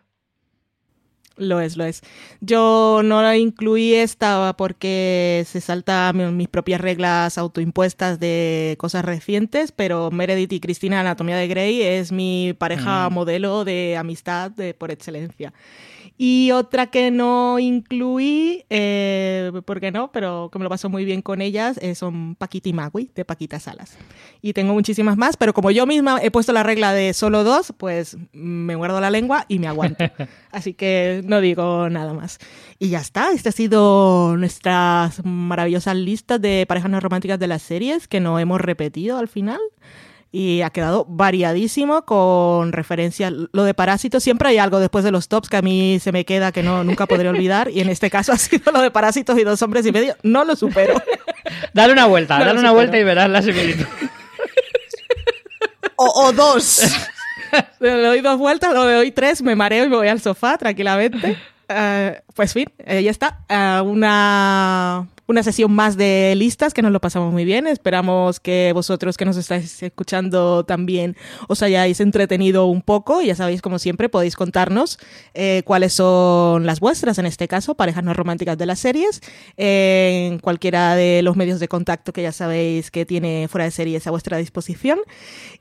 Lo 1.38 1.60
es, 1.60 1.76
lo 1.76 1.84
es. 1.84 2.02
Yo 2.40 3.02
no 3.04 3.34
incluí 3.36 3.94
esta 3.94 4.56
porque 4.58 5.44
se 5.46 5.60
salta 5.60 6.14
mi- 6.14 6.32
mis 6.32 6.48
propias 6.48 6.80
reglas 6.80 7.38
autoimpuestas 7.38 8.22
de 8.22 8.76
cosas 8.80 9.04
recientes, 9.04 9.74
pero 9.74 10.12
Meredith 10.12 10.54
y 10.54 10.62
Cristina 10.62 11.02
Anatomía 11.02 11.36
de 11.36 11.50
Grey 11.50 11.82
es 11.82 12.14
mi 12.14 12.54
pareja 12.58 13.10
Mm. 13.10 13.14
modelo 13.14 13.66
de 13.66 13.98
amistad 13.98 14.50
de, 14.52 14.74
por 14.74 14.92
excelencia. 14.92 15.54
Y 16.18 16.52
otra 16.52 16.88
que 16.88 17.12
no 17.12 17.60
incluí, 17.60 18.64
eh, 18.70 19.52
¿por 19.66 19.82
qué 19.82 19.92
no? 19.92 20.14
Pero 20.14 20.50
que 20.50 20.58
me 20.58 20.64
lo 20.64 20.70
paso 20.70 20.88
muy 20.88 21.04
bien 21.04 21.22
con 21.22 21.42
ellas, 21.42 21.78
eh, 21.82 21.94
son 21.94 22.36
Paquita 22.36 22.70
y 22.70 22.74
Magui, 22.74 23.12
de 23.14 23.26
Paquita 23.26 23.60
Salas. 23.60 23.98
Y 24.42 24.54
tengo 24.54 24.74
muchísimas 24.74 25.18
más, 25.18 25.36
pero 25.36 25.54
como 25.54 25.72
yo 25.72 25.86
misma 25.86 26.20
he 26.22 26.32
puesto 26.32 26.54
la 26.54 26.64
regla 26.64 26.94
de 26.94 27.14
solo 27.14 27.44
dos, 27.44 27.74
pues 27.78 28.16
me 28.32 28.76
guardo 28.76 29.02
la 29.02 29.12
lengua 29.12 29.46
y 29.50 29.60
me 29.60 29.68
aguanto. 29.68 30.06
Así 30.52 30.74
que 30.74 31.22
no 31.26 31.42
digo 31.42 31.90
nada 31.90 32.14
más. 32.14 32.40
Y 32.80 32.90
ya 32.90 33.00
está, 33.00 33.32
esta 33.32 33.50
ha 33.50 33.52
sido 33.52 34.38
nuestras 34.38 35.24
maravillosas 35.26 35.98
listas 35.98 36.40
de 36.40 36.66
parejas 36.66 36.92
no 36.92 37.02
románticas 37.02 37.40
de 37.40 37.48
las 37.48 37.62
series 37.62 38.08
que 38.08 38.22
no 38.22 38.40
hemos 38.40 38.62
repetido 38.62 39.18
al 39.18 39.28
final. 39.28 39.60
Y 40.38 40.64
ha 40.64 40.70
quedado 40.70 41.06
variadísimo 41.08 42.04
con 42.04 42.74
referencia 42.74 43.32
lo 43.32 43.64
de 43.64 43.74
Parásitos. 43.74 44.22
Siempre 44.22 44.50
hay 44.50 44.58
algo 44.58 44.82
después 44.82 45.06
de 45.06 45.12
los 45.12 45.30
tops 45.30 45.48
que 45.48 45.56
a 45.56 45.62
mí 45.62 45.98
se 46.02 46.12
me 46.12 46.26
queda 46.26 46.52
que 46.52 46.62
no 46.62 46.84
nunca 46.84 47.06
podré 47.06 47.30
olvidar. 47.30 47.70
Y 47.70 47.80
en 47.80 47.88
este 47.88 48.10
caso 48.10 48.32
ha 48.34 48.38
sido 48.38 48.70
lo 48.74 48.82
de 48.82 48.92
Parásitos 48.92 49.40
y 49.40 49.46
dos 49.46 49.62
hombres 49.62 49.86
y 49.86 49.94
medio. 49.94 50.18
No 50.24 50.44
lo 50.44 50.58
supero. 50.58 51.02
Dale 51.74 51.94
una 51.94 52.08
vuelta, 52.08 52.38
No 52.38 52.46
dale 52.48 52.60
una 52.60 52.72
vuelta 52.72 52.98
y 52.98 53.06
verás 53.06 53.30
la 53.30 53.42
similitud. 53.42 53.86
O, 55.98 56.26
o 56.26 56.34
dos. 56.34 56.82
Le 57.80 58.02
doy 58.02 58.20
dos 58.20 58.38
vueltas, 58.38 58.74
le 58.74 58.80
doy 58.80 59.12
tres, 59.12 59.42
me 59.42 59.56
mareo 59.56 59.86
y 59.86 59.90
me 59.90 59.96
voy 59.96 60.10
al 60.10 60.20
sofá 60.20 60.58
tranquilamente. 60.58 61.38
Eh, 61.70 62.22
pues 62.36 62.52
fin, 62.54 62.68
eh, 62.80 63.02
ya 63.02 63.12
está. 63.12 63.46
Ah, 63.48 63.82
una, 63.86 65.08
una 65.28 65.42
sesión 65.42 65.72
más 65.74 65.98
de 65.98 66.34
listas 66.36 66.74
que 66.74 66.82
nos 66.82 66.92
lo 66.92 67.00
pasamos 67.00 67.32
muy 67.32 67.46
bien. 67.46 67.66
Esperamos 67.66 68.40
que 68.40 68.72
vosotros 68.74 69.18
que 69.18 69.26
nos 69.26 69.38
estáis 69.38 69.82
escuchando 69.82 70.66
también 70.66 71.16
os 71.48 71.64
hayáis 71.64 72.00
entretenido 72.00 72.66
un 72.66 72.82
poco. 72.82 73.22
Ya 73.22 73.36
sabéis, 73.36 73.62
como 73.62 73.80
siempre, 73.80 74.10
podéis 74.10 74.36
contarnos 74.36 75.00
eh, 75.34 75.64
cuáles 75.66 75.94
son 75.94 76.66
las 76.66 76.80
vuestras, 76.80 77.18
en 77.18 77.26
este 77.26 77.48
caso, 77.48 77.76
parejas 77.76 78.04
no 78.04 78.14
románticas 78.14 78.58
de 78.58 78.66
las 78.66 78.80
series, 78.80 79.22
en 79.58 80.40
cualquiera 80.40 80.96
de 80.96 81.22
los 81.22 81.36
medios 81.36 81.60
de 81.60 81.68
contacto 81.68 82.14
que 82.14 82.22
ya 82.22 82.32
sabéis 82.32 82.92
que 82.92 83.06
tiene 83.06 83.48
fuera 83.50 83.66
de 83.66 83.72
series 83.72 84.06
a 84.08 84.12
vuestra 84.12 84.38
disposición. 84.38 85.00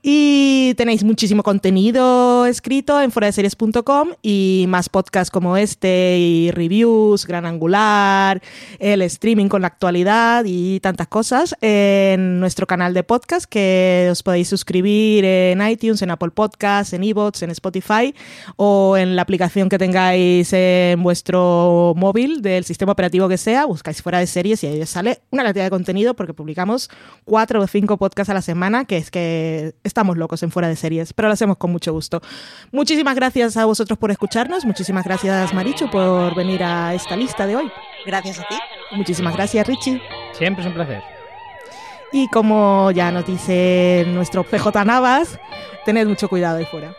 Y 0.03 0.75
tenéis 0.77 1.05
muchísimo 1.05 1.43
contenido 1.43 2.45
escrito 2.47 3.01
en 3.01 3.11
fuera 3.11 3.27
de 3.27 3.33
series.com 3.33 4.11
y 4.23 4.67
más 4.69 4.89
podcasts 4.91 5.31
como 5.31 5.57
este 5.57 6.19
y 6.19 6.51
reviews, 6.65 7.27
Gran 7.27 7.47
Angular, 7.47 8.41
el 8.79 9.03
streaming 9.03 9.49
con 9.49 9.63
la 9.63 9.69
actualidad 9.69 10.45
y 10.47 10.81
tantas 10.81 11.09
cosas 11.09 11.55
en 11.61 12.41
nuestro 12.41 12.67
canal 12.67 12.95
de 12.95 13.03
podcast 13.05 13.45
que 13.47 14.09
os 14.11 14.23
podéis 14.23 14.49
suscribir 14.49 15.25
en 15.25 15.67
iTunes, 15.67 16.03
en 16.03 16.11
Apple 16.11 16.31
Podcasts, 16.31 16.93
en 16.93 17.05
eBots, 17.05 17.43
en 17.43 17.51
Spotify 17.51 18.15
o 18.57 18.97
en 18.97 19.17
la 19.17 19.23
aplicación 19.23 19.69
que 19.69 19.79
tengáis 19.79 20.53
en 20.53 21.03
vuestro 21.03 21.95
móvil 21.97 22.43
del 22.43 22.65
sistema 22.65 22.93
operativo 22.93 23.29
que 23.29 23.39
sea, 23.39 23.67
buscáis 23.67 24.03
fuera 24.03 24.19
de 24.19 24.27
series 24.27 24.63
y 24.65 24.67
ahí 24.67 24.81
os 24.81 24.91
sale 24.91 25.21
una 25.31 25.43
cantidad 25.43 25.65
de 25.65 25.71
contenido 25.71 26.15
porque 26.15 26.35
publicamos 26.35 26.91
cuatro 27.25 27.61
o 27.61 27.67
cinco 27.67 27.97
podcasts 27.97 28.31
a 28.31 28.35
la 28.35 28.43
semana, 28.43 28.85
que 28.85 28.97
es 28.97 29.11
que 29.11 29.75
estamos 29.85 30.17
locos 30.17 30.43
en 30.43 30.51
fuera 30.51 30.69
de 30.69 30.77
series, 30.77 31.13
pero 31.13 31.29
lo 31.29 31.35
hacemos 31.35 31.57
con 31.57 31.71
mucho 31.73 31.93
gusto. 31.93 32.21
Muchísimas 32.73 33.15
gracias 33.15 33.57
a 33.57 33.65
vosotros 33.65 33.99
por 33.99 34.11
escucharnos, 34.11 34.65
muchísimas 34.65 35.05
gracias 35.05 35.53
Marichu 35.53 35.91
por 35.91 36.35
venir 36.55 36.65
a 36.65 36.95
esta 36.95 37.17
lista 37.17 37.47
de 37.47 37.57
hoy. 37.57 37.71
Gracias 38.07 38.39
a 38.39 38.45
ti. 38.45 38.57
Muchísimas 38.93 39.35
gracias 39.35 39.67
Richie. 39.67 40.01
Siempre 40.33 40.63
es 40.63 40.69
un 40.69 40.75
placer. 40.75 41.03
Y 42.13 42.29
como 42.29 42.91
ya 42.93 43.11
nos 43.11 43.27
dice 43.27 44.05
nuestro 44.07 44.45
PJ 44.45 44.85
Navas, 44.85 45.39
tened 45.85 46.07
mucho 46.07 46.29
cuidado 46.29 46.59
ahí 46.59 46.67
fuera. 46.67 46.95